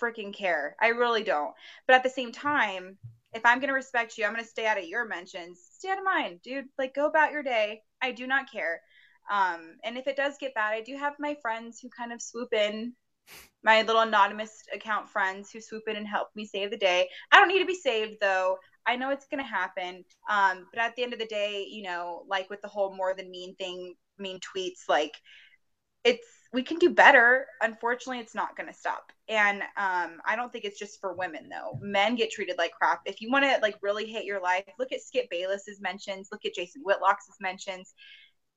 freaking 0.00 0.32
care. 0.32 0.76
I 0.80 0.88
really 0.88 1.24
don't. 1.24 1.52
But 1.86 1.96
at 1.96 2.02
the 2.04 2.10
same 2.10 2.30
time, 2.30 2.98
if 3.32 3.44
I'm 3.44 3.58
going 3.58 3.68
to 3.68 3.74
respect 3.74 4.16
you, 4.16 4.24
I'm 4.24 4.32
going 4.32 4.44
to 4.44 4.50
stay 4.50 4.66
out 4.66 4.78
of 4.78 4.84
your 4.84 5.06
mentions. 5.06 5.60
Stay 5.72 5.90
out 5.90 5.98
of 5.98 6.04
mine, 6.04 6.40
dude. 6.42 6.66
Like, 6.78 6.94
go 6.94 7.06
about 7.06 7.32
your 7.32 7.42
day. 7.42 7.82
I 8.00 8.12
do 8.12 8.26
not 8.26 8.50
care. 8.50 8.80
Um, 9.30 9.76
and 9.84 9.98
if 9.98 10.06
it 10.06 10.16
does 10.16 10.36
get 10.38 10.54
bad, 10.54 10.72
I 10.72 10.82
do 10.82 10.96
have 10.96 11.14
my 11.18 11.36
friends 11.42 11.80
who 11.80 11.88
kind 11.88 12.12
of 12.12 12.22
swoop 12.22 12.52
in, 12.52 12.94
my 13.62 13.82
little 13.82 14.02
anonymous 14.02 14.62
account 14.72 15.08
friends 15.08 15.50
who 15.50 15.60
swoop 15.60 15.82
in 15.88 15.96
and 15.96 16.06
help 16.06 16.28
me 16.36 16.44
save 16.44 16.70
the 16.70 16.76
day. 16.76 17.08
I 17.32 17.38
don't 17.38 17.48
need 17.48 17.58
to 17.58 17.66
be 17.66 17.74
saved 17.74 18.18
though. 18.20 18.58
I 18.86 18.94
know 18.94 19.10
it's 19.10 19.26
going 19.26 19.42
to 19.42 19.48
happen. 19.48 20.04
Um, 20.30 20.66
but 20.72 20.80
at 20.80 20.94
the 20.94 21.02
end 21.02 21.12
of 21.12 21.18
the 21.18 21.26
day, 21.26 21.66
you 21.68 21.82
know, 21.82 22.24
like 22.28 22.48
with 22.48 22.62
the 22.62 22.68
whole 22.68 22.94
more 22.94 23.14
than 23.14 23.30
mean 23.30 23.56
thing, 23.56 23.94
mean 24.18 24.38
tweets, 24.38 24.88
like 24.88 25.14
it's 26.04 26.26
we 26.52 26.62
can 26.62 26.78
do 26.78 26.90
better. 26.90 27.46
Unfortunately, 27.60 28.20
it's 28.20 28.34
not 28.34 28.56
going 28.56 28.68
to 28.68 28.74
stop. 28.74 29.12
And 29.28 29.62
um, 29.76 30.20
I 30.24 30.36
don't 30.36 30.52
think 30.52 30.64
it's 30.64 30.78
just 30.78 31.00
for 31.00 31.14
women 31.14 31.48
though. 31.48 31.78
Men 31.80 32.14
get 32.14 32.30
treated 32.30 32.56
like 32.58 32.72
crap. 32.72 33.02
If 33.04 33.20
you 33.20 33.30
want 33.30 33.44
to 33.44 33.58
like 33.60 33.76
really 33.82 34.06
hate 34.06 34.24
your 34.24 34.40
life, 34.40 34.64
look 34.78 34.92
at 34.92 35.02
Skip 35.02 35.28
Bayless's 35.30 35.80
mentions. 35.80 36.28
Look 36.30 36.44
at 36.44 36.54
Jason 36.54 36.82
Whitlock's 36.84 37.28
mentions. 37.40 37.94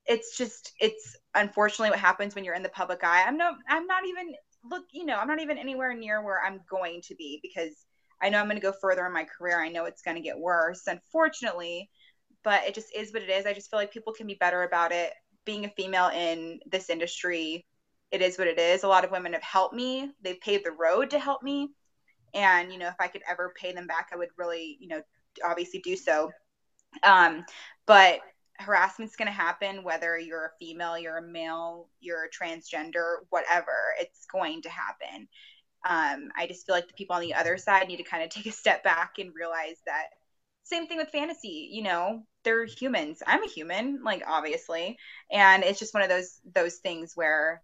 It's 0.06 0.38
just 0.38 0.74
it's 0.80 1.18
unfortunately 1.36 1.90
what 1.92 2.00
happens 2.00 2.36
when 2.36 2.44
you're 2.44 2.56
in 2.56 2.64
the 2.64 2.70
public 2.70 3.04
eye. 3.04 3.24
I'm 3.26 3.38
no 3.38 3.52
I'm 3.68 3.88
not 3.88 4.06
even 4.08 4.34
look 4.70 4.84
you 4.92 5.06
know 5.06 5.18
I'm 5.18 5.28
not 5.28 5.42
even 5.42 5.58
anywhere 5.58 5.94
near 5.94 6.24
where 6.24 6.44
I'm 6.44 6.62
going 6.70 7.02
to 7.04 7.16
be 7.16 7.40
because 7.42 7.86
I 8.22 8.30
know 8.30 8.40
I'm 8.40 8.48
going 8.48 8.58
to 8.58 8.62
go 8.62 8.74
further 8.80 9.06
in 9.06 9.14
my 9.14 9.26
career. 9.26 9.60
I 9.60 9.70
know 9.70 9.86
it's 9.86 10.02
going 10.02 10.18
to 10.18 10.22
get 10.22 10.38
worse, 10.38 10.88
unfortunately. 10.88 11.90
But 12.44 12.64
it 12.64 12.74
just 12.74 12.96
is 12.96 13.14
what 13.14 13.24
it 13.24 13.30
is. 13.30 13.46
I 13.46 13.54
just 13.54 13.70
feel 13.70 13.80
like 13.80 13.92
people 13.92 14.14
can 14.14 14.28
be 14.28 14.36
better 14.36 14.64
about 14.64 14.92
it. 14.92 15.12
Being 15.46 15.66
a 15.66 15.70
female 15.70 16.08
in 16.08 16.60
this 16.70 16.90
industry 16.90 17.66
it 18.12 18.22
is 18.22 18.38
what 18.38 18.48
it 18.48 18.60
is. 18.60 18.84
A 18.84 18.88
lot 18.88 19.06
of 19.06 19.12
women 19.12 19.34
have 19.34 19.44
helped 19.44 19.76
me. 19.76 20.12
They've 20.22 20.40
paved 20.40 20.66
the 20.66 20.72
road 20.72 21.12
to 21.12 21.20
help 21.20 21.44
me. 21.44 21.70
And, 22.34 22.72
you 22.72 22.78
know, 22.78 22.88
if 22.88 22.96
I 23.00 23.08
could 23.08 23.24
ever 23.30 23.54
pay 23.56 23.72
them 23.72 23.88
back, 23.88 24.10
I 24.14 24.18
would 24.18 24.30
really, 24.38 24.78
you 24.80 24.88
know, 24.88 25.02
obviously 25.46 25.80
do 25.80 25.96
so. 25.96 26.32
Um, 27.04 27.46
but 27.86 28.20
harassment's 28.58 29.16
going 29.16 29.28
to 29.28 29.32
happen 29.32 29.84
whether 29.84 30.18
you're 30.18 30.46
a 30.46 30.52
female, 30.60 30.98
you're 30.98 31.18
a 31.18 31.28
male, 31.28 31.88
you're 32.00 32.26
a 32.26 32.30
transgender, 32.30 33.18
whatever. 33.30 33.94
It's 34.00 34.26
going 34.26 34.62
to 34.64 34.70
happen. 34.70 35.28
Um, 35.88 36.30
I 36.36 36.46
just 36.48 36.66
feel 36.66 36.76
like 36.76 36.88
the 36.88 36.94
people 36.94 37.16
on 37.16 37.22
the 37.22 37.34
other 37.34 37.58
side 37.58 37.88
need 37.88 37.98
to 37.98 38.04
kind 38.04 38.24
of 38.24 38.30
take 38.30 38.46
a 38.48 38.52
step 38.52 38.84
back 38.84 39.14
and 39.18 39.34
realize 39.34 39.78
that 39.86 40.08
same 40.64 40.88
thing 40.88 40.98
with 40.98 41.10
fantasy, 41.10 41.70
you 41.72 41.82
know, 41.82 42.24
they're 42.44 42.66
humans. 42.66 43.24
I'm 43.26 43.44
a 43.44 43.48
human, 43.48 44.04
like 44.04 44.24
obviously. 44.28 44.98
And 45.32 45.64
it's 45.64 45.80
just 45.80 45.94
one 45.94 46.04
of 46.04 46.10
those 46.10 46.40
those 46.54 46.76
things 46.76 47.14
where 47.16 47.64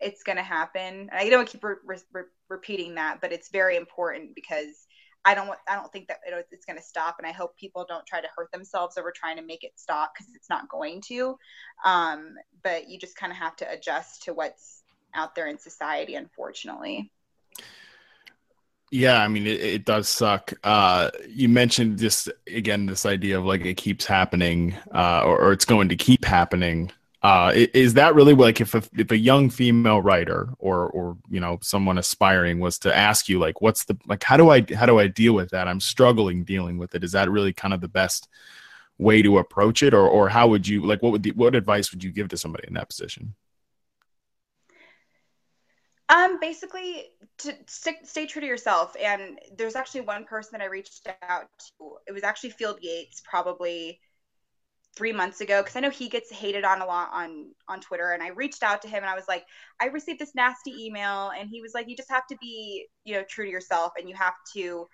it's 0.00 0.22
going 0.22 0.36
to 0.36 0.42
happen. 0.42 1.10
I 1.12 1.28
don't 1.28 1.48
keep 1.48 1.64
re- 1.64 1.76
re- 2.12 2.22
repeating 2.48 2.94
that, 2.96 3.20
but 3.20 3.32
it's 3.32 3.50
very 3.50 3.76
important 3.76 4.34
because 4.34 4.86
I 5.24 5.34
don't 5.34 5.48
want, 5.48 5.60
I 5.68 5.74
don't 5.74 5.92
think 5.92 6.08
that 6.08 6.18
it, 6.26 6.46
it's 6.50 6.64
going 6.64 6.78
to 6.78 6.82
stop. 6.82 7.16
And 7.18 7.26
I 7.26 7.32
hope 7.32 7.56
people 7.56 7.84
don't 7.88 8.06
try 8.06 8.20
to 8.20 8.28
hurt 8.36 8.50
themselves 8.52 8.96
over 8.96 9.12
trying 9.14 9.36
to 9.36 9.42
make 9.42 9.64
it 9.64 9.72
stop 9.76 10.12
because 10.14 10.32
it's 10.34 10.48
not 10.48 10.68
going 10.68 11.02
to. 11.08 11.36
Um, 11.84 12.34
but 12.62 12.88
you 12.88 12.98
just 12.98 13.16
kind 13.16 13.32
of 13.32 13.38
have 13.38 13.56
to 13.56 13.70
adjust 13.70 14.22
to 14.24 14.34
what's 14.34 14.82
out 15.14 15.34
there 15.34 15.48
in 15.48 15.58
society, 15.58 16.14
unfortunately. 16.14 17.10
Yeah, 18.90 19.22
I 19.22 19.28
mean 19.28 19.46
it, 19.46 19.60
it 19.60 19.84
does 19.84 20.08
suck. 20.08 20.52
Uh, 20.64 21.10
you 21.28 21.48
mentioned 21.48 21.98
just 21.98 22.30
again 22.46 22.86
this 22.86 23.04
idea 23.04 23.38
of 23.38 23.44
like 23.44 23.64
it 23.66 23.76
keeps 23.76 24.06
happening, 24.06 24.74
uh, 24.94 25.22
or, 25.24 25.38
or, 25.40 25.52
it's 25.52 25.66
going 25.66 25.90
to 25.90 25.96
keep 25.96 26.24
happening. 26.24 26.90
Uh, 27.20 27.52
is 27.54 27.94
that 27.94 28.14
really 28.14 28.32
like 28.32 28.60
if 28.60 28.74
a, 28.76 28.82
if 28.96 29.10
a 29.10 29.16
young 29.16 29.50
female 29.50 30.00
writer 30.00 30.50
or 30.58 30.88
or 30.90 31.16
you 31.28 31.40
know 31.40 31.58
someone 31.60 31.98
aspiring 31.98 32.60
was 32.60 32.78
to 32.78 32.96
ask 32.96 33.28
you 33.28 33.40
like 33.40 33.60
what's 33.60 33.84
the 33.84 33.98
like 34.06 34.22
how 34.22 34.36
do 34.36 34.50
I 34.50 34.64
how 34.74 34.86
do 34.86 35.00
I 35.00 35.08
deal 35.08 35.34
with 35.34 35.50
that? 35.50 35.66
I'm 35.66 35.80
struggling 35.80 36.44
dealing 36.44 36.78
with 36.78 36.94
it. 36.94 37.02
Is 37.02 37.12
that 37.12 37.30
really 37.30 37.52
kind 37.52 37.74
of 37.74 37.80
the 37.80 37.88
best 37.88 38.28
way 38.98 39.20
to 39.22 39.38
approach 39.38 39.82
it, 39.82 39.94
or 39.94 40.08
or 40.08 40.28
how 40.28 40.46
would 40.48 40.68
you 40.68 40.86
like 40.86 41.02
what 41.02 41.10
would 41.10 41.24
the, 41.24 41.32
what 41.32 41.56
advice 41.56 41.90
would 41.90 42.04
you 42.04 42.12
give 42.12 42.28
to 42.28 42.36
somebody 42.36 42.68
in 42.68 42.74
that 42.74 42.88
position? 42.88 43.34
Um, 46.10 46.38
basically, 46.40 47.06
to 47.38 47.54
stick, 47.66 47.98
stay 48.04 48.26
true 48.26 48.40
to 48.40 48.46
yourself. 48.46 48.96
And 48.98 49.38
there's 49.56 49.76
actually 49.76 50.02
one 50.02 50.24
person 50.24 50.50
that 50.52 50.62
I 50.62 50.68
reached 50.68 51.06
out 51.22 51.48
to. 51.58 51.96
It 52.06 52.12
was 52.12 52.22
actually 52.22 52.50
Field 52.50 52.78
Yates, 52.80 53.22
probably 53.28 54.00
three 54.96 55.12
months 55.12 55.40
ago 55.40 55.62
because 55.62 55.76
I 55.76 55.80
know 55.80 55.90
he 55.90 56.08
gets 56.08 56.30
hated 56.30 56.64
on 56.64 56.80
a 56.82 56.86
lot 56.86 57.10
on 57.12 57.52
on 57.68 57.80
Twitter. 57.80 58.12
And 58.12 58.22
I 58.22 58.28
reached 58.28 58.62
out 58.62 58.82
to 58.82 58.88
him 58.88 58.98
and 59.02 59.06
I 59.10 59.14
was 59.14 59.28
like, 59.28 59.44
I 59.80 59.86
received 59.86 60.18
this 60.20 60.34
nasty 60.34 60.86
email, 60.86 61.30
and 61.38 61.48
he 61.48 61.60
was 61.60 61.72
like, 61.74 61.88
you 61.88 61.96
just 61.96 62.10
have 62.10 62.26
to 62.28 62.36
be, 62.40 62.86
you 63.04 63.14
know, 63.14 63.24
true 63.28 63.44
to 63.46 63.50
yourself, 63.50 63.92
and 63.98 64.08
you 64.08 64.14
have 64.16 64.34
to. 64.54 64.86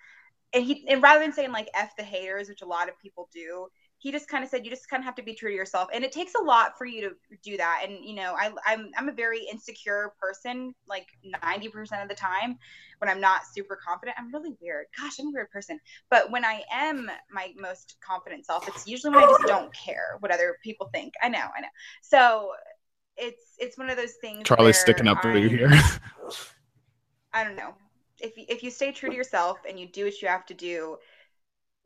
And 0.53 0.63
he 0.63 0.85
and 0.89 1.01
rather 1.03 1.19
than 1.21 1.33
saying 1.33 1.51
like 1.51 1.69
"f 1.73 1.91
the 1.97 2.03
haters," 2.03 2.49
which 2.49 2.61
a 2.61 2.67
lot 2.67 2.89
of 2.89 2.99
people 2.99 3.29
do, 3.33 3.67
he 4.05 4.11
just 4.11 4.27
kind 4.27 4.43
of 4.43 4.51
said 4.51 4.63
you 4.63 4.69
just 4.69 4.87
kind 4.87 5.01
of 5.01 5.05
have 5.05 5.15
to 5.15 5.23
be 5.23 5.33
true 5.33 5.49
to 5.49 5.55
yourself. 5.55 5.89
And 5.91 6.03
it 6.03 6.11
takes 6.11 6.35
a 6.39 6.43
lot 6.43 6.77
for 6.77 6.85
you 6.85 7.01
to 7.09 7.15
do 7.41 7.57
that. 7.57 7.81
And 7.83 8.05
you 8.05 8.13
know 8.13 8.35
I, 8.37 8.51
I'm, 8.63 8.91
I'm 8.95 9.09
a 9.09 9.11
very 9.11 9.39
insecure 9.51 10.13
person 10.21 10.75
like 10.87 11.07
90% 11.43 12.03
of 12.03 12.07
the 12.07 12.13
time 12.13 12.59
when 12.99 13.09
i'm 13.09 13.19
not 13.19 13.41
super 13.51 13.75
confident. 13.83 14.15
I'm 14.19 14.31
really 14.31 14.55
weird. 14.61 14.85
Gosh 14.95 15.13
i'm 15.19 15.29
a 15.29 15.31
weird 15.31 15.49
person. 15.49 15.79
But 16.11 16.29
when 16.29 16.45
i 16.45 16.61
am 16.71 17.09
my 17.31 17.51
most 17.57 17.95
confident 17.99 18.45
self 18.45 18.67
it's 18.67 18.85
usually 18.85 19.15
when 19.15 19.23
i 19.23 19.27
just 19.27 19.41
don't 19.47 19.73
care 19.73 20.17
what 20.19 20.29
other 20.29 20.57
people 20.63 20.87
think. 20.93 21.15
I 21.23 21.29
know 21.29 21.39
i 21.39 21.61
know. 21.61 21.67
So 22.03 22.51
it's 23.17 23.55
it's 23.57 23.75
one 23.75 23.89
of 23.89 23.97
those 23.97 24.13
things 24.21 24.43
charlie's 24.43 24.77
sticking 24.77 25.07
up 25.07 25.23
for 25.23 25.35
you 25.35 25.49
here. 25.49 25.71
I 27.33 27.43
don't 27.43 27.55
know. 27.55 27.73
If, 28.19 28.33
if 28.37 28.61
you 28.61 28.69
stay 28.69 28.91
true 28.91 29.09
to 29.09 29.15
yourself 29.15 29.57
and 29.67 29.79
you 29.79 29.87
do 29.87 30.05
what 30.05 30.21
you 30.21 30.27
have 30.27 30.45
to 30.45 30.53
do 30.53 30.97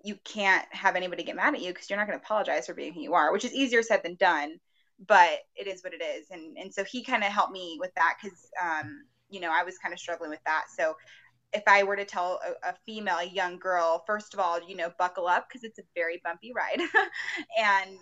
you 0.03 0.15
can't 0.23 0.65
have 0.71 0.95
anybody 0.95 1.23
get 1.23 1.35
mad 1.35 1.53
at 1.53 1.62
you 1.62 1.73
because 1.73 1.89
you're 1.89 1.99
not 1.99 2.07
going 2.07 2.17
to 2.17 2.23
apologize 2.23 2.65
for 2.65 2.73
being 2.73 2.93
who 2.93 3.01
you 3.01 3.13
are, 3.13 3.31
which 3.31 3.45
is 3.45 3.53
easier 3.53 3.81
said 3.81 4.01
than 4.03 4.15
done, 4.15 4.59
but 5.07 5.39
it 5.55 5.67
is 5.67 5.83
what 5.83 5.93
it 5.93 6.01
is. 6.01 6.27
And 6.31 6.57
and 6.57 6.73
so 6.73 6.83
he 6.83 7.03
kind 7.03 7.23
of 7.23 7.31
helped 7.31 7.51
me 7.51 7.77
with 7.79 7.93
that 7.95 8.15
because 8.21 8.50
um, 8.62 9.04
you 9.29 9.39
know 9.39 9.52
I 9.52 9.63
was 9.63 9.77
kind 9.77 9.93
of 9.93 10.00
struggling 10.00 10.29
with 10.29 10.43
that. 10.45 10.65
So 10.75 10.95
if 11.52 11.63
I 11.67 11.83
were 11.83 11.95
to 11.95 12.06
tell 12.06 12.39
a, 12.45 12.69
a, 12.69 12.75
female, 12.85 13.17
a 13.17 13.25
young 13.25 13.58
girl, 13.58 14.04
first 14.06 14.35
of 14.35 14.39
all, 14.39 14.60
you 14.62 14.75
know, 14.75 14.91
buckle 15.00 15.27
up 15.27 15.47
because 15.50 15.63
it's 15.63 15.79
a 15.79 15.83
very 15.95 16.21
bumpy 16.23 16.52
ride, 16.56 16.79
and 17.60 17.97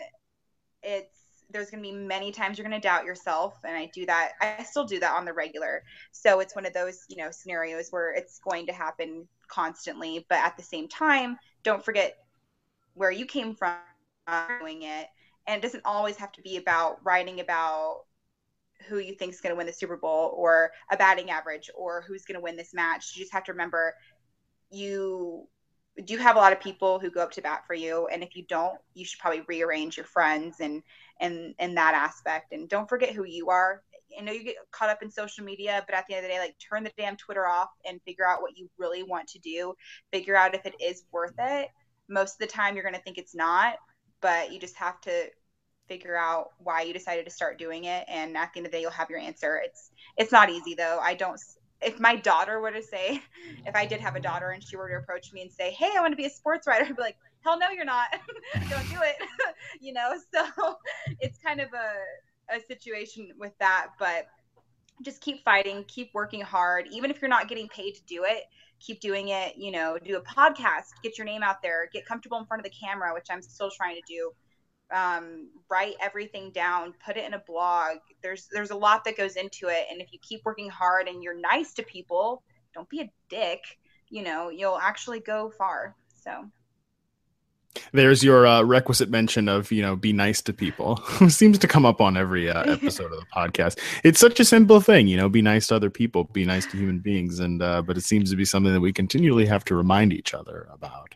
it's 0.83 1.17
there's 1.49 1.69
going 1.69 1.81
to 1.81 1.89
be 1.89 1.95
many 1.95 2.31
times 2.31 2.57
you're 2.57 2.67
going 2.67 2.79
to 2.79 2.85
doubt 2.85 3.05
yourself 3.05 3.55
and 3.63 3.75
i 3.75 3.89
do 3.93 4.05
that 4.05 4.33
i 4.41 4.63
still 4.63 4.85
do 4.85 4.99
that 4.99 5.15
on 5.15 5.25
the 5.25 5.33
regular 5.33 5.83
so 6.11 6.39
it's 6.39 6.55
one 6.55 6.65
of 6.65 6.73
those 6.73 6.99
you 7.09 7.17
know 7.17 7.29
scenarios 7.31 7.87
where 7.89 8.13
it's 8.13 8.39
going 8.39 8.65
to 8.65 8.73
happen 8.73 9.27
constantly 9.47 10.25
but 10.29 10.39
at 10.39 10.57
the 10.57 10.63
same 10.63 10.87
time 10.87 11.37
don't 11.67 11.83
forget 11.83 12.17
where 12.93 13.11
you 13.11 13.25
came 13.25 13.53
from 13.53 13.75
doing 14.59 14.83
it. 14.83 15.07
And 15.47 15.59
it 15.59 15.61
doesn't 15.61 15.85
always 15.85 16.15
have 16.15 16.31
to 16.33 16.41
be 16.41 16.55
about 16.55 16.99
writing 17.03 17.41
about 17.41 18.05
who 18.87 18.99
you 18.99 19.13
think 19.13 19.33
is 19.33 19.41
going 19.41 19.51
to 19.53 19.57
win 19.57 19.67
the 19.67 19.73
super 19.73 19.97
bowl 19.97 20.33
or 20.37 20.71
a 20.91 20.97
batting 20.97 21.29
average 21.29 21.69
or 21.75 22.03
who's 22.07 22.23
going 22.23 22.35
to 22.35 22.41
win 22.41 22.55
this 22.55 22.73
match. 22.73 23.11
You 23.13 23.21
just 23.21 23.33
have 23.33 23.43
to 23.45 23.51
remember 23.51 23.93
you 24.69 25.45
do 26.05 26.17
have 26.17 26.35
a 26.37 26.39
lot 26.39 26.53
of 26.53 26.61
people 26.61 26.99
who 26.99 27.09
go 27.09 27.21
up 27.21 27.31
to 27.31 27.41
bat 27.41 27.63
for 27.67 27.73
you? 27.73 28.07
And 28.07 28.23
if 28.23 28.35
you 28.35 28.45
don't 28.47 28.77
you 28.93 29.03
should 29.03 29.19
probably 29.19 29.41
rearrange 29.47 29.97
your 29.97 30.05
friends 30.05 30.61
and 30.61 30.81
and 31.19 31.53
in 31.59 31.75
that 31.75 31.95
aspect. 31.95 32.53
And 32.53 32.69
don't 32.69 32.87
forget 32.87 33.13
who 33.13 33.25
you 33.25 33.49
are 33.49 33.81
i 34.17 34.21
know 34.21 34.31
you 34.31 34.43
get 34.43 34.55
caught 34.71 34.89
up 34.89 35.01
in 35.01 35.09
social 35.09 35.43
media 35.43 35.83
but 35.85 35.95
at 35.95 36.05
the 36.07 36.15
end 36.15 36.25
of 36.25 36.29
the 36.29 36.35
day 36.35 36.39
like 36.39 36.55
turn 36.57 36.83
the 36.83 36.91
damn 36.97 37.15
twitter 37.17 37.47
off 37.47 37.69
and 37.87 38.01
figure 38.03 38.27
out 38.27 38.41
what 38.41 38.57
you 38.57 38.69
really 38.77 39.03
want 39.03 39.27
to 39.27 39.39
do 39.39 39.73
figure 40.11 40.35
out 40.35 40.55
if 40.55 40.65
it 40.65 40.75
is 40.81 41.03
worth 41.11 41.35
it 41.39 41.69
most 42.09 42.33
of 42.33 42.39
the 42.39 42.47
time 42.47 42.75
you're 42.75 42.83
going 42.83 42.95
to 42.95 43.01
think 43.01 43.17
it's 43.17 43.35
not, 43.35 43.75
but 44.21 44.51
you 44.51 44.59
just 44.59 44.75
have 44.75 44.99
to 45.01 45.29
figure 45.87 46.15
out 46.15 46.49
why 46.59 46.81
you 46.81 46.93
decided 46.93 47.25
to 47.25 47.31
start 47.31 47.57
doing 47.57 47.85
it 47.85 48.03
and 48.09 48.35
at 48.35 48.51
the 48.51 48.59
end 48.59 48.65
of 48.65 48.71
the 48.71 48.77
day 48.77 48.81
you'll 48.81 48.91
have 48.91 49.09
your 49.09 49.19
answer. 49.19 49.61
It's 49.63 49.91
it's 50.17 50.31
not 50.31 50.49
easy 50.49 50.73
though. 50.73 50.99
I 51.01 51.13
don't 51.13 51.39
if 51.81 51.99
my 51.99 52.15
daughter 52.15 52.59
were 52.59 52.71
to 52.71 52.81
say, 52.81 53.21
if 53.65 53.75
I 53.75 53.85
did 53.85 54.01
have 54.01 54.15
a 54.15 54.19
daughter 54.19 54.49
and 54.49 54.63
she 54.63 54.75
were 54.75 54.89
to 54.89 54.95
approach 54.95 55.31
me 55.31 55.43
and 55.43 55.51
say, 55.51 55.71
"Hey, 55.71 55.91
I 55.95 56.01
want 56.01 56.11
to 56.11 56.17
be 56.17 56.25
a 56.25 56.29
sports 56.29 56.65
writer," 56.67 56.85
I'd 56.89 56.95
be 56.95 57.01
like, 57.01 57.17
"Hell 57.41 57.59
no, 57.59 57.69
you're 57.69 57.85
not. 57.85 58.07
Don't 58.69 58.89
do 58.89 58.97
it." 59.01 59.15
you 59.79 59.93
know. 59.93 60.15
So 60.33 60.75
it's 61.19 61.37
kind 61.37 61.61
of 61.61 61.71
a 61.73 61.93
a 62.49 62.59
situation 62.67 63.31
with 63.37 63.53
that, 63.59 63.89
but 63.99 64.27
just 65.03 65.21
keep 65.21 65.43
fighting, 65.43 65.85
keep 65.87 66.09
working 66.13 66.41
hard, 66.41 66.87
even 66.91 67.11
if 67.11 67.21
you're 67.21 67.29
not 67.29 67.47
getting 67.47 67.67
paid 67.67 67.93
to 67.93 68.01
do 68.07 68.23
it. 68.25 68.43
Keep 68.79 68.99
doing 68.99 69.29
it. 69.29 69.57
You 69.57 69.71
know, 69.71 69.97
do 69.97 70.17
a 70.17 70.21
podcast, 70.21 70.85
get 71.01 71.17
your 71.17 71.25
name 71.25 71.41
out 71.41 71.63
there, 71.63 71.89
get 71.91 72.05
comfortable 72.05 72.37
in 72.37 72.45
front 72.45 72.63
of 72.63 72.71
the 72.71 72.77
camera, 72.77 73.11
which 73.13 73.27
I'm 73.31 73.41
still 73.41 73.71
trying 73.71 73.95
to 73.95 74.01
do 74.07 74.31
um, 74.91 75.49
write 75.69 75.95
everything 76.01 76.51
down, 76.51 76.93
put 77.05 77.17
it 77.17 77.25
in 77.25 77.33
a 77.33 77.43
blog. 77.45 77.97
There's 78.21 78.47
there's 78.51 78.71
a 78.71 78.75
lot 78.75 79.03
that 79.05 79.17
goes 79.17 79.35
into 79.35 79.67
it, 79.67 79.85
and 79.91 80.01
if 80.01 80.13
you 80.13 80.19
keep 80.21 80.41
working 80.45 80.69
hard 80.69 81.07
and 81.07 81.21
you're 81.23 81.39
nice 81.39 81.73
to 81.75 81.83
people, 81.83 82.43
don't 82.73 82.89
be 82.89 83.01
a 83.01 83.11
dick. 83.29 83.61
You 84.09 84.23
know, 84.23 84.49
you'll 84.49 84.77
actually 84.77 85.19
go 85.19 85.51
far. 85.57 85.95
So. 86.23 86.45
There's 87.91 88.23
your 88.23 88.45
uh, 88.47 88.61
requisite 88.63 89.09
mention 89.09 89.47
of 89.47 89.71
you 89.71 89.81
know 89.81 89.95
be 89.95 90.13
nice 90.13 90.41
to 90.43 90.53
people. 90.53 90.97
Seems 91.29 91.57
to 91.59 91.67
come 91.67 91.85
up 91.85 92.01
on 92.01 92.17
every 92.17 92.49
uh, 92.49 92.63
episode 92.71 93.11
of 93.11 93.19
the 93.19 93.25
podcast. 93.35 93.79
It's 94.03 94.19
such 94.19 94.39
a 94.39 94.45
simple 94.45 94.81
thing, 94.81 95.07
you 95.07 95.17
know, 95.17 95.29
be 95.29 95.41
nice 95.41 95.67
to 95.67 95.75
other 95.75 95.89
people, 95.89 96.25
be 96.25 96.45
nice 96.45 96.65
to 96.67 96.77
human 96.77 96.99
beings, 96.99 97.39
and 97.39 97.61
uh, 97.61 97.81
but 97.81 97.97
it 97.97 98.01
seems 98.01 98.29
to 98.31 98.35
be 98.35 98.45
something 98.45 98.73
that 98.73 98.81
we 98.81 98.93
continually 98.93 99.45
have 99.45 99.63
to 99.65 99.75
remind 99.75 100.13
each 100.13 100.33
other 100.33 100.67
about. 100.71 101.15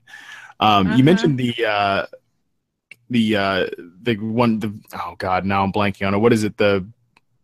Um, 0.60 0.88
You 0.88 0.94
uh-huh. 0.94 1.04
mentioned 1.04 1.40
the 1.40 1.66
uh, 1.66 2.06
the 3.12 3.36
uh 3.36 3.68
the 4.02 4.16
one 4.18 4.58
the 4.60 4.74
oh 4.94 5.16
god 5.18 5.46
now 5.46 5.64
i'm 5.64 5.72
blanking 5.72 6.08
on 6.08 6.14
it 6.14 6.18
what 6.18 6.34
is 6.34 6.44
it 6.44 6.58
the 6.58 6.88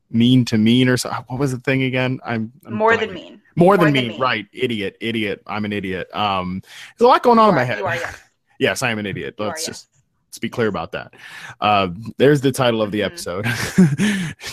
mean 0.09 0.45
to 0.45 0.57
mean 0.57 0.87
or 0.87 0.95
something 0.95 1.25
what 1.27 1.39
was 1.39 1.51
the 1.51 1.59
thing 1.59 1.83
again 1.83 2.19
i'm, 2.25 2.51
I'm 2.65 2.73
more 2.73 2.93
blanking. 2.93 2.99
than 2.99 3.13
mean 3.13 3.41
more, 3.55 3.75
more 3.75 3.85
than, 3.85 3.93
than 3.93 4.07
mean. 4.07 4.19
right 4.19 4.47
idiot 4.53 4.95
idiot 5.01 5.43
i'm 5.45 5.65
an 5.65 5.73
idiot 5.73 6.07
um 6.15 6.61
there's 6.97 7.05
a 7.05 7.07
lot 7.07 7.21
going 7.21 7.37
on 7.37 7.45
you 7.45 7.49
in 7.49 7.55
my 7.55 7.63
head 7.65 7.81
are, 7.81 7.95
yes. 7.95 8.17
Yes 8.59 8.81
i 8.81 8.89
am 8.89 8.99
an 8.99 9.05
idiot 9.05 9.35
let's 9.37 9.63
are, 9.63 9.71
just 9.71 9.89
yes. 9.91 10.03
let's 10.27 10.37
be 10.39 10.49
clear 10.49 10.67
about 10.67 10.91
that 10.91 11.13
uh 11.61 11.87
there's 12.17 12.41
the 12.41 12.51
title 12.51 12.81
of 12.81 12.91
the 12.91 13.01
mm-hmm. 13.01 13.13
episode 13.13 13.45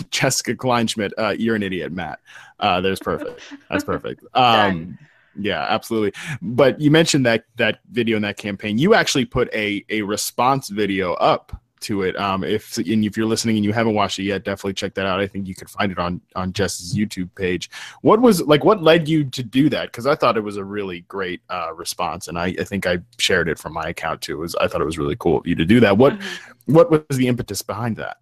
jessica 0.10 0.54
kleinschmidt 0.54 1.10
uh 1.18 1.34
you're 1.38 1.56
an 1.56 1.62
idiot 1.62 1.92
matt 1.92 2.20
uh 2.60 2.80
there's 2.80 3.00
perfect 3.00 3.40
that's 3.68 3.84
perfect 3.84 4.24
um 4.34 4.98
yeah, 5.36 5.66
absolutely. 5.68 6.12
But 6.42 6.80
you 6.80 6.90
mentioned 6.92 7.26
that 7.26 7.44
that 7.56 7.80
video 7.90 8.16
and 8.16 8.24
that 8.24 8.36
campaign. 8.36 8.78
You 8.78 8.94
actually 8.94 9.24
put 9.24 9.52
a 9.52 9.84
a 9.88 10.02
response 10.02 10.68
video 10.68 11.14
up 11.14 11.60
to 11.84 12.02
it. 12.02 12.16
Um, 12.16 12.44
if 12.44 12.76
and 12.76 13.04
if 13.04 13.16
you're 13.16 13.26
listening 13.26 13.56
and 13.56 13.64
you 13.64 13.72
haven't 13.72 13.94
watched 13.94 14.18
it 14.18 14.24
yet, 14.24 14.44
definitely 14.44 14.74
check 14.74 14.94
that 14.94 15.06
out. 15.06 15.20
I 15.20 15.26
think 15.26 15.46
you 15.46 15.54
can 15.54 15.68
find 15.68 15.90
it 15.92 15.98
on 15.98 16.20
on 16.34 16.52
Jess's 16.52 16.94
YouTube 16.94 17.30
page. 17.34 17.70
What 18.02 18.20
was 18.20 18.42
like? 18.42 18.64
What 18.64 18.82
led 18.82 19.08
you 19.08 19.24
to 19.24 19.42
do 19.42 19.68
that? 19.70 19.86
Because 19.86 20.06
I 20.06 20.14
thought 20.14 20.36
it 20.36 20.42
was 20.42 20.56
a 20.56 20.64
really 20.64 21.00
great 21.02 21.40
uh, 21.48 21.72
response, 21.74 22.28
and 22.28 22.38
I, 22.38 22.54
I 22.58 22.64
think 22.64 22.86
I 22.86 22.98
shared 23.18 23.48
it 23.48 23.58
from 23.58 23.72
my 23.72 23.88
account 23.88 24.20
too. 24.20 24.34
It 24.34 24.40
was 24.40 24.54
I 24.56 24.68
thought 24.68 24.80
it 24.80 24.86
was 24.86 24.98
really 24.98 25.16
cool 25.16 25.38
of 25.38 25.46
you 25.46 25.54
to 25.54 25.64
do 25.64 25.80
that. 25.80 25.96
What 25.96 26.18
mm-hmm. 26.18 26.74
what 26.74 26.90
was 26.90 27.16
the 27.16 27.28
impetus 27.28 27.62
behind 27.62 27.96
that? 27.96 28.18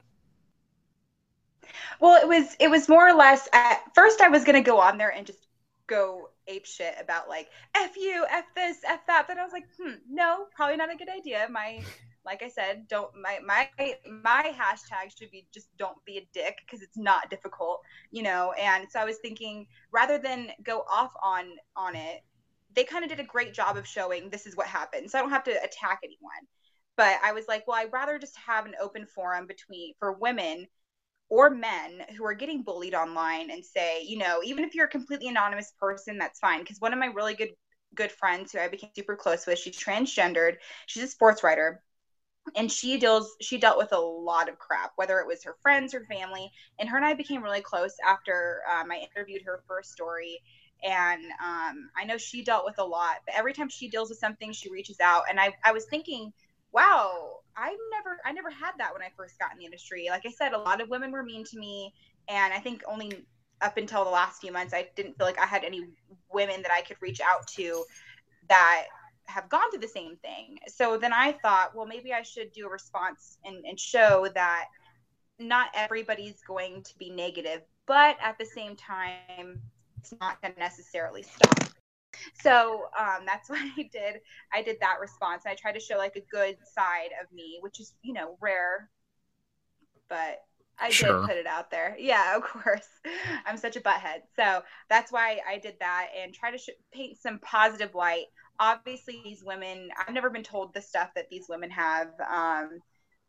Well, 2.00 2.20
it 2.20 2.26
was 2.26 2.56
it 2.58 2.68
was 2.68 2.88
more 2.88 3.08
or 3.08 3.14
less 3.14 3.48
at 3.52 3.82
first 3.94 4.20
I 4.20 4.28
was 4.28 4.44
gonna 4.44 4.62
go 4.62 4.80
on 4.80 4.98
there 4.98 5.10
and 5.10 5.26
just 5.26 5.46
go 5.86 6.30
ape 6.48 6.66
shit 6.66 6.94
about 7.00 7.28
like 7.28 7.48
f 7.74 7.96
you, 7.96 8.26
f 8.30 8.44
this, 8.54 8.78
f 8.86 9.06
that. 9.06 9.26
But 9.28 9.38
I 9.38 9.44
was 9.44 9.52
like, 9.52 9.66
hmm, 9.80 9.94
no, 10.10 10.46
probably 10.54 10.76
not 10.76 10.92
a 10.92 10.96
good 10.96 11.08
idea. 11.08 11.46
My 11.50 11.82
like 12.24 12.42
I 12.42 12.48
said, 12.48 12.86
don't 12.88 13.10
my 13.20 13.38
my 13.44 13.68
my 14.06 14.52
hashtag 14.56 15.16
should 15.16 15.30
be 15.30 15.46
just 15.52 15.68
don't 15.76 16.02
be 16.04 16.18
a 16.18 16.28
dick 16.32 16.58
because 16.64 16.82
it's 16.82 16.96
not 16.96 17.30
difficult, 17.30 17.80
you 18.10 18.22
know. 18.22 18.52
And 18.52 18.86
so 18.90 19.00
I 19.00 19.04
was 19.04 19.18
thinking 19.18 19.66
rather 19.92 20.18
than 20.18 20.50
go 20.62 20.84
off 20.90 21.12
on 21.22 21.46
on 21.76 21.96
it, 21.96 22.22
they 22.74 22.84
kind 22.84 23.04
of 23.04 23.10
did 23.10 23.20
a 23.20 23.24
great 23.24 23.54
job 23.54 23.76
of 23.76 23.86
showing 23.86 24.30
this 24.30 24.46
is 24.46 24.56
what 24.56 24.66
happened. 24.66 25.10
So 25.10 25.18
I 25.18 25.22
don't 25.22 25.30
have 25.30 25.44
to 25.44 25.62
attack 25.62 26.00
anyone. 26.04 26.46
But 26.96 27.16
I 27.22 27.32
was 27.32 27.48
like, 27.48 27.66
well, 27.66 27.78
I'd 27.78 27.92
rather 27.92 28.18
just 28.18 28.36
have 28.36 28.66
an 28.66 28.74
open 28.80 29.06
forum 29.06 29.46
between 29.46 29.94
for 29.98 30.12
women 30.12 30.66
or 31.28 31.48
men 31.50 32.02
who 32.16 32.24
are 32.26 32.34
getting 32.34 32.62
bullied 32.62 32.94
online 32.94 33.50
and 33.50 33.64
say, 33.64 34.02
you 34.02 34.18
know, 34.18 34.42
even 34.44 34.64
if 34.64 34.74
you're 34.74 34.84
a 34.86 34.90
completely 34.90 35.28
anonymous 35.28 35.72
person, 35.80 36.18
that's 36.18 36.38
fine. 36.38 36.60
Because 36.60 36.80
one 36.80 36.92
of 36.92 36.98
my 36.98 37.06
really 37.06 37.34
good 37.34 37.50
good 37.94 38.12
friends 38.12 38.52
who 38.52 38.58
I 38.58 38.68
became 38.68 38.90
super 38.96 39.16
close 39.16 39.46
with, 39.46 39.58
she's 39.58 39.76
transgendered, 39.78 40.56
she's 40.86 41.02
a 41.02 41.08
sports 41.08 41.42
writer. 41.42 41.82
And 42.56 42.70
she 42.70 42.98
deals 42.98 43.34
she 43.40 43.58
dealt 43.58 43.78
with 43.78 43.92
a 43.92 43.98
lot 43.98 44.48
of 44.48 44.58
crap, 44.58 44.92
whether 44.96 45.20
it 45.20 45.26
was 45.26 45.44
her 45.44 45.56
friends 45.62 45.94
or 45.94 46.04
family. 46.06 46.50
And 46.78 46.88
her 46.88 46.96
and 46.96 47.06
I 47.06 47.14
became 47.14 47.42
really 47.42 47.60
close 47.60 47.94
after 48.06 48.62
um, 48.70 48.90
I 48.90 48.96
interviewed 48.96 49.42
her 49.42 49.62
for 49.66 49.78
a 49.78 49.84
story. 49.84 50.40
And 50.84 51.22
um, 51.44 51.90
I 51.96 52.04
know 52.04 52.18
she 52.18 52.42
dealt 52.42 52.64
with 52.64 52.78
a 52.78 52.84
lot, 52.84 53.18
but 53.24 53.36
every 53.36 53.52
time 53.52 53.68
she 53.68 53.88
deals 53.88 54.08
with 54.08 54.18
something, 54.18 54.52
she 54.52 54.68
reaches 54.70 54.98
out. 55.00 55.24
And 55.30 55.38
I, 55.38 55.54
I 55.64 55.70
was 55.70 55.84
thinking, 55.84 56.32
wow, 56.72 57.36
I 57.56 57.76
never 57.92 58.18
I 58.24 58.32
never 58.32 58.50
had 58.50 58.72
that 58.78 58.92
when 58.92 59.02
I 59.02 59.10
first 59.16 59.38
got 59.38 59.52
in 59.52 59.58
the 59.58 59.64
industry. 59.64 60.06
Like 60.10 60.26
I 60.26 60.30
said, 60.30 60.52
a 60.52 60.58
lot 60.58 60.80
of 60.80 60.88
women 60.88 61.12
were 61.12 61.22
mean 61.22 61.44
to 61.44 61.58
me, 61.58 61.92
and 62.28 62.52
I 62.52 62.58
think 62.58 62.82
only 62.88 63.24
up 63.60 63.76
until 63.76 64.04
the 64.04 64.10
last 64.10 64.40
few 64.40 64.52
months, 64.52 64.74
I 64.74 64.88
didn't 64.96 65.16
feel 65.16 65.26
like 65.26 65.38
I 65.38 65.46
had 65.46 65.64
any 65.64 65.84
women 66.32 66.62
that 66.62 66.72
I 66.72 66.82
could 66.82 66.96
reach 67.00 67.20
out 67.20 67.46
to 67.48 67.84
that 68.48 68.86
have 69.32 69.48
gone 69.48 69.70
through 69.70 69.80
the 69.80 69.88
same 69.88 70.16
thing. 70.16 70.58
So 70.68 70.96
then 70.96 71.12
I 71.12 71.32
thought, 71.32 71.74
well, 71.74 71.86
maybe 71.86 72.12
I 72.12 72.22
should 72.22 72.52
do 72.52 72.66
a 72.66 72.70
response 72.70 73.38
and, 73.44 73.64
and 73.64 73.78
show 73.78 74.28
that 74.34 74.66
not 75.38 75.68
everybody's 75.74 76.40
going 76.46 76.82
to 76.82 76.98
be 76.98 77.10
negative, 77.10 77.62
but 77.86 78.16
at 78.22 78.38
the 78.38 78.46
same 78.46 78.76
time, 78.76 79.60
it's 79.98 80.14
not 80.20 80.40
going 80.42 80.54
to 80.54 80.60
necessarily 80.60 81.22
stop 81.22 81.72
so 82.40 82.86
um, 82.98 83.24
that's 83.26 83.48
what 83.50 83.60
I 83.60 83.88
did. 83.92 84.20
I 84.52 84.62
did 84.62 84.78
that 84.80 85.00
response. 85.00 85.44
I 85.46 85.54
tried 85.54 85.72
to 85.72 85.80
show 85.80 85.96
like 85.96 86.16
a 86.16 86.22
good 86.30 86.56
side 86.74 87.10
of 87.20 87.32
me, 87.32 87.58
which 87.60 87.80
is 87.80 87.94
you 88.02 88.12
know 88.12 88.36
rare, 88.40 88.90
but 90.08 90.42
I 90.78 90.90
sure. 90.90 91.20
did 91.20 91.28
put 91.28 91.36
it 91.36 91.46
out 91.46 91.70
there. 91.70 91.96
Yeah, 91.98 92.36
of 92.36 92.42
course. 92.42 92.88
I'm 93.46 93.56
such 93.56 93.76
a 93.76 93.80
butthead, 93.80 94.22
so 94.36 94.62
that's 94.88 95.12
why 95.12 95.40
I 95.48 95.58
did 95.58 95.76
that 95.80 96.08
and 96.20 96.32
try 96.32 96.50
to 96.50 96.58
sh- 96.58 96.70
paint 96.92 97.18
some 97.18 97.38
positive 97.40 97.94
light. 97.94 98.26
Obviously, 98.60 99.20
these 99.24 99.42
women. 99.44 99.90
I've 99.98 100.14
never 100.14 100.30
been 100.30 100.42
told 100.42 100.74
the 100.74 100.82
stuff 100.82 101.10
that 101.14 101.28
these 101.30 101.46
women 101.48 101.70
have. 101.70 102.08
Um, 102.30 102.80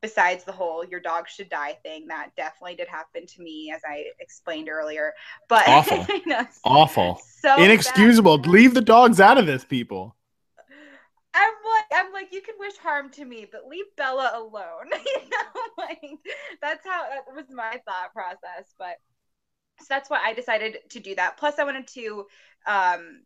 besides 0.04 0.44
the 0.44 0.52
whole 0.52 0.84
your 0.84 1.00
dog 1.00 1.30
should 1.30 1.50
die 1.50 1.78
thing 1.82 2.06
that 2.08 2.30
definitely 2.36 2.76
did 2.76 2.90
happen 2.90 3.26
to 3.26 3.42
me 3.42 3.72
as 3.74 3.82
i 3.90 4.04
explained 4.20 4.68
earlier 4.70 5.14
but 5.48 5.66
awful 5.66 6.06
you 6.10 6.22
know, 6.26 6.46
awful 6.66 7.20
so 7.40 7.56
inexcusable 7.64 8.38
bad. 8.38 8.52
leave 8.52 8.74
the 8.74 8.82
dogs 8.82 9.22
out 9.22 9.38
of 9.38 9.48
this 9.48 9.64
people 9.64 10.14
i'm 11.34 11.54
like 11.64 12.06
i'm 12.06 12.12
like 12.12 12.34
you 12.34 12.42
can 12.42 12.56
wish 12.60 12.76
harm 12.78 13.10
to 13.10 13.24
me 13.24 13.48
but 13.50 13.66
leave 13.66 13.86
bella 13.96 14.30
alone 14.36 14.90
you 14.92 15.30
know 15.30 15.62
like 15.78 16.20
that's 16.62 16.86
how 16.86 17.04
that 17.04 17.34
was 17.34 17.46
my 17.50 17.80
thought 17.86 18.12
process 18.14 18.74
but 18.78 18.98
so 19.80 19.86
that's 19.88 20.10
why 20.10 20.20
i 20.22 20.34
decided 20.34 20.80
to 20.90 21.00
do 21.00 21.16
that 21.16 21.38
plus 21.38 21.58
i 21.60 21.64
wanted 21.64 21.88
to 21.88 22.26
um 22.68 23.22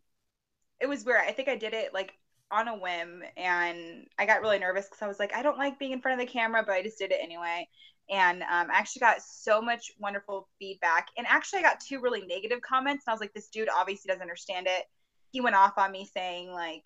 it 0.80 0.88
was 0.88 1.04
weird 1.04 1.22
i 1.26 1.32
think 1.32 1.48
i 1.48 1.56
did 1.56 1.74
it 1.74 1.92
like 1.92 2.12
on 2.50 2.68
a 2.68 2.76
whim 2.76 3.22
and 3.36 4.06
I 4.18 4.26
got 4.26 4.40
really 4.40 4.58
nervous 4.58 4.86
because 4.86 5.02
I 5.02 5.08
was 5.08 5.18
like, 5.18 5.34
I 5.34 5.42
don't 5.42 5.58
like 5.58 5.78
being 5.78 5.92
in 5.92 6.00
front 6.00 6.20
of 6.20 6.26
the 6.26 6.32
camera, 6.32 6.62
but 6.64 6.72
I 6.72 6.82
just 6.82 6.98
did 6.98 7.12
it 7.12 7.20
anyway. 7.22 7.68
And 8.10 8.42
um, 8.42 8.70
I 8.70 8.74
actually 8.78 9.00
got 9.00 9.22
so 9.22 9.60
much 9.60 9.92
wonderful 9.98 10.48
feedback. 10.58 11.08
And 11.18 11.26
actually, 11.26 11.58
I 11.58 11.62
got 11.62 11.80
two 11.80 12.00
really 12.00 12.24
negative 12.26 12.60
comments. 12.62 13.04
And 13.06 13.12
I 13.12 13.14
was 13.14 13.20
like, 13.20 13.34
this 13.34 13.48
dude 13.48 13.68
obviously 13.68 14.08
doesn't 14.08 14.22
understand 14.22 14.66
it. 14.66 14.84
He 15.30 15.42
went 15.42 15.56
off 15.56 15.76
on 15.76 15.92
me 15.92 16.08
saying, 16.12 16.50
like, 16.50 16.84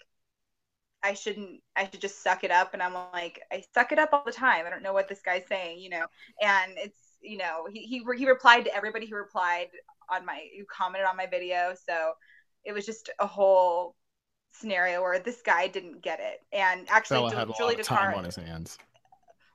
I 1.05 1.15
shouldn't, 1.15 1.61
I 1.77 1.89
should 1.89 2.01
just 2.01 2.25
suck 2.25 2.43
it 2.43 2.51
up. 2.51 2.75
And 2.75 2.83
I'm 2.83 2.95
like, 3.13 3.41
I 3.53 3.63
suck 3.73 3.93
it 3.93 4.01
up 4.01 4.11
all 4.13 4.25
the 4.27 4.33
time. 4.33 4.67
I 4.67 4.71
don't 4.71 4.83
know 4.83 4.93
what 4.93 5.09
this 5.09 5.23
guy's 5.23 5.47
saying, 5.49 5.79
you 5.79 5.91
know? 5.91 6.07
And 6.41 6.73
it's, 6.77 6.99
you 7.21 7.39
know, 7.39 7.69
he, 7.73 7.83
he, 7.83 8.05
he 8.17 8.29
replied 8.29 8.65
to 8.65 8.75
everybody 8.75 9.07
who 9.07 9.15
replied 9.15 9.69
on 10.11 10.27
my, 10.27 10.49
who 10.59 10.65
commented 10.65 11.07
on 11.07 11.17
my 11.17 11.27
video. 11.27 11.75
So 11.87 12.15
it 12.65 12.73
was 12.73 12.87
just 12.87 13.11
a 13.19 13.27
whole 13.27 13.95
scenario 14.53 15.01
where 15.01 15.19
this 15.19 15.43
guy 15.43 15.67
didn't 15.67 16.03
get 16.03 16.21
it, 16.21 16.41
and 16.53 16.87
actually 16.89 17.23
had 17.35 17.49
Julie 17.57 17.75
a 17.75 17.93
lot 17.93 18.13
of 18.13 18.19
on 18.19 18.25
his 18.25 18.37
hands. 18.37 18.79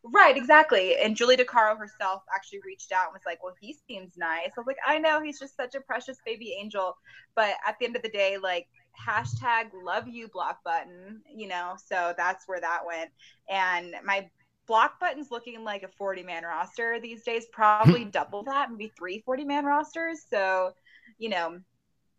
Right, 0.03 0.37
exactly. 0.37 0.95
And 0.95 1.15
Julie 1.15 1.35
DiCaro 1.35 1.77
herself 1.77 2.23
actually 2.33 2.59
reached 2.65 2.91
out 2.91 3.07
and 3.07 3.13
was 3.13 3.23
like, 3.25 3.43
"Well, 3.43 3.55
he 3.59 3.75
seems 3.87 4.17
nice." 4.17 4.51
I 4.55 4.59
was 4.59 4.67
like, 4.67 4.77
"I 4.85 4.97
know 4.99 5.21
he's 5.21 5.39
just 5.39 5.55
such 5.55 5.75
a 5.75 5.81
precious 5.81 6.17
baby 6.25 6.55
angel," 6.59 6.97
but 7.35 7.55
at 7.65 7.77
the 7.79 7.85
end 7.85 7.95
of 7.95 8.03
the 8.03 8.09
day, 8.09 8.37
like 8.37 8.67
hashtag 8.97 9.69
love 9.73 10.07
you 10.07 10.27
block 10.29 10.63
button, 10.63 11.21
you 11.33 11.47
know. 11.47 11.75
So 11.83 12.13
that's 12.17 12.47
where 12.47 12.61
that 12.61 12.85
went. 12.85 13.11
And 13.49 13.95
my 14.03 14.29
block 14.65 14.99
button's 14.99 15.31
looking 15.31 15.63
like 15.63 15.83
a 15.83 15.87
40 15.87 16.23
man 16.23 16.43
roster 16.43 16.99
these 16.99 17.23
days, 17.23 17.45
probably 17.51 18.05
double 18.11 18.43
that, 18.43 18.71
maybe 18.71 18.91
three 18.97 19.21
40 19.25 19.45
man 19.45 19.65
rosters. 19.65 20.21
So, 20.29 20.73
you 21.17 21.29
know, 21.29 21.59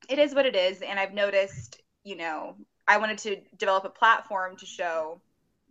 it 0.09 0.19
is 0.19 0.35
what 0.35 0.47
it 0.47 0.57
is. 0.57 0.83
And 0.83 0.99
I've 0.99 1.15
noticed 1.15 1.81
you 2.05 2.17
know, 2.17 2.57
I 2.87 2.97
wanted 2.97 3.19
to 3.19 3.37
develop 3.59 3.85
a 3.85 3.91
platform 3.91 4.57
to 4.57 4.67
show 4.67 5.21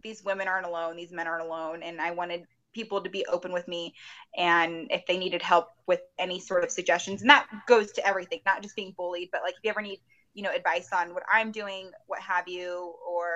these 0.04 0.24
women 0.24 0.48
aren't 0.48 0.68
alone, 0.68 0.96
these 0.96 1.12
men 1.12 1.28
aren't 1.28 1.44
alone, 1.44 1.82
and 1.82 2.00
I 2.00 2.12
wanted 2.12 2.46
people 2.74 3.02
to 3.02 3.10
be 3.10 3.26
open 3.26 3.52
with 3.52 3.68
me 3.68 3.92
and 4.38 4.88
if 4.92 5.04
they 5.08 5.18
needed 5.18 5.42
help 5.42 5.70
with 5.88 6.02
any 6.20 6.40
sort 6.40 6.64
of 6.64 6.70
suggestions 6.70 7.22
and 7.22 7.30
that 7.30 7.48
goes 7.66 7.92
to 7.92 8.06
everything 8.06 8.40
not 8.46 8.62
just 8.62 8.76
being 8.76 8.94
bullied 8.96 9.30
but 9.32 9.42
like 9.42 9.54
if 9.54 9.60
you 9.64 9.70
ever 9.72 9.82
need 9.82 10.00
you 10.36 10.44
know 10.44 10.52
advice 10.52 10.90
on 10.94 11.12
what 11.12 11.24
i'm 11.32 11.52
doing 11.52 11.90
what 12.06 12.20
have 12.22 12.48
you 12.48 12.94
or 13.10 13.30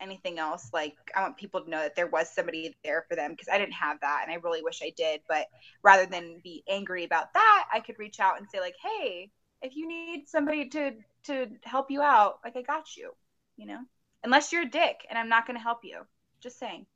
anything 0.00 0.38
else 0.38 0.70
like 0.72 0.94
i 1.14 1.20
want 1.20 1.36
people 1.36 1.60
to 1.60 1.68
know 1.68 1.80
that 1.80 1.94
there 1.94 2.06
was 2.06 2.32
somebody 2.32 2.74
there 2.84 3.04
for 3.06 3.16
them 3.16 3.32
because 3.32 3.48
i 3.52 3.58
didn't 3.58 3.74
have 3.74 4.00
that 4.00 4.20
and 4.22 4.32
i 4.32 4.36
really 4.36 4.62
wish 4.62 4.80
i 4.82 4.92
did 4.96 5.20
but 5.28 5.44
rather 5.82 6.06
than 6.06 6.40
be 6.42 6.62
angry 6.70 7.04
about 7.04 7.34
that 7.34 7.66
i 7.70 7.80
could 7.80 7.98
reach 7.98 8.18
out 8.18 8.38
and 8.38 8.46
say 8.48 8.60
like 8.60 8.76
hey 8.82 9.30
if 9.62 9.76
you 9.76 9.88
need 9.88 10.28
somebody 10.28 10.68
to 10.68 10.92
to 11.24 11.46
help 11.62 11.90
you 11.90 12.00
out 12.02 12.38
like 12.44 12.56
i 12.56 12.62
got 12.62 12.96
you 12.96 13.12
you 13.56 13.66
know 13.66 13.80
unless 14.24 14.52
you're 14.52 14.62
a 14.62 14.70
dick 14.70 15.06
and 15.08 15.18
i'm 15.18 15.28
not 15.28 15.46
going 15.46 15.56
to 15.56 15.62
help 15.62 15.80
you 15.82 16.00
just 16.40 16.58
saying 16.58 16.86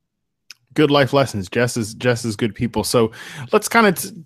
good 0.74 0.90
life 0.90 1.12
lessons. 1.12 1.48
Jess 1.48 1.76
is 1.76 1.94
Jess 1.94 2.24
is 2.24 2.36
good 2.36 2.54
people. 2.54 2.84
So 2.84 3.12
let's 3.52 3.68
kind 3.68 3.86
of. 3.86 3.94
T- 3.96 4.24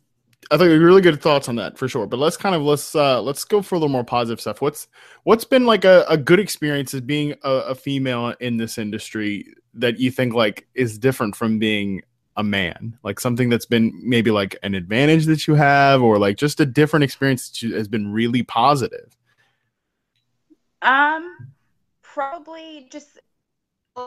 I 0.48 0.56
think 0.58 0.68
really 0.80 1.00
good 1.00 1.20
thoughts 1.20 1.48
on 1.48 1.56
that 1.56 1.76
for 1.76 1.88
sure. 1.88 2.06
But 2.06 2.20
let's 2.20 2.36
kind 2.36 2.54
of 2.54 2.62
let's 2.62 2.94
uh 2.94 3.20
let's 3.20 3.42
go 3.44 3.62
for 3.62 3.74
a 3.74 3.78
little 3.78 3.88
more 3.90 4.04
positive 4.04 4.40
stuff. 4.40 4.60
What's 4.60 4.86
what's 5.24 5.44
been 5.44 5.66
like 5.66 5.84
a, 5.84 6.04
a 6.08 6.16
good 6.16 6.38
experience 6.38 6.94
as 6.94 7.00
being 7.00 7.34
a, 7.42 7.50
a 7.50 7.74
female 7.74 8.32
in 8.38 8.56
this 8.56 8.78
industry 8.78 9.52
that 9.74 9.98
you 9.98 10.12
think 10.12 10.34
like 10.34 10.68
is 10.74 10.98
different 10.98 11.34
from 11.34 11.58
being 11.58 12.02
a 12.36 12.44
man? 12.44 12.98
Like 13.02 13.20
something 13.20 13.48
that's 13.48 13.66
been 13.66 13.98
maybe 14.02 14.30
like 14.30 14.56
an 14.62 14.74
advantage 14.74 15.26
that 15.26 15.46
you 15.46 15.54
have, 15.54 16.02
or 16.02 16.18
like 16.18 16.36
just 16.36 16.60
a 16.60 16.66
different 16.66 17.04
experience 17.04 17.48
that 17.48 17.62
you, 17.62 17.74
has 17.74 17.88
been 17.88 18.12
really 18.12 18.42
positive. 18.42 19.16
Um, 20.82 21.36
probably 22.02 22.88
just 22.90 23.18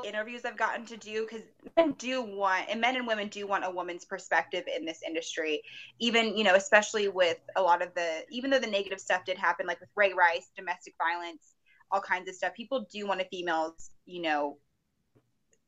interviews 0.05 0.45
I've 0.45 0.57
gotten 0.57 0.85
to 0.85 0.97
do 0.97 1.25
because 1.25 1.41
men 1.75 1.93
do 1.97 2.21
want, 2.21 2.65
and 2.69 2.79
men 2.79 2.95
and 2.95 3.07
women 3.07 3.27
do 3.27 3.47
want 3.47 3.65
a 3.65 3.71
woman's 3.71 4.05
perspective 4.05 4.63
in 4.73 4.85
this 4.85 5.01
industry. 5.05 5.63
Even, 5.99 6.37
you 6.37 6.43
know, 6.43 6.55
especially 6.55 7.07
with 7.07 7.39
a 7.55 7.61
lot 7.61 7.81
of 7.81 7.93
the, 7.95 8.23
even 8.29 8.51
though 8.51 8.59
the 8.59 8.67
negative 8.67 8.99
stuff 8.99 9.25
did 9.25 9.37
happen, 9.37 9.65
like 9.65 9.79
with 9.79 9.89
Ray 9.95 10.13
Rice, 10.13 10.51
domestic 10.55 10.93
violence, 10.97 11.53
all 11.91 12.01
kinds 12.01 12.29
of 12.29 12.35
stuff, 12.35 12.53
people 12.53 12.85
do 12.91 13.07
want 13.07 13.21
a 13.21 13.25
female's, 13.25 13.89
you 14.05 14.21
know, 14.21 14.57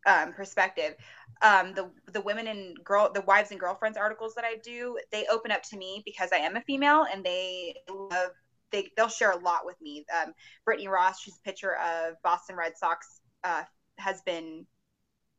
um, 0.06 0.34
perspective. 0.34 0.96
Um, 1.42 1.74
the 1.74 1.90
the 2.12 2.22
women 2.22 2.48
and 2.48 2.78
girl, 2.84 3.12
the 3.14 3.22
wives 3.22 3.52
and 3.52 3.60
girlfriends 3.60 3.98
articles 3.98 4.36
that 4.36 4.46
I 4.46 4.58
do, 4.64 4.98
they 5.12 5.26
open 5.32 5.52
up 5.52 5.64
to 5.64 5.78
me 5.78 6.04
because 6.06 6.30
I 6.32 6.38
am 6.38 6.56
a 6.56 6.62
female, 6.62 7.06
and 7.12 7.24
they 7.24 7.76
love 7.90 8.32
they 8.72 8.90
they'll 8.96 9.10
share 9.10 9.32
a 9.32 9.40
lot 9.40 9.66
with 9.66 9.80
me. 9.82 10.06
Um, 10.16 10.34
Brittany 10.66 10.88
Ross, 10.88 11.20
she's 11.20 11.38
a 11.38 11.42
picture 11.42 11.76
of 11.76 12.16
Boston 12.24 12.56
Red 12.56 12.78
Sox 12.78 13.22
uh, 13.44 13.64
has 13.98 14.22
been 14.22 14.66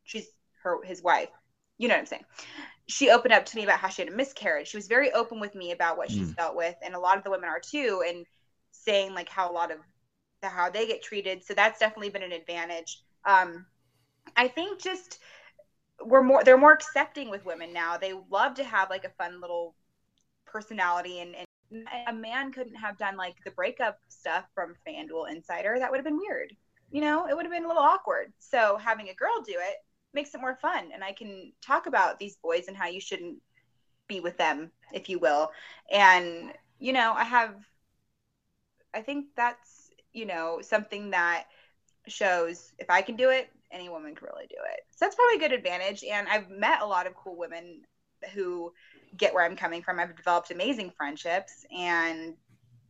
she's 0.05 0.29
her 0.63 0.83
his 0.85 1.03
wife 1.03 1.29
you 1.79 1.89
know 1.89 1.95
what 1.95 2.01
i'm 2.01 2.07
saying 2.07 2.25
she 2.87 3.11
opened 3.11 3.33
up 3.33 3.45
to 3.45 3.57
me 3.57 3.65
about 3.65 3.79
how 3.79 3.89
she 3.89 4.03
had 4.03 4.13
a 4.13 4.17
miscarriage 4.17 4.69
she 4.69 4.77
was 4.77 4.87
very 4.87 5.13
open 5.13 5.41
with 5.41 5.55
me 5.55 5.73
about 5.73 5.97
what 5.97 6.09
mm. 6.09 6.15
she's 6.15 6.33
dealt 6.33 6.57
with 6.57 6.75
and 6.85 6.95
a 6.95 6.99
lot 6.99 7.19
of 7.19 7.25
the 7.25 7.31
women 7.31 7.49
are 7.49 7.61
too 7.61 8.03
and 8.07 8.25
saying 8.71 9.15
like 9.15 9.29
how 9.29 9.51
a 9.51 9.53
lot 9.53 9.71
of 9.71 9.79
the, 10.43 10.49
how 10.49 10.71
they 10.71 10.87
get 10.87 11.03
treated 11.03 11.45
so 11.45 11.55
that's 11.55 11.79
definitely 11.79 12.11
been 12.11 12.23
an 12.23 12.33
advantage 12.33 13.03
um 13.25 13.67
i 14.37 14.49
think 14.49 14.81
just 14.81 15.19
we're 16.05 16.23
more 16.23 16.43
they're 16.45 16.59
more 16.59 16.73
accepting 16.73 17.31
with 17.31 17.45
women 17.45 17.73
now 17.73 17.97
they 17.97 18.13
love 18.31 18.55
to 18.55 18.65
have 18.65 18.91
like 18.91 19.05
a 19.05 19.11
fun 19.11 19.41
little 19.41 19.75
personality 20.47 21.21
and, 21.21 21.35
and 21.37 21.47
a 22.07 22.13
man 22.13 22.53
couldn't 22.53 22.75
have 22.75 22.99
done 22.99 23.17
like 23.17 23.35
the 23.45 23.51
breakup 23.53 23.99
stuff 24.09 24.45
from 24.55 24.75
FanDuel 24.87 25.31
Insider. 25.31 25.79
That 25.79 25.91
would 25.91 25.97
have 25.97 26.05
been 26.05 26.19
weird 26.19 26.55
you 26.93 27.01
know, 27.01 27.27
it 27.27 27.35
would 27.35 27.47
have 27.47 27.53
been 27.53 27.65
a 27.65 27.69
little 27.69 27.83
awkward. 27.83 28.33
So 28.39 28.77
having 28.77 29.09
a 29.09 29.15
girl 29.15 29.43
do 29.45 29.55
it 29.57 29.77
makes 30.13 30.35
it 30.35 30.41
more 30.41 30.59
fun. 30.61 30.91
And 30.93 31.03
I 31.03 31.13
can 31.13 31.53
talk 31.63 31.87
about 31.87 32.19
these 32.19 32.37
boys 32.37 32.69
and 32.69 32.77
how 32.77 32.87
you 32.87 33.01
shouldn't 33.01 33.39
be 34.09 34.21
with 34.21 34.37
them, 34.37 34.71
if 34.93 35.09
you 35.09 35.19
will. 35.19 35.51
And, 35.91 36.53
you 36.79 36.93
know, 36.93 37.15
I 37.15 37.25
have, 37.25 37.55
I 38.95 39.01
think 39.01 39.29
that's, 39.35 39.91
you 40.13 40.27
know, 40.27 40.61
something 40.61 41.11
that 41.11 41.45
shows 42.09 42.73
if 42.79 42.91
I 42.91 43.01
can 43.01 43.17
do 43.17 43.31
it, 43.31 43.51
any 43.73 43.89
woman 43.89 44.15
can 44.15 44.29
really 44.33 44.47
do 44.49 44.57
it. 44.73 44.81
So 44.91 45.07
that's 45.07 45.17
probably 45.17 45.37
a 45.37 45.49
good 45.49 45.57
advantage. 45.57 46.05
And 46.05 46.29
I've 46.29 46.51
met 46.51 46.83
a 46.83 46.87
lot 46.87 47.07
of 47.07 47.15
cool 47.15 47.37
women 47.37 47.83
who 48.35 48.73
get 49.17 49.35
where 49.35 49.45
I'm 49.45 49.57
coming 49.57 49.83
from. 49.83 49.99
I've 49.99 50.17
developed 50.17 50.51
amazing 50.51 50.93
friendships 50.97 51.65
and 51.77 52.35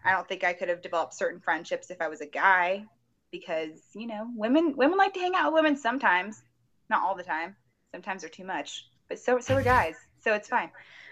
I 0.04 0.12
don't 0.12 0.28
think 0.28 0.44
I 0.44 0.52
could 0.52 0.68
have 0.68 0.82
developed 0.82 1.14
certain 1.14 1.40
friendships 1.40 1.90
if 1.90 2.00
I 2.00 2.08
was 2.08 2.20
a 2.20 2.26
guy 2.26 2.84
because 3.30 3.80
you 3.94 4.06
know 4.06 4.28
women 4.36 4.76
women 4.76 4.98
like 4.98 5.14
to 5.14 5.20
hang 5.20 5.34
out 5.34 5.52
with 5.52 5.62
women 5.62 5.76
sometimes, 5.76 6.42
not 6.90 7.02
all 7.02 7.16
the 7.16 7.22
time. 7.22 7.56
Sometimes 7.92 8.22
they're 8.22 8.30
too 8.30 8.44
much, 8.44 8.84
but 9.08 9.18
so 9.18 9.38
so 9.40 9.56
are 9.56 9.62
guys. 9.62 9.94
So 10.20 10.34
it's 10.34 10.48
fine. 10.48 10.70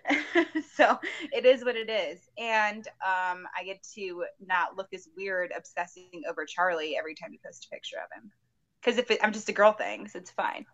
so 0.75 0.99
it 1.33 1.45
is 1.45 1.65
what 1.65 1.77
it 1.77 1.91
is, 1.91 2.21
and 2.39 2.87
um, 3.05 3.47
I 3.59 3.65
get 3.65 3.83
to 3.95 4.25
not 4.41 4.77
look 4.77 4.89
as 4.95 5.09
weird 5.17 5.53
obsessing 5.57 6.23
over 6.29 6.47
Charlie 6.47 6.97
every 6.97 7.15
time 7.15 7.33
you 7.33 7.39
post 7.45 7.67
a 7.67 7.75
picture 7.75 7.97
of 7.97 8.23
him. 8.23 8.31
Because 8.81 8.99
if 8.99 9.11
it, 9.11 9.21
I'm 9.23 9.33
just 9.33 9.49
a 9.49 9.53
girl 9.53 9.73
thing, 9.73 10.09
so 10.09 10.19
it's 10.19 10.31
fine. 10.31 10.67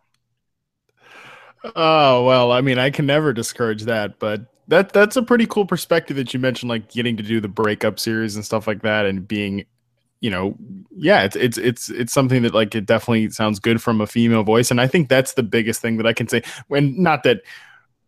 Oh 1.74 2.24
well, 2.24 2.52
I 2.52 2.60
mean, 2.60 2.78
I 2.78 2.90
can 2.90 3.06
never 3.06 3.32
discourage 3.32 3.82
that, 3.84 4.18
but 4.18 4.42
that 4.68 4.92
that's 4.92 5.16
a 5.16 5.22
pretty 5.22 5.46
cool 5.46 5.66
perspective 5.66 6.16
that 6.16 6.32
you 6.34 6.40
mentioned, 6.40 6.68
like 6.68 6.90
getting 6.90 7.16
to 7.16 7.22
do 7.22 7.40
the 7.40 7.48
breakup 7.48 7.98
series 7.98 8.36
and 8.36 8.44
stuff 8.44 8.66
like 8.66 8.82
that, 8.82 9.06
and 9.06 9.26
being 9.26 9.64
you 10.20 10.30
know, 10.30 10.56
yeah, 10.96 11.24
it's 11.24 11.36
it's 11.36 11.58
it's 11.58 11.88
it's 11.90 12.12
something 12.12 12.42
that 12.42 12.54
like 12.54 12.74
it 12.74 12.86
definitely 12.86 13.30
sounds 13.30 13.58
good 13.58 13.82
from 13.82 14.00
a 14.00 14.06
female 14.06 14.44
voice, 14.44 14.70
and 14.70 14.80
I 14.80 14.86
think 14.86 15.08
that's 15.08 15.34
the 15.34 15.42
biggest 15.42 15.80
thing 15.80 15.96
that 15.98 16.06
I 16.06 16.12
can 16.12 16.28
say. 16.28 16.42
When 16.68 17.00
not 17.02 17.22
that 17.24 17.42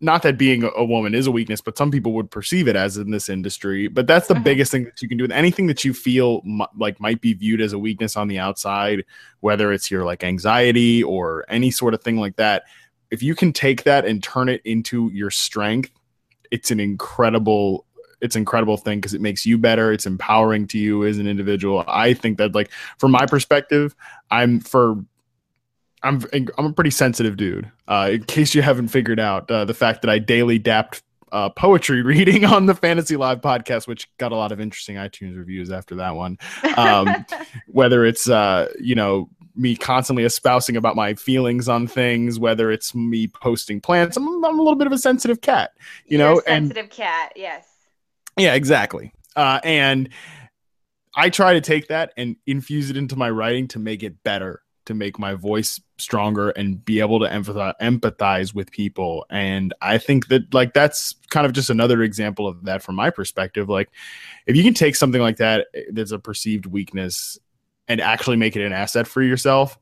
not 0.00 0.22
that 0.22 0.38
being 0.38 0.68
a 0.76 0.84
woman 0.84 1.14
is 1.14 1.26
a 1.26 1.30
weakness, 1.30 1.60
but 1.60 1.76
some 1.76 1.90
people 1.90 2.12
would 2.12 2.30
perceive 2.30 2.68
it 2.68 2.76
as 2.76 2.96
in 2.96 3.10
this 3.10 3.28
industry. 3.28 3.88
But 3.88 4.06
that's 4.06 4.28
the 4.28 4.34
uh-huh. 4.34 4.44
biggest 4.44 4.70
thing 4.70 4.84
that 4.84 5.02
you 5.02 5.08
can 5.08 5.18
do. 5.18 5.24
With 5.24 5.32
anything 5.32 5.66
that 5.66 5.84
you 5.84 5.92
feel 5.92 6.40
m- 6.44 6.62
like 6.76 7.00
might 7.00 7.20
be 7.20 7.34
viewed 7.34 7.60
as 7.60 7.72
a 7.72 7.78
weakness 7.78 8.16
on 8.16 8.28
the 8.28 8.38
outside, 8.38 9.04
whether 9.40 9.72
it's 9.72 9.90
your 9.90 10.04
like 10.04 10.22
anxiety 10.22 11.02
or 11.02 11.44
any 11.48 11.72
sort 11.72 11.94
of 11.94 12.02
thing 12.02 12.16
like 12.16 12.36
that, 12.36 12.64
if 13.10 13.22
you 13.22 13.34
can 13.34 13.52
take 13.52 13.82
that 13.84 14.04
and 14.04 14.22
turn 14.22 14.48
it 14.48 14.60
into 14.64 15.10
your 15.12 15.30
strength, 15.30 15.90
it's 16.50 16.70
an 16.70 16.80
incredible 16.80 17.84
it's 18.20 18.34
incredible 18.34 18.76
thing 18.76 18.98
because 18.98 19.14
it 19.14 19.20
makes 19.20 19.46
you 19.46 19.56
better. 19.58 19.92
It's 19.92 20.06
empowering 20.06 20.66
to 20.68 20.78
you 20.78 21.04
as 21.04 21.18
an 21.18 21.28
individual. 21.28 21.84
I 21.86 22.14
think 22.14 22.38
that 22.38 22.54
like 22.54 22.70
from 22.98 23.12
my 23.12 23.26
perspective, 23.26 23.94
I'm 24.30 24.60
for 24.60 24.96
I'm 26.02 26.24
I'm 26.56 26.66
a 26.66 26.72
pretty 26.72 26.90
sensitive 26.90 27.36
dude. 27.36 27.70
Uh, 27.86 28.10
in 28.12 28.24
case 28.24 28.54
you 28.54 28.62
haven't 28.62 28.88
figured 28.88 29.20
out 29.20 29.50
uh, 29.50 29.64
the 29.64 29.74
fact 29.74 30.02
that 30.02 30.10
I 30.10 30.18
daily 30.18 30.58
dapped 30.58 31.02
uh, 31.32 31.50
poetry 31.50 32.02
reading 32.04 32.44
on 32.44 32.66
the 32.66 32.74
Fantasy 32.74 33.16
Live 33.16 33.40
podcast, 33.40 33.86
which 33.86 34.08
got 34.18 34.32
a 34.32 34.36
lot 34.36 34.52
of 34.52 34.60
interesting 34.60 34.96
iTunes 34.96 35.36
reviews 35.36 35.70
after 35.70 35.96
that 35.96 36.14
one. 36.14 36.38
Um, 36.76 37.26
whether 37.66 38.04
it's 38.04 38.28
uh, 38.28 38.72
you 38.78 38.94
know 38.94 39.28
me 39.58 39.74
constantly 39.74 40.24
espousing 40.24 40.76
about 40.76 40.94
my 40.94 41.14
feelings 41.14 41.68
on 41.68 41.86
things, 41.86 42.38
whether 42.38 42.70
it's 42.70 42.94
me 42.94 43.26
posting 43.26 43.80
plants, 43.80 44.16
I'm, 44.16 44.44
I'm 44.44 44.58
a 44.58 44.62
little 44.62 44.76
bit 44.76 44.86
of 44.86 44.92
a 44.92 44.98
sensitive 44.98 45.40
cat, 45.40 45.72
you 46.06 46.16
You're 46.16 46.34
know. 46.34 46.40
sensitive 46.46 46.84
and, 46.84 46.90
cat, 46.90 47.32
yes. 47.34 47.66
Yeah, 48.36 48.54
exactly. 48.54 49.12
Uh, 49.34 49.58
and 49.64 50.10
I 51.14 51.30
try 51.30 51.54
to 51.54 51.60
take 51.60 51.88
that 51.88 52.12
and 52.16 52.36
infuse 52.46 52.90
it 52.90 52.96
into 52.96 53.16
my 53.16 53.28
writing 53.28 53.66
to 53.68 53.80
make 53.80 54.04
it 54.04 54.22
better, 54.22 54.62
to 54.88 54.94
make 54.94 55.18
my 55.18 55.34
voice 55.34 55.78
stronger 55.98 56.48
and 56.50 56.82
be 56.82 56.98
able 57.00 57.20
to 57.20 57.26
empathize, 57.26 57.74
empathize 57.80 58.54
with 58.54 58.70
people. 58.70 59.26
And 59.28 59.74
I 59.82 59.98
think 59.98 60.28
that 60.28 60.52
like 60.54 60.72
that's 60.72 61.14
kind 61.28 61.44
of 61.44 61.52
just 61.52 61.68
another 61.68 62.02
example 62.02 62.48
of 62.48 62.64
that 62.64 62.82
from 62.82 62.94
my 62.94 63.10
perspective. 63.10 63.68
Like 63.68 63.90
if 64.46 64.56
you 64.56 64.64
can 64.64 64.72
take 64.72 64.96
something 64.96 65.20
like 65.20 65.36
that 65.36 65.66
eh, 65.74 65.82
that's 65.92 66.10
a 66.10 66.18
perceived 66.18 66.64
weakness 66.64 67.38
and 67.86 68.00
actually 68.00 68.36
make 68.36 68.56
it 68.56 68.64
an 68.64 68.72
asset 68.72 69.06
for 69.06 69.22
yourself, 69.22 69.78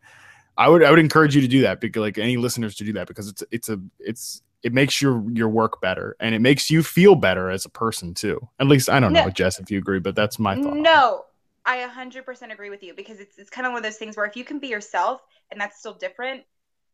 I 0.57 0.69
would 0.69 0.83
I 0.83 0.91
would 0.91 0.99
encourage 0.99 1.37
you 1.37 1.41
to 1.41 1.49
do 1.49 1.63
that 1.63 1.81
because 1.81 2.01
like 2.01 2.19
any 2.19 2.37
listeners 2.37 2.75
to 2.77 2.85
do 2.85 2.93
that 2.95 3.07
because 3.07 3.29
it's 3.29 3.45
it's 3.53 3.69
a 3.69 3.81
it's 4.01 4.43
it 4.65 4.73
makes 4.73 5.01
your 5.01 5.25
your 5.31 5.49
work 5.49 5.81
better 5.81 6.17
and 6.19 6.35
it 6.35 6.41
makes 6.41 6.69
you 6.69 6.83
feel 6.83 7.15
better 7.15 7.49
as 7.49 7.65
a 7.65 7.69
person 7.69 8.13
too. 8.13 8.41
At 8.59 8.67
least 8.67 8.91
I 8.91 8.99
don't 8.99 9.13
no, 9.13 9.27
know, 9.27 9.31
Jess, 9.31 9.61
if 9.61 9.71
you 9.71 9.79
agree, 9.79 10.01
but 10.01 10.17
that's 10.17 10.41
my 10.41 10.61
thought. 10.61 10.77
No, 10.77 11.25
I 11.67 11.79
100% 11.79 12.53
agree 12.53 12.71
with 12.71 12.83
you 12.83 12.95
because 12.95 13.19
it's 13.19 13.39
it's 13.39 13.51
kind 13.51 13.67
of 13.67 13.73
one 13.73 13.79
of 13.79 13.83
those 13.83 13.97
things 13.97 14.17
where 14.17 14.27
if 14.27 14.37
you 14.37 14.45
can 14.45 14.61
be 14.61 14.69
yourself 14.69 15.21
and 15.51 15.61
that's 15.61 15.79
still 15.79 15.95
different, 15.95 16.45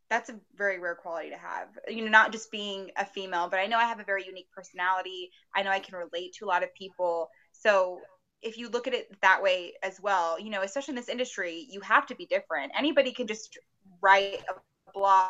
that's 0.08 0.30
a 0.30 0.34
very 0.56 0.78
rare 0.78 0.94
quality 0.94 1.30
to 1.30 1.36
have. 1.36 1.68
You 1.88 2.04
know, 2.04 2.10
not 2.10 2.32
just 2.32 2.50
being 2.50 2.90
a 2.96 3.04
female, 3.04 3.48
but 3.50 3.60
I 3.60 3.66
know 3.66 3.76
I 3.76 3.84
have 3.84 4.00
a 4.00 4.04
very 4.04 4.24
unique 4.24 4.48
personality. 4.54 5.30
I 5.54 5.62
know 5.62 5.70
I 5.70 5.78
can 5.78 5.96
relate 5.96 6.34
to 6.38 6.46
a 6.46 6.48
lot 6.48 6.62
of 6.62 6.74
people. 6.74 7.28
So 7.52 8.00
if 8.40 8.56
you 8.58 8.68
look 8.70 8.86
at 8.86 8.94
it 8.94 9.08
that 9.20 9.42
way 9.42 9.74
as 9.82 10.00
well, 10.00 10.40
you 10.40 10.50
know, 10.50 10.62
especially 10.62 10.92
in 10.92 10.96
this 10.96 11.08
industry, 11.08 11.66
you 11.70 11.80
have 11.82 12.06
to 12.06 12.14
be 12.14 12.26
different. 12.26 12.72
Anybody 12.76 13.12
can 13.12 13.26
just 13.26 13.58
write 14.00 14.42
a 14.48 14.92
blog 14.92 15.28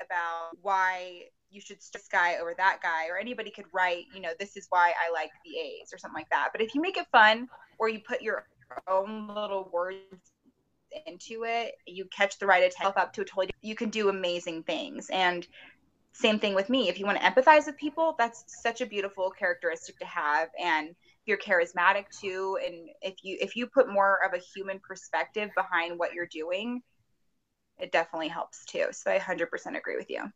about 0.00 0.50
why 0.62 1.24
you 1.50 1.60
should 1.60 1.78
this 1.92 2.08
guy 2.10 2.36
over 2.40 2.52
that 2.56 2.80
guy 2.82 3.06
or 3.08 3.16
anybody 3.16 3.50
could 3.50 3.66
write 3.72 4.06
you 4.12 4.20
know 4.20 4.30
this 4.40 4.56
is 4.56 4.66
why 4.70 4.92
i 5.06 5.12
like 5.12 5.30
the 5.44 5.56
a's 5.56 5.92
or 5.92 5.98
something 5.98 6.18
like 6.18 6.28
that 6.30 6.48
but 6.50 6.60
if 6.60 6.74
you 6.74 6.80
make 6.80 6.96
it 6.96 7.06
fun 7.12 7.48
or 7.78 7.88
you 7.88 8.00
put 8.00 8.22
your 8.22 8.46
own 8.88 9.28
little 9.28 9.70
words 9.72 9.98
into 11.06 11.44
it, 11.44 11.74
you 11.86 12.06
catch 12.16 12.38
the 12.38 12.46
right 12.46 12.62
attention 12.62 12.92
up 12.96 13.12
to 13.12 13.22
a 13.22 13.24
totally 13.24 13.50
you 13.62 13.74
can 13.74 13.90
do 13.90 14.08
amazing 14.08 14.62
things. 14.62 15.08
And 15.10 15.46
same 16.12 16.38
thing 16.38 16.54
with 16.54 16.70
me. 16.70 16.88
If 16.88 16.98
you 16.98 17.06
want 17.06 17.20
to 17.20 17.24
empathize 17.24 17.66
with 17.66 17.76
people, 17.76 18.14
that's 18.18 18.44
such 18.62 18.80
a 18.80 18.86
beautiful 18.86 19.30
characteristic 19.30 19.98
to 19.98 20.06
have. 20.06 20.48
And 20.62 20.94
you're 21.26 21.38
charismatic 21.38 22.04
too, 22.20 22.58
and 22.64 22.88
if 23.00 23.14
you 23.22 23.38
if 23.40 23.56
you 23.56 23.66
put 23.66 23.88
more 23.88 24.24
of 24.24 24.34
a 24.34 24.42
human 24.54 24.78
perspective 24.86 25.50
behind 25.56 25.98
what 25.98 26.12
you're 26.12 26.28
doing, 26.30 26.82
it 27.78 27.92
definitely 27.92 28.28
helps 28.28 28.64
too. 28.66 28.86
So 28.92 29.10
I 29.10 29.18
100% 29.18 29.76
agree 29.76 29.96
with 29.96 30.10
you. 30.10 30.30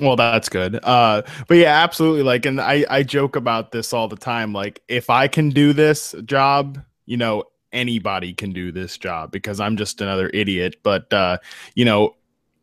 Well, 0.00 0.16
that's 0.16 0.48
good. 0.48 0.78
Uh, 0.82 1.22
but 1.48 1.56
yeah, 1.56 1.82
absolutely. 1.82 2.22
Like, 2.22 2.46
and 2.46 2.60
I, 2.60 2.84
I 2.88 3.02
joke 3.02 3.36
about 3.36 3.72
this 3.72 3.92
all 3.92 4.08
the 4.08 4.16
time. 4.16 4.52
Like, 4.52 4.82
if 4.88 5.10
I 5.10 5.28
can 5.28 5.50
do 5.50 5.72
this 5.72 6.14
job, 6.24 6.80
you 7.06 7.16
know, 7.16 7.44
anybody 7.72 8.32
can 8.32 8.52
do 8.52 8.70
this 8.70 8.96
job 8.96 9.32
because 9.32 9.60
I'm 9.60 9.76
just 9.76 10.00
another 10.00 10.30
idiot. 10.32 10.76
But, 10.82 11.12
uh, 11.12 11.38
you 11.74 11.84
know, 11.84 12.14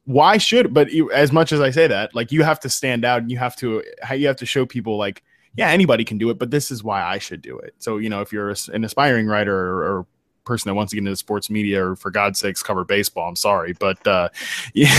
why 0.05 0.37
should, 0.37 0.73
but 0.73 0.91
you, 0.91 1.11
as 1.11 1.31
much 1.31 1.51
as 1.51 1.59
I 1.59 1.71
say 1.71 1.87
that, 1.87 2.15
like, 2.15 2.31
you 2.31 2.43
have 2.43 2.59
to 2.61 2.69
stand 2.69 3.03
out 3.03 3.21
and 3.21 3.31
you 3.31 3.37
have 3.37 3.55
to, 3.57 3.83
you 4.15 4.27
have 4.27 4.37
to 4.37 4.45
show 4.45 4.65
people, 4.65 4.97
like, 4.97 5.23
yeah, 5.55 5.69
anybody 5.69 6.03
can 6.03 6.17
do 6.17 6.29
it, 6.29 6.37
but 6.37 6.51
this 6.51 6.69
is 6.69 6.83
why 6.83 7.03
I 7.03 7.17
should 7.17 7.41
do 7.41 7.57
it. 7.57 7.75
So, 7.79 7.97
you 7.97 8.09
know, 8.09 8.21
if 8.21 8.31
you're 8.31 8.53
an 8.73 8.83
aspiring 8.83 9.27
writer 9.27 9.55
or, 9.55 9.83
or 9.83 10.07
person 10.45 10.69
that 10.69 10.75
wants 10.75 10.91
to 10.91 10.95
get 10.95 11.01
into 11.01 11.15
sports 11.15 11.49
media 11.49 11.83
or 11.83 11.95
for 11.95 12.11
God's 12.11 12.39
sakes 12.39 12.61
cover 12.61 12.85
baseball, 12.85 13.27
I'm 13.27 13.35
sorry, 13.35 13.73
but 13.73 14.05
uh, 14.05 14.29
yeah. 14.73 14.97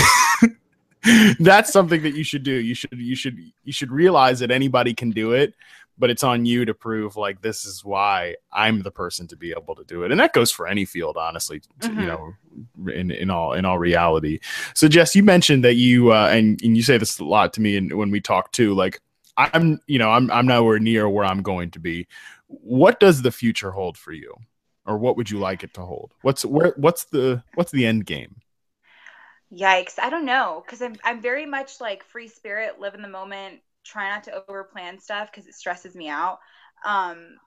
that's 1.39 1.71
something 1.71 2.01
that 2.03 2.15
you 2.15 2.23
should 2.23 2.43
do. 2.43 2.53
You 2.53 2.75
should 2.75 2.91
you 2.93 3.15
should 3.15 3.37
you 3.63 3.73
should 3.73 3.91
realize 3.91 4.39
that 4.39 4.51
anybody 4.51 4.93
can 4.93 5.11
do 5.11 5.33
it, 5.33 5.53
but 5.97 6.09
it's 6.09 6.23
on 6.23 6.45
you 6.45 6.65
to 6.65 6.73
prove 6.73 7.15
like 7.15 7.41
this 7.41 7.65
is 7.65 7.83
why 7.83 8.35
I'm 8.51 8.81
the 8.81 8.91
person 8.91 9.27
to 9.27 9.35
be 9.35 9.51
able 9.51 9.75
to 9.75 9.83
do 9.83 10.03
it. 10.03 10.11
And 10.11 10.19
that 10.19 10.33
goes 10.33 10.51
for 10.51 10.67
any 10.67 10.85
field, 10.85 11.17
honestly, 11.17 11.59
to, 11.59 11.87
mm-hmm. 11.87 11.99
you 11.99 12.07
know, 12.07 12.33
in, 12.93 13.11
in 13.11 13.29
all 13.29 13.53
in 13.53 13.65
all 13.65 13.79
reality. 13.79 14.39
So 14.73 14.87
Jess, 14.87 15.15
you 15.15 15.23
mentioned 15.23 15.63
that 15.63 15.75
you 15.75 16.11
uh, 16.11 16.29
and, 16.31 16.61
and 16.63 16.75
you 16.75 16.83
say 16.83 16.97
this 16.97 17.19
a 17.19 17.25
lot 17.25 17.53
to 17.53 17.61
me 17.61 17.77
and 17.77 17.93
when 17.93 18.11
we 18.11 18.21
talk 18.21 18.51
too, 18.51 18.73
like 18.73 19.01
I'm 19.37 19.79
you 19.87 19.99
know, 19.99 20.11
I'm 20.11 20.29
I'm 20.31 20.47
nowhere 20.47 20.79
near 20.79 21.07
where 21.09 21.25
I'm 21.25 21.41
going 21.41 21.71
to 21.71 21.79
be. 21.79 22.07
What 22.47 22.99
does 22.99 23.21
the 23.21 23.31
future 23.31 23.71
hold 23.71 23.97
for 23.97 24.11
you? 24.11 24.33
Or 24.85 24.97
what 24.97 25.17
would 25.17 25.29
you 25.29 25.37
like 25.37 25.63
it 25.63 25.73
to 25.73 25.81
hold? 25.81 26.13
What's 26.21 26.45
where 26.45 26.73
what's 26.77 27.05
the 27.05 27.43
what's 27.55 27.71
the 27.71 27.85
end 27.85 28.05
game? 28.05 28.37
Yikes. 29.53 29.99
I 30.01 30.09
don't 30.09 30.25
know. 30.25 30.63
Cause 30.67 30.81
I'm, 30.81 30.95
I'm 31.03 31.21
very 31.21 31.45
much 31.45 31.79
like 31.79 32.03
free 32.03 32.27
spirit, 32.27 32.79
live 32.79 32.95
in 32.95 33.01
the 33.01 33.07
moment, 33.07 33.59
try 33.85 34.09
not 34.09 34.23
to 34.25 34.43
overplan 34.49 35.01
stuff 35.01 35.31
because 35.31 35.47
it 35.47 35.55
stresses 35.55 35.95
me 35.95 36.09
out. 36.09 36.39
Um, 36.85 37.37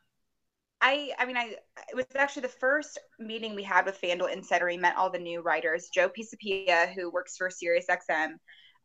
I, 0.81 1.11
I 1.19 1.27
mean, 1.27 1.37
I, 1.37 1.57
it 1.91 1.95
was 1.95 2.07
actually 2.17 2.43
the 2.43 2.49
first 2.49 2.99
meeting 3.19 3.55
we 3.55 3.63
had 3.63 3.85
with 3.85 4.01
FanDuel 4.01 4.33
Insider. 4.33 4.65
We 4.65 4.79
met 4.79 4.97
all 4.97 5.11
the 5.11 5.19
new 5.19 5.43
writers. 5.43 5.91
Joe 5.93 6.09
Pisapia, 6.09 6.93
who 6.95 7.11
works 7.11 7.37
for 7.37 7.51
SiriusXM, 7.51 8.33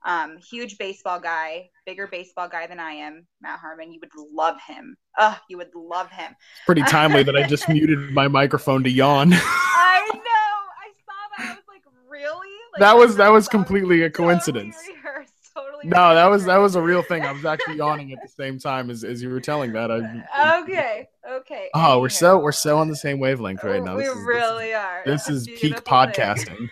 um, 0.06 0.38
huge 0.38 0.78
baseball 0.78 1.20
guy, 1.20 1.70
bigger 1.86 2.08
baseball 2.08 2.50
guy 2.50 2.68
than 2.68 2.80
I 2.80 2.92
am. 2.92 3.26
Matt 3.42 3.60
Harmon, 3.60 3.94
you 3.94 4.00
would 4.02 4.12
love 4.32 4.58
him. 4.68 4.98
Oh, 5.18 5.38
you 5.50 5.58
would 5.58 5.74
love 5.74 6.12
him. 6.12 6.32
It's 6.32 6.66
pretty 6.66 6.84
timely 6.84 7.24
that 7.24 7.36
I 7.36 7.48
just 7.48 7.70
muted 7.70 8.12
my 8.12 8.28
microphone 8.28 8.84
to 8.84 8.90
yawn. 8.90 9.34
I 9.34 10.12
know. 10.14 10.20
I 10.20 10.92
saw 11.06 11.38
that. 11.38 11.52
I 11.52 11.56
was 11.56 11.64
like, 11.68 11.82
really? 12.16 12.48
Like, 12.74 12.80
that 12.80 12.98
was 12.98 13.16
that 13.18 13.32
was 13.32 13.48
completely 13.48 14.04
a 14.04 14.10
coincidence. 14.10 14.76
Totally 14.76 15.28
totally 15.56 15.88
no, 15.88 16.16
that 16.16 16.26
was 16.26 16.46
that 16.46 16.58
was 16.58 16.76
a 16.76 16.82
real 16.82 17.02
thing. 17.02 17.24
I 17.24 17.32
was 17.32 17.46
actually 17.46 17.78
yawning 17.78 18.12
at 18.12 18.20
the 18.22 18.28
same 18.28 18.60
time 18.60 18.90
as, 18.90 19.04
as 19.04 19.22
you 19.22 19.30
were 19.30 19.40
telling 19.40 19.74
that. 19.74 19.92
I, 19.92 20.60
okay, 20.62 21.08
okay. 21.30 21.70
Oh, 21.74 21.80
Anyhow. 21.80 22.00
we're 22.00 22.10
so 22.10 22.38
we're 22.40 22.52
so 22.52 22.78
on 22.78 22.90
the 22.90 22.96
same 22.96 23.20
wavelength 23.20 23.64
right 23.64 23.84
now. 23.84 23.98
We 23.98 24.04
this 24.04 24.16
really 24.16 24.70
is, 24.70 24.76
are. 24.76 25.04
This 25.06 25.30
is 25.30 25.48
peak 25.48 25.84
podcasting. 25.84 26.70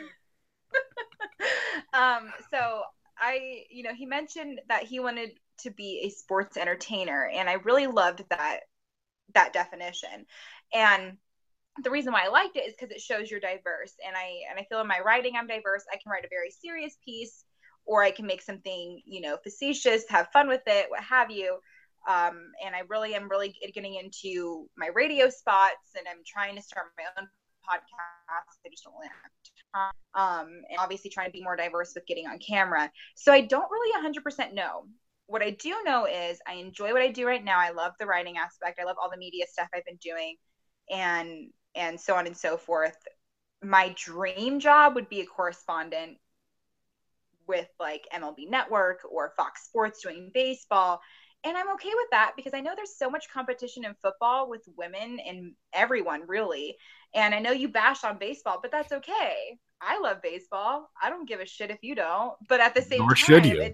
um. 1.94 2.32
So 2.52 2.82
I, 3.18 3.64
you 3.70 3.84
know, 3.84 3.94
he 3.94 4.06
mentioned 4.06 4.62
that 4.70 4.84
he 4.84 5.00
wanted 5.00 5.32
to 5.60 5.72
be 5.72 6.04
a 6.06 6.10
sports 6.10 6.58
entertainer, 6.58 7.30
and 7.34 7.50
I 7.50 7.54
really 7.54 7.88
loved 7.88 8.24
that 8.30 8.62
that 9.34 9.54
definition. 9.54 10.26
And 10.74 11.18
the 11.82 11.90
reason 11.90 12.14
why 12.14 12.26
I 12.26 12.30
liked 12.30 12.56
it 12.56 12.68
is 12.68 12.74
because 12.78 12.92
it 12.92 13.02
shows 13.02 13.32
you're 13.32 13.40
diverse. 13.40 13.94
And 14.06 14.16
I 14.16 14.42
and 14.50 14.60
I 14.60 14.66
feel 14.70 14.82
in 14.82 14.88
my 14.88 15.00
writing 15.00 15.34
I'm 15.38 15.48
diverse. 15.48 15.84
I 15.92 15.98
can 15.98 16.12
write 16.12 16.26
a 16.26 16.30
very 16.30 16.52
serious 16.52 16.96
piece 17.04 17.46
or 17.86 18.04
I 18.04 18.12
can 18.12 18.26
make 18.26 18.42
something, 18.42 19.02
you 19.06 19.22
know, 19.22 19.38
facetious, 19.44 20.04
have 20.10 20.30
fun 20.32 20.48
with 20.48 20.62
it, 20.68 20.90
what 20.90 21.04
have 21.04 21.32
you. 21.32 21.58
Um, 22.08 22.52
and 22.64 22.76
I 22.76 22.82
really 22.90 23.16
am 23.16 23.30
really 23.30 23.56
getting 23.74 23.96
into 23.96 24.68
my 24.78 24.90
radio 24.94 25.30
spots 25.30 25.96
and 25.98 26.06
I'm 26.10 26.22
trying 26.26 26.56
to 26.56 26.62
start 26.62 26.88
my 26.98 27.06
own 27.18 27.28
podcast. 27.70 28.60
I 28.66 28.70
just 28.70 28.84
don't 28.84 28.94
really 28.96 29.08
have 29.08 29.32
time. 29.74 29.94
Um, 30.16 30.48
and 30.70 30.80
obviously 30.80 31.10
trying 31.10 31.28
to 31.28 31.32
be 31.32 31.44
more 31.44 31.56
diverse 31.56 31.94
with 31.96 32.06
getting 32.06 32.28
on 32.28 32.40
camera. 32.40 32.92
So 33.16 33.32
I 33.32 33.42
don't 33.42 33.72
really 33.72 33.92
100% 34.06 34.54
know. 34.54 34.86
What 35.28 35.42
I 35.42 35.52
do 35.52 35.76
know 35.86 36.06
is 36.06 36.40
I 36.48 36.56
enjoy 36.56 36.92
what 36.92 37.02
I 37.02 37.10
do 37.10 37.26
right 37.26 37.44
now. 37.44 37.58
I 37.58 37.72
love 37.72 37.94
the 38.00 38.06
writing 38.06 38.38
aspect. 38.38 38.80
I 38.80 38.84
love 38.84 38.98
all 39.02 39.10
the 39.10 39.18
media 39.18 39.46
stuff 39.50 39.70
I've 39.74 39.86
been 39.86 40.00
doing. 40.02 40.36
And 40.92 41.50
and 41.76 42.00
so 42.00 42.16
on 42.16 42.28
and 42.28 42.38
so 42.38 42.58
forth. 42.58 42.98
My 43.62 43.96
dream 43.98 44.60
job 44.60 44.96
would 44.96 45.10
be 45.10 45.22
a 45.22 45.26
correspondent 45.26 46.18
with 47.48 47.68
like 47.80 48.08
MLB 48.14 48.50
Network 48.50 49.00
or 49.10 49.34
Fox 49.36 49.66
Sports 49.66 50.02
doing 50.02 50.32
baseball. 50.34 51.02
And 51.46 51.58
I'm 51.58 51.70
okay 51.74 51.92
with 51.94 52.08
that 52.12 52.34
because 52.38 52.54
I 52.54 52.62
know 52.62 52.72
there's 52.76 52.98
so 52.98 53.10
much 53.10 53.30
competition 53.30 53.84
in 53.84 53.96
football 54.02 54.50
with 54.50 54.62
women 54.78 55.20
and 55.20 55.54
everyone 55.74 56.24
really. 56.28 56.78
And 57.14 57.36
I 57.36 57.40
know 57.40 57.52
you 57.52 57.68
bash 57.68 58.04
on 58.04 58.18
baseball, 58.18 58.60
but 58.62 58.72
that's 58.72 58.94
okay. 58.94 59.58
I 59.82 60.00
love 60.00 60.22
baseball. 60.22 60.90
I 61.02 61.10
don't 61.10 61.28
give 61.28 61.42
a 61.42 61.46
shit 61.46 61.70
if 61.70 61.80
you 61.82 61.96
don't. 61.96 62.34
But 62.48 62.62
at 62.62 62.74
the 62.74 62.82
same 62.82 63.00
nor 63.00 63.10
time, 63.10 63.16
should 63.16 63.46
you. 63.46 63.74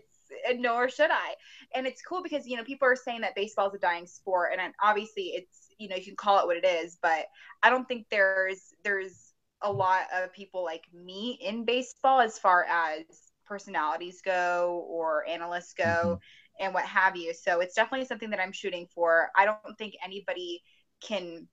nor 0.58 0.90
should 0.90 1.12
I. 1.12 1.36
And 1.76 1.86
it's 1.86 2.02
cool 2.02 2.24
because 2.24 2.48
you 2.48 2.58
know 2.58 2.64
people 2.64 2.88
are 2.88 2.96
saying 2.96 3.22
that 3.22 3.36
baseball 3.36 3.70
is 3.70 3.76
a 3.76 3.80
dying 3.80 4.08
sport, 4.08 4.50
and 4.58 4.74
obviously 4.84 5.34
it's 5.36 5.59
you 5.80 5.88
know 5.88 5.96
you 5.96 6.06
can 6.06 6.16
call 6.16 6.40
it 6.40 6.46
what 6.46 6.58
it 6.58 6.66
is 6.66 6.98
but 7.02 7.26
i 7.64 7.70
don't 7.70 7.88
think 7.88 8.06
there's 8.12 8.74
there's 8.84 9.34
a 9.62 9.72
lot 9.72 10.04
of 10.16 10.32
people 10.32 10.64
like 10.64 10.84
me 10.94 11.38
in 11.42 11.66
baseball 11.66 12.20
as 12.20 12.38
far 12.38 12.66
as 12.66 13.04
personalities 13.46 14.22
go 14.24 14.86
or 14.88 15.28
analysts 15.28 15.74
go 15.74 15.84
mm-hmm. 15.84 16.64
and 16.66 16.74
what 16.74 16.86
have 16.86 17.16
you 17.16 17.34
so 17.34 17.60
it's 17.60 17.74
definitely 17.74 18.06
something 18.06 18.30
that 18.30 18.40
i'm 18.40 18.52
shooting 18.52 18.88
for 18.94 19.30
i 19.36 19.46
don't 19.46 19.78
think 19.78 19.96
anybody 20.04 20.62
can 21.02 21.48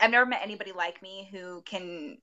i've 0.00 0.10
never 0.10 0.26
met 0.26 0.40
anybody 0.42 0.72
like 0.72 1.02
me 1.02 1.28
who 1.32 1.62
can 1.62 2.16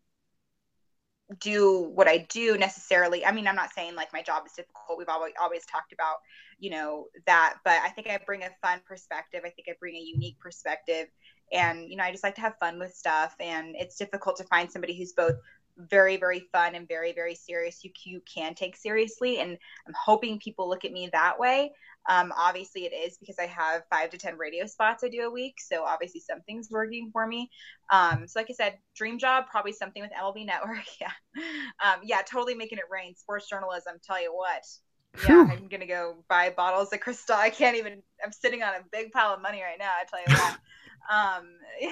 do 1.39 1.91
what 1.95 2.07
I 2.07 2.19
do 2.29 2.57
necessarily. 2.57 3.25
I 3.25 3.31
mean, 3.31 3.47
I'm 3.47 3.55
not 3.55 3.73
saying 3.73 3.95
like 3.95 4.13
my 4.13 4.21
job 4.21 4.43
is 4.45 4.53
difficult. 4.53 4.97
We've 4.97 5.09
always 5.09 5.33
always 5.41 5.65
talked 5.65 5.91
about, 5.91 6.17
you 6.59 6.69
know, 6.69 7.07
that, 7.25 7.55
but 7.63 7.81
I 7.83 7.89
think 7.89 8.09
I 8.09 8.19
bring 8.25 8.43
a 8.43 8.49
fun 8.61 8.81
perspective. 8.87 9.41
I 9.43 9.49
think 9.49 9.67
I 9.67 9.73
bring 9.79 9.95
a 9.95 9.99
unique 9.99 10.39
perspective 10.39 11.07
and 11.51 11.89
you 11.89 11.97
know, 11.97 12.03
I 12.03 12.11
just 12.11 12.23
like 12.23 12.35
to 12.35 12.41
have 12.41 12.57
fun 12.59 12.79
with 12.79 12.93
stuff 12.93 13.35
and 13.39 13.75
it's 13.77 13.97
difficult 13.97 14.37
to 14.37 14.43
find 14.45 14.71
somebody 14.71 14.97
who's 14.97 15.13
both 15.13 15.35
very 15.77 16.15
very 16.15 16.47
fun 16.53 16.73
and 16.73 16.87
very 16.87 17.11
very 17.11 17.35
serious 17.35 17.83
you, 17.83 17.91
you 18.05 18.21
can 18.33 18.55
take 18.55 18.77
seriously 18.77 19.39
and 19.39 19.57
i'm 19.85 19.93
hoping 20.05 20.39
people 20.39 20.69
look 20.69 20.85
at 20.85 20.93
me 20.93 21.09
that 21.11 21.37
way 21.37 21.69
um, 22.07 22.31
obviously, 22.37 22.85
it 22.85 22.93
is 22.93 23.17
because 23.17 23.37
I 23.39 23.47
have 23.47 23.83
five 23.89 24.11
to 24.11 24.17
10 24.17 24.37
radio 24.37 24.65
spots 24.65 25.03
I 25.03 25.09
do 25.09 25.21
a 25.27 25.31
week. 25.31 25.55
So 25.59 25.83
obviously, 25.83 26.21
something's 26.21 26.69
working 26.69 27.09
for 27.11 27.25
me. 27.25 27.49
Um, 27.91 28.27
so, 28.27 28.39
like 28.39 28.47
I 28.49 28.53
said, 28.53 28.77
dream 28.95 29.17
job, 29.17 29.45
probably 29.49 29.71
something 29.71 30.01
with 30.01 30.11
MLB 30.11 30.45
Network. 30.45 30.77
Yeah. 31.01 31.11
Um, 31.83 31.99
yeah, 32.03 32.21
totally 32.21 32.55
making 32.55 32.77
it 32.77 32.85
rain. 32.89 33.15
Sports 33.15 33.49
journalism, 33.49 33.95
tell 34.03 34.21
you 34.21 34.33
what. 34.33 34.63
Yeah, 35.27 35.47
I'm 35.49 35.67
going 35.67 35.81
to 35.81 35.85
go 35.85 36.23
buy 36.29 36.49
bottles 36.49 36.93
of 36.93 36.99
Cristal. 36.99 37.35
I 37.35 37.49
can't 37.49 37.75
even, 37.75 38.01
I'm 38.23 38.31
sitting 38.31 38.63
on 38.63 38.73
a 38.75 38.79
big 38.91 39.11
pile 39.11 39.33
of 39.33 39.41
money 39.41 39.61
right 39.61 39.77
now. 39.77 39.89
I 39.89 40.05
tell 40.05 40.19
you 40.19 40.41
what. 40.41 40.57
um, 41.11 41.47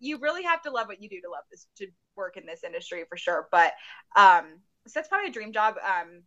you 0.00 0.18
really 0.18 0.42
have 0.42 0.62
to 0.62 0.70
love 0.70 0.86
what 0.86 1.02
you 1.02 1.08
do 1.08 1.20
to 1.20 1.30
love 1.30 1.44
this, 1.50 1.66
to 1.76 1.86
work 2.16 2.36
in 2.36 2.46
this 2.46 2.64
industry 2.64 3.04
for 3.08 3.16
sure. 3.16 3.48
But 3.50 3.72
um, 4.16 4.44
so 4.86 4.92
that's 4.94 5.08
probably 5.08 5.28
a 5.28 5.32
dream 5.32 5.52
job. 5.52 5.76
Um, 5.84 6.22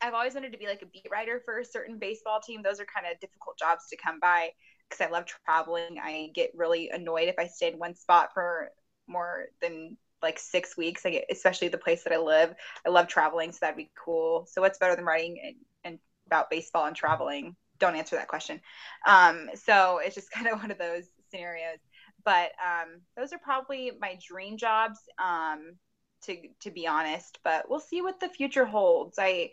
I've 0.00 0.14
always 0.14 0.34
wanted 0.34 0.52
to 0.52 0.58
be 0.58 0.66
like 0.66 0.82
a 0.82 0.86
beat 0.86 1.06
writer 1.10 1.40
for 1.44 1.58
a 1.58 1.64
certain 1.64 1.98
baseball 1.98 2.40
team. 2.40 2.62
Those 2.62 2.80
are 2.80 2.86
kind 2.86 3.06
of 3.10 3.18
difficult 3.20 3.58
jobs 3.58 3.86
to 3.90 3.96
come 3.96 4.20
by 4.20 4.50
because 4.88 5.06
I 5.06 5.10
love 5.10 5.24
traveling. 5.26 5.98
I 6.02 6.30
get 6.34 6.52
really 6.54 6.90
annoyed 6.90 7.28
if 7.28 7.38
I 7.38 7.46
stay 7.46 7.72
in 7.72 7.78
one 7.78 7.94
spot 7.94 8.30
for 8.34 8.70
more 9.06 9.46
than 9.60 9.96
like 10.22 10.38
six 10.38 10.76
weeks. 10.76 11.06
I 11.06 11.10
get, 11.10 11.24
especially 11.30 11.68
the 11.68 11.78
place 11.78 12.04
that 12.04 12.12
I 12.12 12.18
live. 12.18 12.54
I 12.86 12.90
love 12.90 13.08
traveling, 13.08 13.52
so 13.52 13.58
that'd 13.62 13.76
be 13.76 13.90
cool. 14.02 14.46
So 14.50 14.60
what's 14.60 14.78
better 14.78 14.96
than 14.96 15.04
writing 15.04 15.38
and, 15.44 15.56
and 15.84 15.98
about 16.26 16.50
baseball 16.50 16.86
and 16.86 16.96
traveling? 16.96 17.56
Don't 17.78 17.96
answer 17.96 18.16
that 18.16 18.28
question. 18.28 18.60
Um, 19.06 19.50
so 19.54 20.00
it's 20.02 20.14
just 20.14 20.30
kind 20.32 20.46
of 20.46 20.60
one 20.60 20.70
of 20.70 20.78
those 20.78 21.04
scenarios. 21.36 21.78
But 22.24 22.50
um, 22.64 23.00
those 23.16 23.32
are 23.32 23.38
probably 23.38 23.92
my 24.00 24.18
dream 24.26 24.56
jobs. 24.56 24.98
Um, 25.18 25.76
to 26.22 26.36
to 26.60 26.70
be 26.70 26.86
honest, 26.86 27.38
but 27.44 27.68
we'll 27.68 27.80
see 27.80 28.02
what 28.02 28.20
the 28.20 28.28
future 28.28 28.64
holds. 28.64 29.18
I 29.18 29.50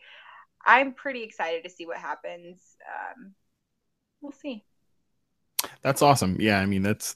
I'm 0.66 0.94
pretty 0.94 1.24
excited 1.24 1.64
to 1.64 1.70
see 1.70 1.86
what 1.86 1.98
happens. 1.98 2.62
Um, 2.88 3.34
we'll 4.22 4.32
see. 4.32 4.64
That's 5.82 6.02
awesome. 6.02 6.38
Yeah, 6.40 6.60
I 6.60 6.66
mean 6.66 6.82
that's 6.82 7.16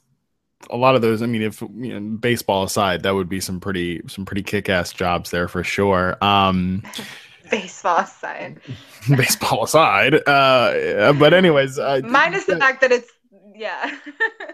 a 0.70 0.78
lot 0.78 0.96
of 0.96 1.02
those. 1.02 1.22
I 1.22 1.26
mean, 1.26 1.42
if 1.42 1.62
you 1.62 2.00
know, 2.00 2.18
baseball 2.18 2.64
aside, 2.64 3.04
that 3.04 3.16
would 3.16 3.30
be 3.30 3.40
some 3.40 3.60
pretty 3.60 4.02
some 4.08 4.26
pretty 4.26 4.44
kick 4.44 4.70
ass 4.70 4.94
jobs 4.94 5.32
there 5.32 5.48
for 5.48 5.64
sure. 5.64 6.24
Um, 6.24 6.84
baseball 7.52 8.00
aside. 8.00 8.60
baseball 9.10 9.64
aside, 9.64 10.16
uh, 10.28 11.14
but 11.14 11.34
anyways, 11.34 11.80
uh, 11.80 12.02
minus 12.04 12.46
the 12.46 12.58
fact 12.58 12.82
that 12.82 12.92
it's 12.92 13.12
yeah. 13.58 13.98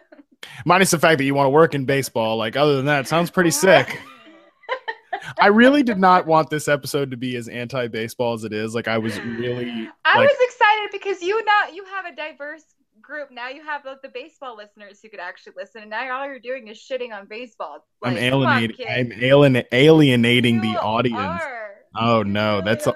minus 0.66 0.92
the 0.92 1.00
fact 1.00 1.18
that 1.18 1.26
you 1.26 1.36
want 1.36 1.48
to 1.48 1.52
work 1.52 1.74
in 1.74 1.86
baseball. 1.86 2.38
Like 2.38 2.56
other 2.56 2.76
than 2.76 2.86
that, 2.86 3.08
sounds 3.08 3.30
pretty 3.30 3.52
sick. 3.52 4.00
I 5.40 5.48
really 5.48 5.84
did 5.84 6.00
not 6.00 6.26
want 6.26 6.50
this 6.50 6.68
episode 6.68 7.12
to 7.12 7.18
be 7.18 7.36
as 7.36 7.48
anti-baseball 7.48 8.34
as 8.34 8.44
it 8.44 8.54
is. 8.54 8.76
Like 8.76 8.88
I 8.88 8.98
was 8.98 9.20
really 9.22 9.90
I 10.06 10.18
like, 10.18 10.30
was 10.30 10.38
excited 10.42 10.90
because 10.92 11.22
you 11.22 11.44
now 11.46 11.74
you 11.74 11.86
have 11.86 12.06
a 12.06 12.16
diverse 12.16 12.64
group. 13.02 13.32
Now 13.32 13.50
you 13.50 13.64
have 13.64 13.86
like 13.86 14.02
the 14.02 14.10
baseball 14.10 14.58
listeners 14.58 15.00
who 15.02 15.10
could 15.10 15.20
actually 15.20 15.54
listen, 15.56 15.82
and 15.82 15.90
now 15.90 16.20
all 16.20 16.26
you're 16.26 16.40
doing 16.40 16.68
is 16.68 16.78
shitting 16.78 17.14
on 17.14 17.28
baseball. 17.28 17.86
Like, 18.02 18.14
I'm 18.14 18.18
alienating. 18.18 18.88
On, 18.88 18.94
I'm 18.94 19.12
alien, 19.24 19.64
alienating 19.72 20.56
you 20.56 20.62
the 20.62 20.82
audience. 20.82 21.20
Are. 21.20 21.76
Oh 21.96 22.24
no, 22.24 22.56
really 22.56 22.66
that's 22.66 22.88
a, 22.88 22.96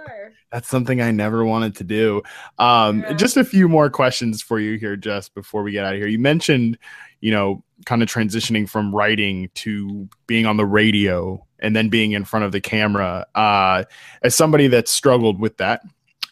that's 0.51 0.69
something 0.69 1.01
I 1.01 1.11
never 1.11 1.43
wanted 1.45 1.75
to 1.77 1.83
do. 1.83 2.21
Um, 2.57 3.01
yeah. 3.01 3.13
Just 3.13 3.37
a 3.37 3.43
few 3.43 3.67
more 3.67 3.89
questions 3.89 4.41
for 4.41 4.59
you 4.59 4.77
here, 4.77 4.95
Jess, 4.95 5.29
before 5.29 5.63
we 5.63 5.71
get 5.71 5.83
out 5.83 5.93
of 5.93 5.99
here. 5.99 6.07
You 6.07 6.19
mentioned, 6.19 6.77
you 7.19 7.31
know, 7.31 7.63
kind 7.85 8.01
of 8.01 8.09
transitioning 8.09 8.69
from 8.69 8.95
writing 8.95 9.49
to 9.55 10.07
being 10.25 10.45
on 10.45 10.57
the 10.57 10.65
radio 10.65 11.45
and 11.59 11.75
then 11.75 11.89
being 11.89 12.13
in 12.13 12.23
front 12.23 12.45
of 12.45 12.51
the 12.51 12.61
camera. 12.61 13.25
Uh, 13.35 13.83
as 14.23 14.35
somebody 14.35 14.67
that 14.67 14.87
struggled 14.87 15.39
with 15.39 15.57
that 15.57 15.81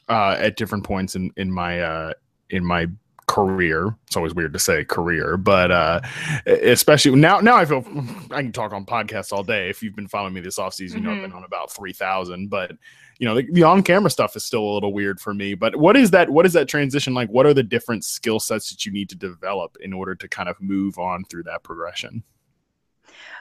uh, 0.08 0.38
at 0.40 0.56
different 0.56 0.84
points 0.84 1.16
in 1.16 1.32
in 1.36 1.52
my 1.52 1.82
uh, 1.82 2.14
in 2.50 2.64
my 2.64 2.88
career. 3.28 3.96
It's 4.08 4.16
always 4.16 4.34
weird 4.34 4.54
to 4.54 4.60
say 4.60 4.84
career, 4.86 5.38
but 5.38 5.72
uh, 5.72 6.02
especially 6.46 7.16
now, 7.16 7.40
now 7.40 7.56
I 7.56 7.66
feel 7.66 7.86
I 8.32 8.42
can 8.42 8.52
talk 8.52 8.74
on 8.74 8.86
podcasts 8.86 9.32
all 9.32 9.44
day. 9.44 9.70
If 9.70 9.82
you've 9.82 9.96
been 9.96 10.08
following 10.08 10.34
me 10.34 10.42
this 10.42 10.58
offseason, 10.58 10.96
mm-hmm. 10.96 10.98
you 10.98 11.04
know 11.04 11.12
I've 11.12 11.22
been 11.22 11.32
mm-hmm. 11.32 11.38
on 11.38 11.44
about 11.44 11.72
3000, 11.72 12.50
but 12.50 12.72
you 13.20 13.28
know, 13.28 13.36
the, 13.36 13.48
the 13.52 13.64
on 13.64 13.82
camera 13.82 14.10
stuff 14.10 14.36
is 14.36 14.44
still 14.44 14.64
a 14.64 14.74
little 14.74 14.94
weird 14.94 15.20
for 15.20 15.34
me, 15.34 15.54
but 15.54 15.76
what 15.76 15.96
is 15.96 16.12
that, 16.12 16.30
what 16.30 16.46
is 16.46 16.54
that 16.54 16.68
transition 16.68 17.14
like? 17.14 17.30
What 17.30 17.46
are 17.46 17.54
the 17.54 17.64
different 17.64 18.04
skill 18.04 18.40
sets 18.40 18.70
that 18.70 18.86
you 18.86 18.92
need 18.92 19.10
to 19.10 19.16
develop 19.16 19.78
in 19.80 19.94
order 19.94 20.16
to 20.16 20.28
kind 20.28 20.50
of 20.50 20.62
move 20.62 20.98
on 20.98 21.24
through 21.26 21.44
that 21.44 21.64
progression? 21.64 22.24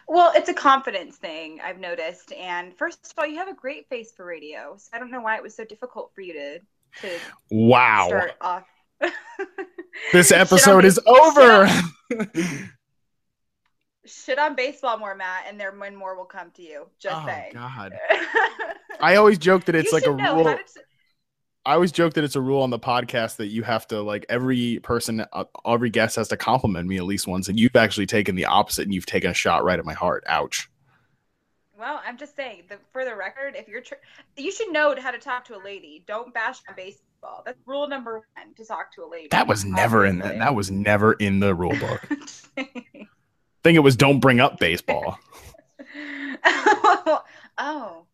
Well, 0.07 0.33
it's 0.35 0.49
a 0.49 0.55
confidence 0.55 1.17
thing 1.17 1.61
I've 1.65 1.81
noticed. 1.81 2.33
And 2.33 2.77
first 2.77 3.05
of 3.05 3.13
all, 3.19 3.27
you 3.27 3.39
have 3.39 3.49
a 3.49 3.55
great 3.55 3.89
face 3.89 4.13
for 4.13 4.25
radio. 4.25 4.77
So 4.77 4.91
I 4.93 4.99
don't 4.99 5.11
know 5.11 5.23
why 5.23 5.37
it 5.37 5.43
was 5.43 5.57
so 5.57 5.65
difficult 5.65 6.13
for 6.15 6.21
you 6.21 6.35
to, 6.35 6.59
to 7.01 7.19
wow. 7.51 8.07
start 8.09 8.35
off 8.41 8.65
this 10.13 10.33
episode 10.33 10.85
is 10.85 11.01
over. 11.07 11.69
Shit 14.07 14.39
on, 14.39 14.55
baseball 14.55 14.99
more, 14.99 15.15
Matt, 15.15 15.45
and 15.49 15.59
there 15.59 15.73
when 15.73 15.97
more 15.97 16.15
will 16.15 16.27
come 16.27 16.51
to 16.53 16.63
you. 16.63 16.87
Just 16.99 17.25
say. 17.25 17.53
oh, 17.57 17.73
saying. 17.81 17.93
God. 17.93 17.99
I 19.01 19.17
always 19.17 19.39
joke 19.39 19.65
that 19.65 19.75
it's 19.75 19.93
you 19.93 19.99
like 19.99 20.07
a 20.07 20.13
rule. 20.13 20.45
To... 20.45 20.59
I 21.65 21.73
always 21.75 21.91
joke 21.91 22.13
that 22.15 22.25
it's 22.25 22.37
a 22.37 22.41
rule 22.41 22.63
on 22.63 22.69
the 22.69 22.79
podcast 22.79 23.37
that 23.37 23.47
you 23.47 23.63
have 23.63 23.87
to 23.89 24.03
like 24.03 24.27
every 24.29 24.81
person, 24.83 25.25
uh, 25.33 25.45
every 25.65 25.89
guest 25.89 26.17
has 26.17 26.29
to 26.29 26.37
compliment 26.37 26.87
me 26.87 26.99
at 26.99 27.05
least 27.05 27.27
once, 27.27 27.49
and 27.49 27.59
you've 27.59 27.77
actually 27.77 28.07
taken 28.07 28.35
the 28.35 28.45
opposite, 28.45 28.83
and 28.83 28.93
you've 28.93 29.07
taken 29.07 29.31
a 29.31 29.35
shot 29.35 29.65
right 29.65 29.79
at 29.79 29.87
my 29.87 29.95
heart. 29.95 30.25
Ouch. 30.27 30.69
Well, 31.79 32.01
I'm 32.07 32.19
just 32.19 32.37
saying, 32.37 32.65
the, 32.69 32.79
for 32.93 33.05
the 33.05 33.17
record, 33.17 33.57
if 33.57 33.69
you're, 33.69 33.81
tr- 33.81 33.95
you 34.37 34.53
should 34.53 34.71
know 34.71 34.95
how 34.99 35.11
to 35.11 35.19
talk 35.19 35.45
to 35.47 35.57
a 35.57 35.63
lady. 35.63 36.05
Don't 36.07 36.33
bash 36.33 36.59
on 36.69 36.77
baseball 36.77 37.05
baseball. 37.25 37.43
That's 37.45 37.61
rule 37.67 37.89
number 37.89 38.23
one 38.37 38.55
to 38.55 38.65
talk 38.65 38.95
to 38.95 39.05
a 39.05 39.09
lady. 39.09 39.29
That 39.31 39.47
was 39.47 39.65
never 39.65 40.05
in 40.05 40.19
that. 40.19 40.39
That 40.39 40.55
was 40.55 40.71
never 40.71 41.15
in 41.15 41.41
the 41.41 41.55
rule 41.55 41.77
book. 41.79 42.07
I 42.59 42.67
think 43.63 43.77
it 43.77 43.81
was 43.81 43.97
don't 43.97 44.21
bring 44.21 44.41
up 44.41 44.59
baseball. 44.59 45.19
oh, 47.59 48.05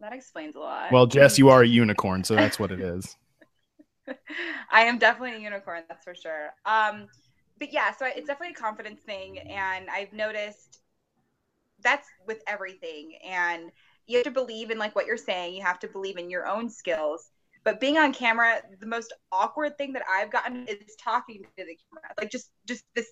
that 0.00 0.12
explains 0.12 0.54
a 0.56 0.60
lot. 0.60 0.92
Well, 0.92 1.06
Jess, 1.06 1.38
you 1.38 1.48
are 1.50 1.62
a 1.62 1.66
unicorn, 1.66 2.24
so 2.24 2.34
that's 2.34 2.58
what 2.58 2.70
it 2.70 2.80
is. 2.80 3.16
I 4.70 4.82
am 4.82 4.98
definitely 4.98 5.36
a 5.36 5.40
unicorn, 5.40 5.82
that's 5.88 6.04
for 6.04 6.14
sure. 6.14 6.50
Um, 6.64 7.08
but 7.58 7.72
yeah, 7.72 7.92
so 7.94 8.06
it's 8.06 8.26
definitely 8.26 8.54
a 8.54 8.60
confidence 8.60 9.00
thing, 9.02 9.38
and 9.38 9.88
I've 9.90 10.12
noticed 10.12 10.80
that's 11.82 12.08
with 12.26 12.42
everything. 12.46 13.18
And 13.26 13.72
you 14.06 14.18
have 14.18 14.24
to 14.24 14.30
believe 14.30 14.70
in 14.70 14.78
like 14.78 14.94
what 14.94 15.06
you're 15.06 15.16
saying. 15.16 15.54
You 15.54 15.62
have 15.62 15.80
to 15.80 15.88
believe 15.88 16.18
in 16.18 16.30
your 16.30 16.46
own 16.46 16.70
skills 16.70 17.30
but 17.64 17.80
being 17.80 17.98
on 17.98 18.12
camera, 18.12 18.62
the 18.80 18.86
most 18.86 19.12
awkward 19.32 19.76
thing 19.76 19.92
that 19.92 20.02
I've 20.10 20.30
gotten 20.30 20.66
is 20.66 20.96
talking 20.98 21.42
to 21.42 21.64
the 21.64 21.76
camera. 21.76 22.14
Like 22.18 22.30
just 22.30 22.50
just 22.66 22.84
this 22.94 23.06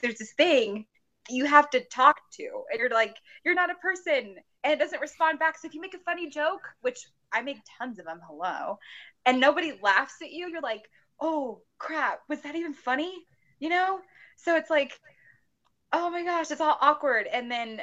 there's 0.00 0.18
this 0.18 0.32
thing 0.34 0.86
you 1.28 1.44
have 1.44 1.68
to 1.70 1.84
talk 1.92 2.16
to 2.32 2.62
and 2.70 2.78
you're 2.78 2.88
like 2.90 3.16
you're 3.44 3.54
not 3.54 3.70
a 3.70 3.74
person 3.76 4.36
and 4.64 4.72
it 4.72 4.78
doesn't 4.78 5.00
respond 5.00 5.38
back. 5.38 5.58
So 5.58 5.66
if 5.66 5.74
you 5.74 5.80
make 5.80 5.94
a 5.94 5.98
funny 5.98 6.28
joke 6.28 6.62
which 6.80 7.06
i 7.32 7.42
make 7.42 7.58
tons 7.78 7.98
of 7.98 8.06
them 8.06 8.20
hello 8.26 8.78
and 9.26 9.38
nobody 9.38 9.78
laughs 9.82 10.14
at 10.22 10.32
you 10.32 10.48
you're 10.48 10.62
like 10.62 10.88
oh 11.20 11.60
crap 11.78 12.20
was 12.28 12.40
that 12.42 12.56
even 12.56 12.74
funny? 12.74 13.12
You 13.58 13.68
know? 13.68 14.00
So 14.36 14.56
it's 14.56 14.70
like 14.70 14.98
oh 15.92 16.10
my 16.10 16.22
gosh 16.22 16.50
it's 16.50 16.60
all 16.60 16.78
awkward. 16.80 17.26
And 17.26 17.50
then 17.50 17.82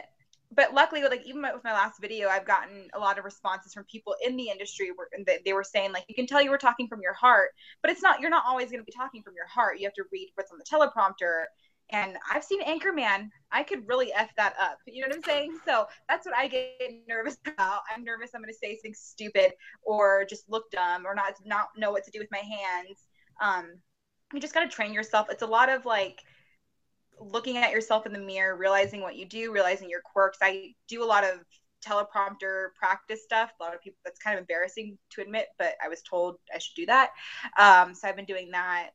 but 0.56 0.74
luckily, 0.74 1.02
like 1.04 1.26
even 1.26 1.42
with 1.42 1.64
my 1.64 1.74
last 1.74 2.00
video, 2.00 2.30
I've 2.30 2.46
gotten 2.46 2.88
a 2.94 3.00
lot 3.00 3.18
of 3.18 3.26
responses 3.26 3.74
from 3.74 3.84
people 3.86 4.16
in 4.26 4.38
the 4.38 4.50
industry 4.50 4.92
where 4.96 5.08
they 5.46 5.54
were 5.54 5.64
saying 5.64 5.92
like 5.92 6.06
you 6.08 6.16
can 6.16 6.28
tell 6.28 6.42
you 6.42 6.50
were 6.50 6.58
talking 6.58 6.88
from 6.88 7.02
your 7.02 7.14
heart, 7.14 7.52
but 7.82 7.92
it's 7.92 8.02
not. 8.02 8.20
You're 8.22 8.30
not 8.30 8.44
always 8.48 8.70
going 8.70 8.80
to 8.80 8.86
be 8.86 8.92
talking 8.92 9.22
from 9.22 9.34
your 9.36 9.48
heart. 9.48 9.80
You 9.80 9.86
have 9.86 9.94
to 9.96 10.04
read 10.12 10.32
what's 10.36 10.52
on 10.52 10.58
the 10.58 10.64
teleprompter. 10.66 11.46
And 11.92 12.18
I've 12.32 12.44
seen 12.44 12.64
Anchorman. 12.64 13.30
I 13.52 13.64
could 13.64 13.88
really 13.88 14.12
f 14.14 14.30
that 14.38 14.56
up. 14.60 14.80
You 14.88 15.02
know 15.02 15.08
what 15.08 15.18
I'm 15.18 15.24
saying? 15.24 15.60
So 15.66 15.86
that's 16.10 16.26
what 16.26 16.36
I 16.36 16.48
get 16.48 16.72
nervous 17.08 17.38
about. 17.48 17.82
I'm 17.96 18.04
nervous. 18.04 18.32
I'm 18.34 18.42
going 18.42 18.52
to 18.52 18.58
say 18.58 18.76
something 18.76 18.96
stupid 18.96 19.52
or 19.84 20.26
just 20.28 20.50
look 20.50 20.70
dumb 20.72 21.06
or 21.06 21.14
not 21.14 21.34
not 21.46 21.68
know 21.78 21.92
what 21.92 22.04
to 22.06 22.12
do 22.12 22.20
with 22.20 22.30
my 22.32 22.40
hands. 22.40 23.08
Um, 23.42 23.74
you 24.34 24.40
just 24.40 24.54
got 24.54 24.62
to 24.62 24.68
train 24.68 24.94
yourself. 24.94 25.28
It's 25.30 25.44
a 25.44 25.48
lot 25.48 25.70
of 25.70 25.86
like 25.86 26.24
looking 27.20 27.58
at 27.58 27.72
yourself 27.72 28.06
in 28.06 28.14
the 28.14 28.20
mirror, 28.20 28.56
realizing 28.56 29.02
what 29.02 29.16
you 29.16 29.26
do, 29.26 29.52
realizing 29.52 29.90
your 29.90 30.02
quirks. 30.02 30.38
I 30.42 30.74
do 30.88 31.04
a 31.04 31.06
lot 31.06 31.24
of 31.24 31.40
teleprompter 31.86 32.70
practice 32.78 33.24
stuff. 33.24 33.52
A 33.60 33.64
lot 33.64 33.76
of 33.76 33.82
people, 33.82 34.00
that's 34.04 34.20
kind 34.20 34.38
of 34.38 34.42
embarrassing 34.42 34.98
to 35.12 35.22
admit, 35.22 35.48
but 35.58 35.76
I 35.84 35.88
was 35.88 36.02
told 36.02 36.38
I 36.54 36.58
should 36.58 36.76
do 36.76 36.86
that. 36.88 37.12
Um, 37.60 37.94
so 37.94 38.08
I've 38.08 38.16
been 38.16 38.26
doing 38.26 38.52
that. 38.52 38.90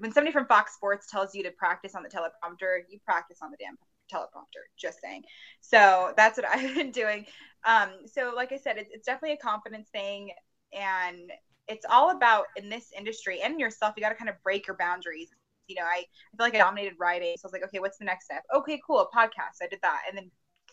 When 0.00 0.12
somebody 0.12 0.32
from 0.32 0.46
Fox 0.46 0.74
Sports 0.74 1.10
tells 1.10 1.34
you 1.34 1.42
to 1.44 1.50
practice 1.52 1.94
on 1.94 2.02
the 2.02 2.08
teleprompter, 2.08 2.80
you 2.88 2.98
practice 3.04 3.38
on 3.42 3.50
the 3.50 3.56
damn 3.58 3.76
teleprompter, 4.12 4.64
just 4.76 5.00
saying. 5.00 5.22
So 5.60 6.12
that's 6.16 6.36
what 6.36 6.48
I've 6.52 6.74
been 6.74 6.90
doing. 6.90 7.26
Um, 7.64 7.90
so, 8.06 8.32
like 8.34 8.52
I 8.52 8.58
said, 8.58 8.76
it's, 8.76 8.90
it's 8.92 9.06
definitely 9.06 9.34
a 9.34 9.38
confidence 9.38 9.88
thing. 9.90 10.30
And 10.72 11.30
it's 11.68 11.86
all 11.88 12.10
about 12.10 12.46
in 12.56 12.68
this 12.68 12.90
industry 12.96 13.40
and 13.42 13.58
yourself, 13.58 13.94
you 13.96 14.02
got 14.02 14.10
to 14.10 14.16
kind 14.16 14.28
of 14.28 14.36
break 14.42 14.66
your 14.66 14.76
boundaries 14.76 15.30
you 15.66 15.76
know, 15.76 15.82
I, 15.82 16.04
I 16.04 16.36
feel 16.36 16.46
like 16.46 16.54
I 16.54 16.58
dominated 16.58 16.94
writing. 16.98 17.34
So 17.38 17.46
I 17.46 17.48
was 17.48 17.52
like, 17.52 17.64
okay, 17.64 17.80
what's 17.80 17.98
the 17.98 18.04
next 18.04 18.26
step? 18.26 18.42
Okay, 18.54 18.80
cool, 18.86 19.00
a 19.00 19.16
podcast. 19.16 19.62
I 19.62 19.68
did 19.68 19.80
that. 19.82 20.02
And 20.08 20.18
then 20.18 20.30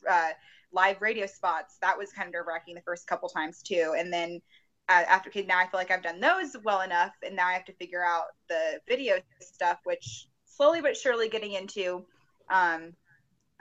uh, 0.09 0.29
live 0.71 1.01
radio 1.01 1.25
spots, 1.25 1.77
that 1.81 1.97
was 1.97 2.11
kind 2.11 2.27
of 2.27 2.33
nerve 2.33 2.47
wracking 2.47 2.75
the 2.75 2.81
first 2.81 3.07
couple 3.07 3.29
times 3.29 3.61
too. 3.61 3.95
And 3.97 4.11
then 4.11 4.41
uh, 4.89 5.03
after 5.07 5.29
okay, 5.29 5.43
now 5.43 5.59
I 5.59 5.67
feel 5.67 5.79
like 5.79 5.91
I've 5.91 6.03
done 6.03 6.19
those 6.19 6.55
well 6.63 6.81
enough. 6.81 7.13
And 7.25 7.35
now 7.35 7.47
I 7.47 7.53
have 7.53 7.65
to 7.65 7.73
figure 7.73 8.03
out 8.03 8.25
the 8.49 8.79
video 8.87 9.15
stuff, 9.39 9.79
which 9.83 10.27
slowly 10.45 10.81
but 10.81 10.97
surely 10.97 11.29
getting 11.29 11.53
into. 11.53 12.05
Um, 12.51 12.93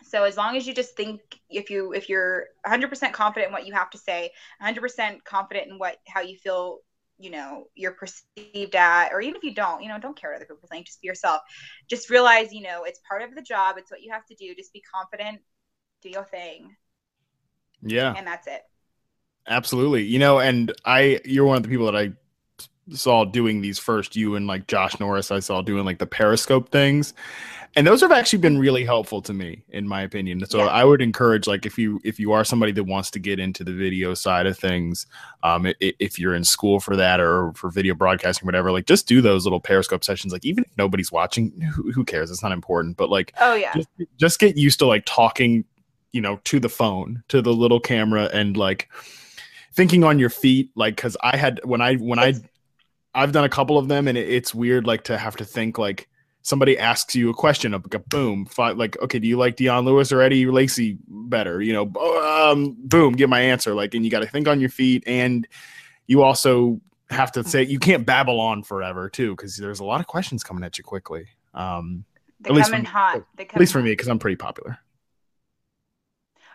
so 0.03 0.25
as 0.25 0.37
long 0.37 0.57
as 0.57 0.67
you 0.67 0.75
just 0.75 0.97
think 0.97 1.21
if 1.51 1.71
you 1.71 1.93
if 1.93 2.09
you're 2.09 2.47
100% 2.67 3.13
confident 3.13 3.49
in 3.49 3.53
what 3.53 3.67
you 3.67 3.75
have 3.75 3.91
to 3.91 3.99
say 3.99 4.31
100% 4.63 5.25
confident 5.25 5.71
in 5.71 5.79
what 5.79 5.99
how 6.07 6.21
you 6.21 6.37
feel 6.39 6.79
you 7.21 7.31
know 7.31 7.67
you're 7.75 7.93
perceived 7.93 8.75
at 8.75 9.13
or 9.13 9.21
even 9.21 9.37
if 9.37 9.45
you 9.45 9.55
don't 9.55 9.83
you 9.83 9.89
know 9.89 9.99
don't 9.99 10.17
care 10.17 10.31
what 10.31 10.37
other 10.37 10.47
people 10.47 10.69
think 10.71 10.87
just 10.87 11.01
be 11.01 11.07
yourself. 11.07 11.43
Just 11.89 12.11
realize 12.11 12.53
you 12.53 12.63
know 12.63 12.85
it's 12.85 13.01
part 13.09 13.23
of 13.23 13.35
the 13.35 13.43
job. 13.43 13.77
It's 13.79 13.91
what 13.91 14.03
you 14.03 14.11
have 14.11 14.27
to 14.27 14.35
do. 14.35 14.55
Just 14.55 14.73
be 14.73 14.83
confident. 14.83 15.41
Do 16.03 16.11
your 16.11 16.25
thing. 16.25 16.75
Yeah. 17.83 18.15
And 18.17 18.27
that's 18.27 18.47
it. 18.47 18.63
Absolutely. 19.47 20.05
You 20.05 20.19
know 20.19 20.39
and 20.39 20.73
i 20.85 21.21
you're 21.25 21.47
one 21.47 21.57
of 21.59 21.63
the 21.63 21.69
people 21.69 21.87
that 21.87 21.97
i 21.97 22.13
saw 22.93 23.25
doing 23.25 23.61
these 23.61 23.79
first 23.79 24.17
you 24.17 24.35
and 24.35 24.49
like 24.49 24.67
josh 24.67 24.99
norris 24.99 25.31
i 25.31 25.39
saw 25.39 25.63
doing 25.63 25.85
like 25.85 25.99
the 25.99 26.07
periscope 26.07 26.71
things 26.71 27.15
and 27.77 27.87
those 27.87 28.01
have 28.01 28.11
actually 28.11 28.41
been 28.41 28.59
really 28.59 28.85
helpful 28.85 29.23
to 29.23 29.33
me 29.33 29.63
in 29.69 29.87
my 29.87 30.03
opinion. 30.03 30.45
So 30.47 30.59
yeah. 30.59 30.67
i 30.67 30.85
would 30.85 31.01
encourage 31.01 31.47
like 31.47 31.67
if 31.67 31.79
you 31.79 32.01
if 32.05 32.19
you 32.19 32.33
are 32.33 32.45
somebody 32.45 32.73
that 32.73 32.85
wants 32.85 33.11
to 33.13 33.19
get 33.19 33.39
into 33.39 33.65
the 33.65 33.73
video 33.73 34.15
side 34.15 34.47
of 34.47 34.59
things 34.59 35.07
um 35.43 35.67
if 35.81 36.19
you're 36.19 36.35
in 36.35 36.45
school 36.45 36.81
for 36.81 36.97
that 36.97 37.21
or 37.21 37.53
for 37.55 37.71
video 37.71 37.95
broadcasting 37.95 38.47
whatever 38.47 38.73
like 38.73 38.87
just 38.87 39.07
do 39.07 39.21
those 39.21 39.45
little 39.45 39.61
periscope 39.61 40.05
sessions. 40.05 40.33
Like 40.33 40.45
even 40.45 40.65
if 40.65 40.77
nobody's 40.77 41.13
watching 41.13 41.53
who, 41.61 41.93
who 41.93 42.05
cares? 42.05 42.31
It's 42.31 42.43
not 42.43 42.53
important. 42.53 42.97
But 42.97 43.11
like 43.11 43.33
oh 43.41 43.55
yeah. 43.55 43.73
just, 43.75 43.89
just 44.17 44.39
get 44.41 44.57
used 44.57 44.79
to 44.81 44.87
like 44.87 45.05
talking 45.07 45.65
you 46.13 46.21
know 46.21 46.41
to 46.45 46.59
the 46.59 46.69
phone 46.69 47.23
to 47.29 47.41
the 47.41 47.53
little 47.53 47.81
camera 47.81 48.29
and 48.33 48.57
like 48.57 48.89
thinking 49.73 50.03
on 50.05 50.19
your 50.19 50.31
feet. 50.31 50.71
Like 50.75 50.97
because 50.97 51.17
i 51.23 51.37
had 51.37 51.61
when 51.65 51.81
i 51.81 51.95
when 51.97 52.19
i 52.19 52.35
i've 53.15 53.33
done 53.33 53.45
a 53.45 53.49
couple 53.49 53.79
of 53.79 53.89
them 53.89 54.09
and 54.09 54.19
it, 54.19 54.29
it's 54.29 54.55
weird 54.55 54.87
like 54.87 55.05
to 55.05 55.17
have 55.17 55.37
to 55.37 55.45
think 55.45 55.79
like 55.79 56.09
somebody 56.43 56.79
asks 56.79 57.15
you 57.15 57.31
a 57.31 57.35
question, 57.35 57.77
boom, 58.09 58.47
five, 58.47 58.77
like 58.77 59.01
okay, 59.03 59.19
do 59.19 59.27
you 59.27 59.37
like 59.37 59.57
Dion 59.57 59.85
Lewis 59.85 60.13
or 60.13 60.23
Eddie 60.23 60.47
Lacy 60.47 60.99
better? 61.09 61.61
You 61.61 61.73
know, 61.73 62.51
um, 62.51 62.77
boom, 62.79 63.15
get 63.15 63.29
my 63.29 63.41
answer. 63.41 63.75
Like, 63.75 63.95
and 63.95 64.05
you 64.05 64.11
got 64.11 64.21
to 64.21 64.27
think 64.27 64.49
on 64.49 64.61
your 64.61 64.71
feet, 64.71 65.05
and 65.07 65.47
you 66.07 66.23
also 66.23 66.81
have 67.11 67.33
to 67.33 67.45
say 67.45 67.65
you 67.65 67.79
can't 67.79 68.07
babble 68.07 68.41
on 68.41 68.63
forever 68.63 69.09
too, 69.09 69.35
because 69.37 69.57
there's 69.57 69.81
a 69.81 69.85
lot 69.85 70.01
of 70.01 70.07
questions 70.07 70.43
coming 70.43 70.65
at 70.65 70.79
you 70.79 70.85
quickly. 70.85 71.27
Um, 71.55 72.05
they 72.41 72.51
come 72.51 72.75
in 72.75 72.85
hot. 72.85 73.23
They 73.37 73.47
at 73.47 73.59
least 73.59 73.73
for 73.73 73.83
me, 73.83 73.91
because 73.91 74.09
I'm 74.09 74.19
pretty 74.19 74.37
popular. 74.37 74.79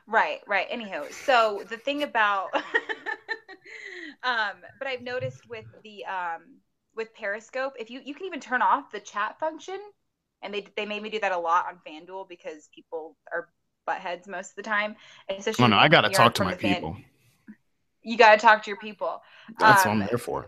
Right, 0.07 0.41
right. 0.47 0.67
Anyhow, 0.69 1.05
so 1.09 1.63
the 1.69 1.77
thing 1.77 2.03
about, 2.03 2.53
um, 4.23 4.53
but 4.77 4.87
I've 4.87 5.01
noticed 5.01 5.49
with 5.49 5.65
the 5.83 6.05
um 6.05 6.41
with 6.95 7.13
Periscope, 7.13 7.73
if 7.79 7.89
you 7.89 8.01
you 8.03 8.13
can 8.13 8.25
even 8.25 8.39
turn 8.39 8.61
off 8.61 8.91
the 8.91 8.99
chat 8.99 9.39
function, 9.39 9.79
and 10.41 10.53
they 10.53 10.67
they 10.75 10.85
made 10.85 11.03
me 11.03 11.09
do 11.09 11.19
that 11.19 11.31
a 11.31 11.37
lot 11.37 11.65
on 11.67 11.79
FanDuel 11.87 12.27
because 12.29 12.69
people 12.73 13.17
are 13.33 13.49
buttheads 13.87 14.27
most 14.27 14.51
of 14.51 14.55
the 14.55 14.63
time. 14.63 14.95
Especially 15.29 15.65
oh 15.65 15.67
no, 15.67 15.77
I 15.77 15.87
gotta 15.87 16.09
talk 16.09 16.33
to 16.35 16.43
my 16.43 16.55
people. 16.55 16.93
Fan- 16.93 17.05
you 18.03 18.17
gotta 18.17 18.37
talk 18.39 18.63
to 18.63 18.69
your 18.69 18.77
people. 18.77 19.21
That's 19.59 19.85
um, 19.85 19.89
what 19.89 19.95
I'm 19.95 20.01
um, 20.03 20.07
there 20.09 20.17
for. 20.17 20.45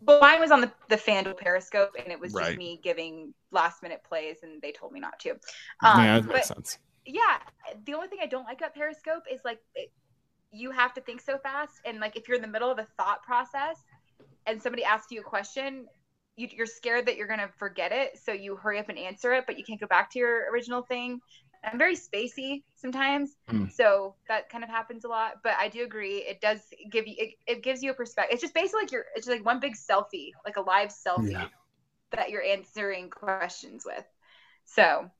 But 0.00 0.20
mine 0.20 0.38
was 0.38 0.50
on 0.50 0.60
the, 0.60 0.70
the 0.88 0.96
FanDuel 0.96 1.36
Periscope, 1.36 1.90
and 1.98 2.12
it 2.12 2.20
was 2.20 2.32
right. 2.32 2.46
just 2.46 2.58
me 2.58 2.80
giving 2.82 3.34
last 3.50 3.82
minute 3.82 4.00
plays, 4.08 4.38
and 4.42 4.62
they 4.62 4.70
told 4.70 4.92
me 4.92 5.00
not 5.00 5.18
to. 5.20 5.30
Um, 5.82 6.04
yeah, 6.04 6.20
that 6.20 6.32
makes 6.32 6.48
sense. 6.48 6.78
Yeah, 7.04 7.38
the 7.84 7.94
only 7.94 8.08
thing 8.08 8.18
I 8.22 8.26
don't 8.26 8.44
like 8.44 8.58
about 8.58 8.74
Periscope 8.74 9.22
is 9.32 9.40
like 9.44 9.58
it, 9.74 9.90
you 10.52 10.70
have 10.70 10.94
to 10.94 11.00
think 11.00 11.20
so 11.20 11.38
fast, 11.38 11.80
and 11.84 11.98
like 12.00 12.16
if 12.16 12.28
you're 12.28 12.36
in 12.36 12.42
the 12.42 12.48
middle 12.48 12.70
of 12.70 12.78
a 12.78 12.86
thought 12.96 13.22
process, 13.22 13.78
and 14.48 14.62
somebody 14.62 14.84
asks 14.84 15.12
you 15.12 15.20
a 15.20 15.24
question, 15.24 15.86
you, 16.36 16.48
are 16.60 16.66
scared 16.66 17.06
that 17.06 17.16
you're 17.16 17.26
going 17.26 17.40
to 17.40 17.50
forget 17.58 17.92
it. 17.92 18.18
So 18.22 18.32
you 18.32 18.56
hurry 18.56 18.78
up 18.78 18.88
and 18.88 18.98
answer 18.98 19.32
it, 19.34 19.44
but 19.46 19.58
you 19.58 19.64
can't 19.64 19.80
go 19.80 19.86
back 19.86 20.10
to 20.12 20.18
your 20.18 20.50
original 20.52 20.82
thing. 20.82 21.20
I'm 21.64 21.78
very 21.78 21.96
spacey 21.96 22.62
sometimes. 22.76 23.36
Mm. 23.50 23.70
So 23.72 24.14
that 24.28 24.48
kind 24.48 24.62
of 24.62 24.70
happens 24.70 25.04
a 25.04 25.08
lot. 25.08 25.42
But 25.42 25.54
I 25.58 25.68
do 25.68 25.82
agree. 25.82 26.18
It 26.18 26.40
does 26.40 26.60
give 26.90 27.06
you, 27.06 27.14
it, 27.18 27.30
it 27.46 27.62
gives 27.62 27.82
you 27.82 27.90
a 27.90 27.94
perspective. 27.94 28.34
It's 28.34 28.42
just 28.42 28.54
basically 28.54 28.82
like 28.82 28.92
you're, 28.92 29.04
it's 29.14 29.26
just 29.26 29.36
like 29.36 29.44
one 29.44 29.58
big 29.60 29.74
selfie, 29.74 30.30
like 30.44 30.56
a 30.56 30.60
live 30.60 30.90
selfie 30.90 31.32
yeah. 31.32 31.48
that 32.12 32.30
you're 32.30 32.44
answering 32.44 33.10
questions 33.10 33.84
with. 33.84 34.04
So 34.64 35.10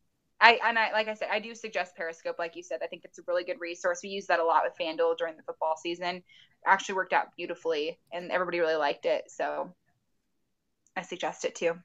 I 0.41 0.61
and 0.65 0.79
I 0.79 0.93
like 0.93 1.09
I 1.09 1.15
said, 1.15 1.29
I 1.33 1.41
do 1.41 1.55
suggest 1.55 1.97
Periscope, 1.97 2.37
like 2.39 2.55
you 2.55 2.63
said. 2.63 2.81
I 2.83 2.87
think 2.87 3.05
it's 3.05 3.19
a 3.19 3.23
really 3.27 3.45
good 3.45 3.61
resource. 3.61 4.01
We 4.03 4.11
use 4.11 4.27
that 4.27 4.39
a 4.39 4.45
lot 4.45 4.63
with 4.65 4.75
FanDuel 4.81 5.17
during 5.19 5.37
the 5.37 5.43
football 5.43 5.77
season. 5.77 6.23
Actually 6.69 6.97
worked 6.97 7.13
out 7.13 7.35
beautifully, 7.37 7.99
and 8.13 8.31
everybody 8.31 8.61
really 8.61 8.77
liked 8.77 9.07
it. 9.07 9.31
So 9.31 9.73
I 10.97 11.03
suggest 11.03 11.45
it 11.45 11.55
too. 11.55 11.79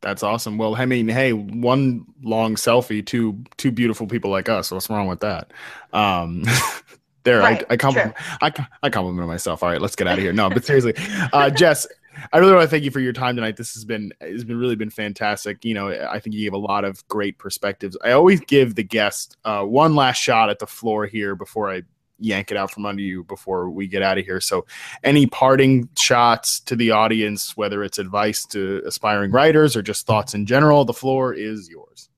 That's 0.00 0.22
awesome. 0.22 0.58
Well, 0.58 0.76
I 0.76 0.86
mean, 0.86 1.08
hey, 1.08 1.32
one 1.32 2.06
long 2.22 2.54
selfie, 2.54 3.04
two 3.04 3.44
two 3.56 3.72
beautiful 3.72 4.06
people 4.06 4.30
like 4.30 4.48
us. 4.48 4.70
What's 4.70 4.88
wrong 4.88 5.08
with 5.08 5.20
that? 5.20 5.52
Um, 5.92 6.44
there, 7.24 7.40
right, 7.40 7.64
I, 7.68 7.74
I 7.74 7.76
compliment, 7.76 8.14
I, 8.40 8.66
I 8.82 8.90
compliment 8.90 9.26
myself. 9.26 9.62
All 9.62 9.68
right, 9.68 9.80
let's 9.80 9.96
get 9.96 10.06
out 10.06 10.18
of 10.18 10.22
here. 10.22 10.32
No, 10.32 10.48
but 10.50 10.64
seriously, 10.64 10.94
uh, 11.32 11.50
Jess, 11.50 11.86
I 12.32 12.38
really 12.38 12.52
want 12.52 12.62
to 12.62 12.68
thank 12.68 12.84
you 12.84 12.92
for 12.92 13.00
your 13.00 13.12
time 13.12 13.34
tonight. 13.34 13.56
This 13.56 13.74
has 13.74 13.84
been 13.84 14.12
has 14.20 14.44
been 14.44 14.56
really 14.56 14.76
been 14.76 14.90
fantastic. 14.90 15.64
You 15.64 15.74
know, 15.74 15.88
I 15.88 16.20
think 16.20 16.34
you 16.34 16.42
gave 16.42 16.54
a 16.54 16.58
lot 16.58 16.84
of 16.84 17.06
great 17.08 17.38
perspectives. 17.38 17.96
I 18.04 18.12
always 18.12 18.40
give 18.40 18.76
the 18.76 18.84
guest 18.84 19.36
uh, 19.44 19.64
one 19.64 19.96
last 19.96 20.18
shot 20.18 20.48
at 20.48 20.60
the 20.60 20.66
floor 20.66 21.06
here 21.06 21.34
before 21.34 21.70
I 21.70 21.82
yank 22.18 22.50
it 22.50 22.56
out 22.56 22.70
from 22.70 22.86
under 22.86 23.02
you 23.02 23.24
before 23.24 23.70
we 23.70 23.86
get 23.86 24.02
out 24.02 24.18
of 24.18 24.24
here. 24.24 24.40
So, 24.40 24.66
any 25.04 25.26
parting 25.26 25.88
shots 25.96 26.60
to 26.60 26.76
the 26.76 26.90
audience, 26.90 27.56
whether 27.56 27.82
it's 27.82 27.98
advice 27.98 28.44
to 28.46 28.82
aspiring 28.86 29.30
writers 29.30 29.76
or 29.76 29.82
just 29.82 30.06
thoughts 30.06 30.34
in 30.34 30.46
general, 30.46 30.84
the 30.84 30.94
floor 30.94 31.34
is 31.34 31.68
yours. 31.68 32.08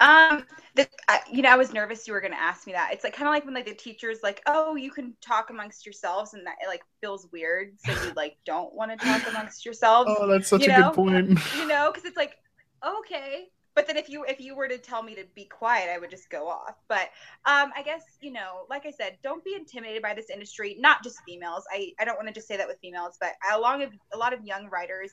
Um, 0.00 0.46
the, 0.74 0.88
I, 1.08 1.20
you 1.30 1.42
know, 1.42 1.50
I 1.50 1.56
was 1.56 1.72
nervous 1.72 2.06
you 2.06 2.14
were 2.14 2.20
going 2.20 2.32
to 2.32 2.40
ask 2.40 2.66
me 2.66 2.72
that. 2.72 2.90
It's 2.92 3.04
like 3.04 3.12
kind 3.12 3.28
of 3.28 3.34
like 3.34 3.44
when 3.44 3.54
like 3.54 3.66
the 3.66 3.74
teacher's 3.74 4.18
like, 4.22 4.40
"Oh, 4.46 4.74
you 4.76 4.90
can 4.90 5.14
talk 5.20 5.50
amongst 5.50 5.84
yourselves," 5.84 6.32
and 6.34 6.46
that 6.46 6.56
it 6.62 6.68
like 6.68 6.82
feels 7.00 7.28
weird, 7.32 7.74
so 7.84 7.92
you 7.92 8.12
like 8.16 8.36
don't 8.46 8.74
want 8.74 8.90
to 8.90 8.96
talk 8.96 9.28
amongst 9.28 9.64
yourselves. 9.64 10.10
Oh, 10.18 10.26
that's 10.26 10.48
such 10.48 10.66
a 10.66 10.68
know? 10.68 10.88
good 10.88 10.94
point. 10.94 11.38
You 11.56 11.66
know, 11.66 11.90
because 11.92 12.04
it's 12.04 12.16
like, 12.16 12.36
okay, 12.84 13.48
but 13.80 13.86
then 13.86 13.96
if 13.96 14.10
you 14.10 14.24
if 14.24 14.40
you 14.40 14.54
were 14.54 14.68
to 14.68 14.76
tell 14.76 15.02
me 15.02 15.14
to 15.14 15.24
be 15.34 15.46
quiet, 15.46 15.88
I 15.88 15.98
would 15.98 16.10
just 16.10 16.28
go 16.28 16.48
off. 16.48 16.74
But 16.86 17.08
um, 17.46 17.72
I 17.74 17.82
guess 17.82 18.02
you 18.20 18.30
know, 18.30 18.66
like 18.68 18.84
I 18.84 18.90
said, 18.90 19.16
don't 19.22 19.42
be 19.42 19.54
intimidated 19.54 20.02
by 20.02 20.12
this 20.12 20.28
industry. 20.28 20.76
Not 20.78 21.02
just 21.02 21.16
females. 21.26 21.64
I 21.72 21.92
I 21.98 22.04
don't 22.04 22.16
want 22.16 22.28
to 22.28 22.34
just 22.34 22.46
say 22.46 22.58
that 22.58 22.68
with 22.68 22.76
females, 22.82 23.16
but 23.18 23.32
along 23.54 23.86
a 24.12 24.18
lot 24.18 24.34
of 24.34 24.44
young 24.44 24.68
writers 24.68 25.12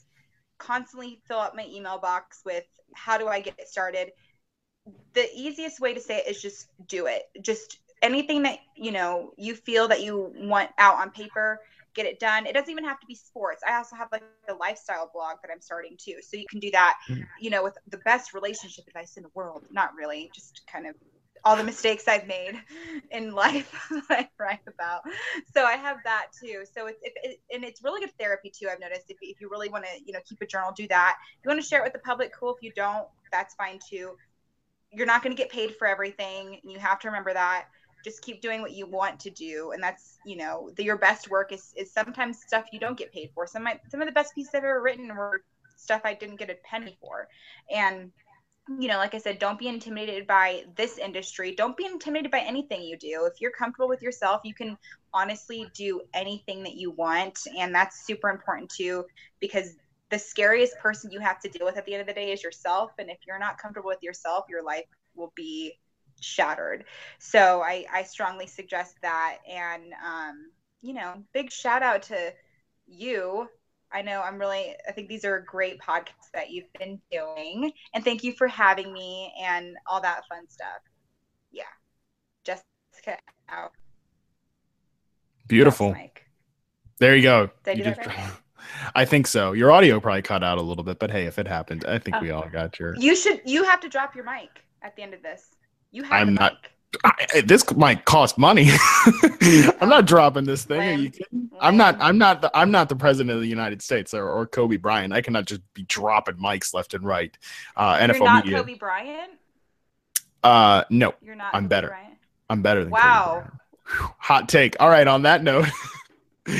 constantly 0.57 1.21
fill 1.29 1.39
up 1.39 1.55
my 1.55 1.65
email 1.69 1.97
box 1.97 2.41
with 2.43 2.65
how 2.93 3.17
do 3.17 3.27
I 3.27 3.39
get 3.39 3.69
started 3.69 4.11
the 5.13 5.27
easiest 5.33 5.79
way 5.79 5.93
to 5.93 6.01
say 6.01 6.17
it 6.17 6.27
is 6.29 6.41
just 6.41 6.67
do 6.87 7.07
it. 7.07 7.23
Just 7.41 7.79
anything 8.01 8.43
that 8.43 8.59
you 8.75 8.91
know 8.91 9.31
you 9.37 9.55
feel 9.55 9.87
that 9.87 10.01
you 10.01 10.33
want 10.35 10.69
out 10.77 10.95
on 10.95 11.11
paper, 11.11 11.61
get 11.97 12.05
it 12.05 12.19
done. 12.19 12.45
It 12.45 12.53
doesn't 12.53 12.69
even 12.69 12.85
have 12.85 12.99
to 12.99 13.07
be 13.07 13.15
sports. 13.15 13.61
I 13.67 13.75
also 13.75 13.95
have 13.95 14.07
like 14.11 14.23
a 14.49 14.53
lifestyle 14.53 15.09
blog 15.13 15.37
that 15.41 15.51
I'm 15.51 15.61
starting 15.61 15.97
too, 15.97 16.15
so 16.21 16.37
you 16.37 16.45
can 16.49 16.59
do 16.59 16.71
that. 16.71 16.97
Hmm. 17.07 17.21
You 17.39 17.49
know, 17.49 17.63
with 17.63 17.77
the 17.89 17.97
best 17.99 18.33
relationship 18.33 18.85
advice 18.87 19.17
in 19.17 19.23
the 19.23 19.29
world. 19.33 19.65
Not 19.71 19.93
really, 19.95 20.31
just 20.33 20.61
kind 20.71 20.87
of 20.87 20.95
all 21.43 21.55
the 21.55 21.63
mistakes 21.63 22.07
I've 22.07 22.27
made 22.27 22.61
in 23.11 23.31
life 23.31 23.73
I 24.09 24.27
write 24.39 24.59
about. 24.67 25.01
So 25.53 25.63
I 25.63 25.73
have 25.73 25.97
that 26.03 26.27
too. 26.39 26.63
So 26.73 26.87
it's 26.87 26.99
it, 27.03 27.39
and 27.53 27.63
it's 27.63 27.83
really 27.83 28.01
good 28.01 28.13
therapy 28.19 28.51
too. 28.51 28.69
I've 28.71 28.79
noticed 28.79 29.05
if, 29.09 29.17
if 29.21 29.41
you 29.41 29.49
really 29.49 29.69
want 29.69 29.85
to 29.85 29.91
you 30.05 30.13
know 30.13 30.19
keep 30.27 30.41
a 30.41 30.45
journal, 30.45 30.71
do 30.75 30.87
that. 30.87 31.17
If 31.39 31.45
you 31.45 31.49
want 31.49 31.61
to 31.61 31.67
share 31.67 31.81
it 31.81 31.83
with 31.83 31.93
the 31.93 31.99
public, 31.99 32.31
cool. 32.37 32.55
If 32.55 32.63
you 32.63 32.71
don't, 32.75 33.07
that's 33.31 33.55
fine 33.55 33.79
too 33.89 34.15
you're 34.91 35.05
not 35.05 35.21
going 35.21 35.35
to 35.35 35.41
get 35.41 35.51
paid 35.51 35.75
for 35.75 35.87
everything. 35.87 36.59
You 36.63 36.79
have 36.79 36.99
to 37.01 37.09
remember 37.09 37.33
that. 37.33 37.67
Just 38.07 38.21
keep 38.21 38.41
doing 38.41 38.61
what 38.61 38.71
you 38.71 38.85
want 38.85 39.19
to 39.25 39.29
do, 39.29 39.71
and 39.73 39.83
that's 39.83 40.05
you 40.25 40.37
know 40.37 40.71
the, 40.77 40.83
your 40.89 40.97
best 40.97 41.29
work 41.29 41.51
is 41.51 41.73
is 41.75 41.91
sometimes 41.91 42.39
stuff 42.49 42.65
you 42.71 42.79
don't 42.79 42.97
get 42.97 43.11
paid 43.11 43.31
for. 43.35 43.45
Some 43.45 43.63
my, 43.63 43.77
some 43.89 44.01
of 44.01 44.07
the 44.07 44.13
best 44.13 44.33
pieces 44.33 44.51
I've 44.55 44.63
ever 44.63 44.81
written 44.81 45.07
were 45.13 45.43
stuff 45.75 46.01
I 46.05 46.13
didn't 46.13 46.39
get 46.39 46.49
a 46.49 46.55
penny 46.63 46.97
for, 47.01 47.27
and 47.69 48.11
you 48.79 48.87
know, 48.87 48.97
like 48.97 49.13
I 49.13 49.17
said, 49.17 49.39
don't 49.39 49.59
be 49.59 49.67
intimidated 49.67 50.25
by 50.27 50.63
this 50.75 50.97
industry. 50.97 51.53
Don't 51.55 51.75
be 51.75 51.85
intimidated 51.85 52.31
by 52.31 52.39
anything 52.39 52.81
you 52.81 52.97
do. 52.97 53.29
If 53.31 53.41
you're 53.41 53.51
comfortable 53.51 53.89
with 53.89 54.01
yourself, 54.01 54.41
you 54.43 54.53
can 54.53 54.77
honestly 55.13 55.67
do 55.73 56.01
anything 56.13 56.63
that 56.63 56.75
you 56.75 56.91
want. 56.91 57.39
And 57.57 57.73
that's 57.73 58.05
super 58.05 58.29
important 58.29 58.69
too, 58.69 59.05
because 59.39 59.75
the 60.09 60.19
scariest 60.19 60.77
person 60.79 61.11
you 61.11 61.19
have 61.19 61.39
to 61.41 61.49
deal 61.49 61.65
with 61.65 61.77
at 61.77 61.85
the 61.85 61.93
end 61.93 62.01
of 62.01 62.07
the 62.07 62.13
day 62.13 62.31
is 62.31 62.43
yourself. 62.43 62.91
And 62.99 63.09
if 63.09 63.19
you're 63.25 63.39
not 63.39 63.57
comfortable 63.57 63.87
with 63.87 64.03
yourself, 64.03 64.45
your 64.49 64.63
life 64.63 64.85
will 65.15 65.33
be 65.35 65.79
shattered. 66.21 66.85
So 67.19 67.61
I, 67.61 67.85
I 67.91 68.03
strongly 68.03 68.47
suggest 68.47 68.95
that. 69.01 69.37
And, 69.49 69.93
um, 70.05 70.51
you 70.81 70.93
know, 70.93 71.23
big 71.33 71.51
shout 71.51 71.83
out 71.83 72.03
to 72.03 72.33
you. 72.87 73.47
I 73.91 74.01
know 74.01 74.21
I'm 74.21 74.37
really, 74.37 74.75
I 74.87 74.91
think 74.91 75.07
these 75.07 75.23
are 75.23 75.39
great 75.41 75.79
podcasts 75.79 76.31
that 76.33 76.49
you've 76.51 76.71
been 76.77 76.99
doing. 77.11 77.71
And 77.93 78.03
thank 78.03 78.23
you 78.23 78.33
for 78.33 78.47
having 78.47 78.91
me 78.91 79.33
and 79.41 79.75
all 79.85 80.01
that 80.01 80.23
fun 80.27 80.47
stuff. 80.49 80.81
Yeah. 81.51 81.63
Jessica 82.43 83.17
out. 83.49 83.71
Beautiful. 85.47 85.95
There 86.99 87.15
you 87.15 87.21
go. 87.21 87.49
You 87.65 87.83
just, 87.83 88.01
I 88.95 89.05
think 89.05 89.27
so. 89.27 89.53
Your 89.53 89.71
audio 89.71 89.99
probably 89.99 90.21
cut 90.21 90.43
out 90.43 90.57
a 90.57 90.61
little 90.61 90.83
bit, 90.83 90.99
but 90.99 91.11
hey, 91.11 91.25
if 91.25 91.39
it 91.39 91.47
happened, 91.47 91.85
I 91.85 91.99
think 91.99 92.19
we 92.21 92.31
all 92.31 92.47
got 92.49 92.79
your. 92.79 92.95
You 92.97 93.15
should. 93.15 93.41
You 93.45 93.63
have 93.63 93.79
to 93.81 93.89
drop 93.89 94.15
your 94.15 94.25
mic 94.25 94.49
at 94.81 94.95
the 94.95 95.03
end 95.03 95.13
of 95.13 95.21
this. 95.21 95.55
You 95.97 96.03
have. 96.03 96.13
I'm 96.13 96.35
not. 96.35 96.57
I, 97.03 97.41
this 97.43 97.75
might 97.75 98.05
cost 98.05 98.37
money. 98.37 98.69
I'm 99.81 99.89
not 99.89 100.05
dropping 100.05 100.43
this 100.45 100.63
thing. 100.63 100.79
Are 100.79 101.01
you 101.01 101.09
kidding? 101.09 101.49
I'm 101.59 101.75
not. 101.75 101.97
I'm 101.99 102.19
not. 102.19 102.43
The, 102.43 102.51
I'm 102.55 102.69
not 102.69 102.87
the 102.87 102.95
president 102.95 103.35
of 103.35 103.41
the 103.41 103.47
United 103.47 103.81
States 103.81 104.13
or, 104.13 104.29
or 104.29 104.45
Kobe 104.45 104.77
Bryant. 104.77 105.11
I 105.11 105.21
cannot 105.21 105.45
just 105.45 105.61
be 105.73 105.81
dropping 105.85 106.35
mics 106.35 106.71
left 106.71 106.93
and 106.93 107.03
right. 107.03 107.35
Uh, 107.75 107.97
You're 107.99 108.13
NFL 108.13 108.25
not 108.25 108.45
media. 108.45 108.59
Kobe 108.59 108.75
Bryant. 108.75 109.31
Uh, 110.43 110.83
no. 110.91 111.15
You're 111.19 111.33
not. 111.33 111.55
I'm 111.55 111.67
better. 111.67 111.87
Bryant? 111.87 112.13
I'm 112.47 112.61
better 112.61 112.83
than. 112.83 112.91
Wow. 112.91 113.47
Hot 113.85 114.47
take. 114.47 114.75
All 114.79 114.89
right. 114.89 115.07
On 115.07 115.23
that 115.23 115.41
note. 115.41 115.65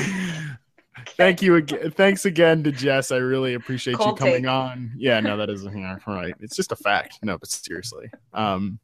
Thank 1.16 1.44
you 1.44 1.56
again. 1.58 1.92
Thanks 1.92 2.26
again 2.26 2.64
to 2.64 2.72
Jess. 2.72 3.12
I 3.12 3.18
really 3.18 3.54
appreciate 3.54 3.98
Cold 3.98 4.20
you 4.20 4.26
coming 4.26 4.44
take. 4.44 4.50
on. 4.50 4.94
Yeah, 4.98 5.20
no, 5.20 5.38
that 5.38 5.50
is 5.50 5.64
yeah, 5.64 5.98
right. 6.08 6.34
It's 6.40 6.56
just 6.56 6.72
a 6.72 6.76
fact. 6.76 7.20
No, 7.22 7.38
but 7.38 7.50
seriously. 7.50 8.10
Um, 8.34 8.80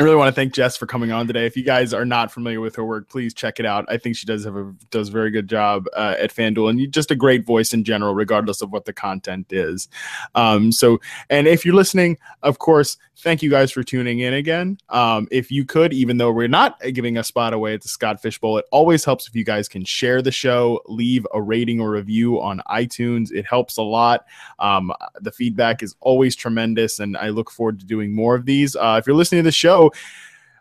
I 0.00 0.04
really 0.04 0.14
want 0.14 0.28
to 0.28 0.32
thank 0.32 0.54
Jess 0.54 0.76
for 0.76 0.86
coming 0.86 1.10
on 1.10 1.26
today. 1.26 1.44
If 1.44 1.56
you 1.56 1.64
guys 1.64 1.92
are 1.92 2.04
not 2.04 2.30
familiar 2.30 2.60
with 2.60 2.76
her 2.76 2.84
work, 2.84 3.08
please 3.08 3.34
check 3.34 3.58
it 3.58 3.66
out. 3.66 3.84
I 3.88 3.96
think 3.98 4.14
she 4.14 4.26
does 4.26 4.44
have 4.44 4.54
a 4.54 4.72
does 4.90 5.08
a 5.08 5.12
very 5.12 5.32
good 5.32 5.48
job 5.48 5.86
uh, 5.96 6.14
at 6.16 6.32
FanDuel, 6.32 6.70
and 6.70 6.92
just 6.92 7.10
a 7.10 7.16
great 7.16 7.44
voice 7.44 7.74
in 7.74 7.82
general, 7.82 8.14
regardless 8.14 8.62
of 8.62 8.70
what 8.70 8.84
the 8.84 8.92
content 8.92 9.52
is. 9.52 9.88
Um, 10.36 10.70
so, 10.70 11.00
and 11.30 11.48
if 11.48 11.64
you're 11.64 11.74
listening, 11.74 12.16
of 12.44 12.60
course, 12.60 12.96
thank 13.16 13.42
you 13.42 13.50
guys 13.50 13.72
for 13.72 13.82
tuning 13.82 14.20
in 14.20 14.34
again. 14.34 14.78
Um, 14.88 15.26
if 15.32 15.50
you 15.50 15.64
could, 15.64 15.92
even 15.92 16.16
though 16.16 16.30
we're 16.30 16.46
not 16.46 16.80
giving 16.92 17.18
a 17.18 17.24
spot 17.24 17.52
away 17.52 17.74
at 17.74 17.82
the 17.82 17.88
Scott 17.88 18.22
Fish 18.22 18.38
Bowl, 18.38 18.58
it 18.58 18.66
always 18.70 19.04
helps 19.04 19.26
if 19.26 19.34
you 19.34 19.42
guys 19.42 19.68
can 19.68 19.84
share 19.84 20.22
the 20.22 20.30
show, 20.30 20.80
leave 20.86 21.26
a 21.34 21.42
rating 21.42 21.80
or 21.80 21.90
review 21.90 22.40
on 22.40 22.62
iTunes. 22.70 23.32
It 23.32 23.46
helps 23.46 23.78
a 23.78 23.82
lot. 23.82 24.26
Um, 24.60 24.92
the 25.20 25.32
feedback 25.32 25.82
is 25.82 25.96
always 25.98 26.36
tremendous, 26.36 27.00
and 27.00 27.16
I 27.16 27.30
look 27.30 27.50
forward 27.50 27.80
to 27.80 27.86
doing 27.86 28.14
more 28.14 28.36
of 28.36 28.44
these. 28.44 28.76
Uh, 28.76 28.96
if 29.00 29.06
you're 29.08 29.16
listening 29.16 29.40
to 29.40 29.48
the 29.48 29.50
show 29.50 29.87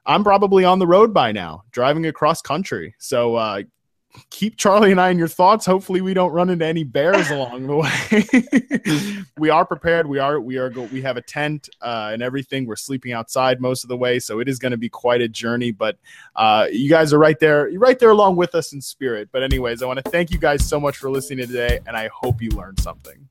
I'm 0.06 0.24
probably 0.24 0.64
on 0.64 0.80
the 0.80 0.88
road 0.88 1.14
by 1.14 1.32
now, 1.32 1.64
driving 1.72 2.06
across 2.06 2.42
country. 2.42 2.96
So 2.98 3.36
uh, 3.36 3.64
keep 4.30 4.58
Charlie 4.58 4.92
and 4.92 5.02
I 5.02 5.10
in 5.10 5.18
your 5.18 5.28
thoughts. 5.28 5.66
Hopefully, 5.66 6.02
we 6.02 6.14
don't 6.14 6.32
run 6.32 6.50
into 6.50 6.66
any 6.66 6.84
bears 6.84 7.30
along 7.30 7.68
the 7.68 7.76
way. 7.76 9.24
we 9.38 9.50
are 9.50 9.66
prepared. 9.66 10.08
We 10.08 10.20
are. 10.20 10.40
We 10.40 10.58
are. 10.58 10.70
Go, 10.70 10.84
we 10.84 11.02
have 11.02 11.18
a 11.18 11.22
tent 11.22 11.70
uh, 11.82 12.12
and 12.14 12.22
everything. 12.22 12.66
We're 12.66 12.76
sleeping 12.76 13.12
outside 13.12 13.62
most 13.62 13.84
of 13.84 13.90
the 13.90 13.98
way, 13.98 14.20
so 14.20 14.40
it 14.40 14.48
is 14.48 14.60
going 14.60 14.72
to 14.72 14.78
be 14.78 14.90
quite 14.90 15.22
a 15.22 15.28
journey. 15.28 15.72
But 15.72 15.98
uh, 16.36 16.68
you 16.72 16.90
guys 16.90 17.14
are 17.14 17.20
right 17.20 17.40
there. 17.40 17.68
You're 17.70 17.82
right 17.82 18.00
there 18.00 18.12
along 18.12 18.36
with 18.36 18.56
us 18.56 18.74
in 18.74 18.82
spirit. 18.82 19.30
But 19.32 19.44
anyways, 19.44 19.82
I 19.82 19.86
want 19.86 20.04
to 20.04 20.10
thank 20.10 20.32
you 20.32 20.38
guys 20.38 20.68
so 20.68 20.80
much 20.80 20.98
for 20.98 21.10
listening 21.10 21.46
today, 21.46 21.80
and 21.86 21.96
I 21.96 22.10
hope 22.14 22.42
you 22.42 22.50
learned 22.52 22.80
something. 22.80 23.28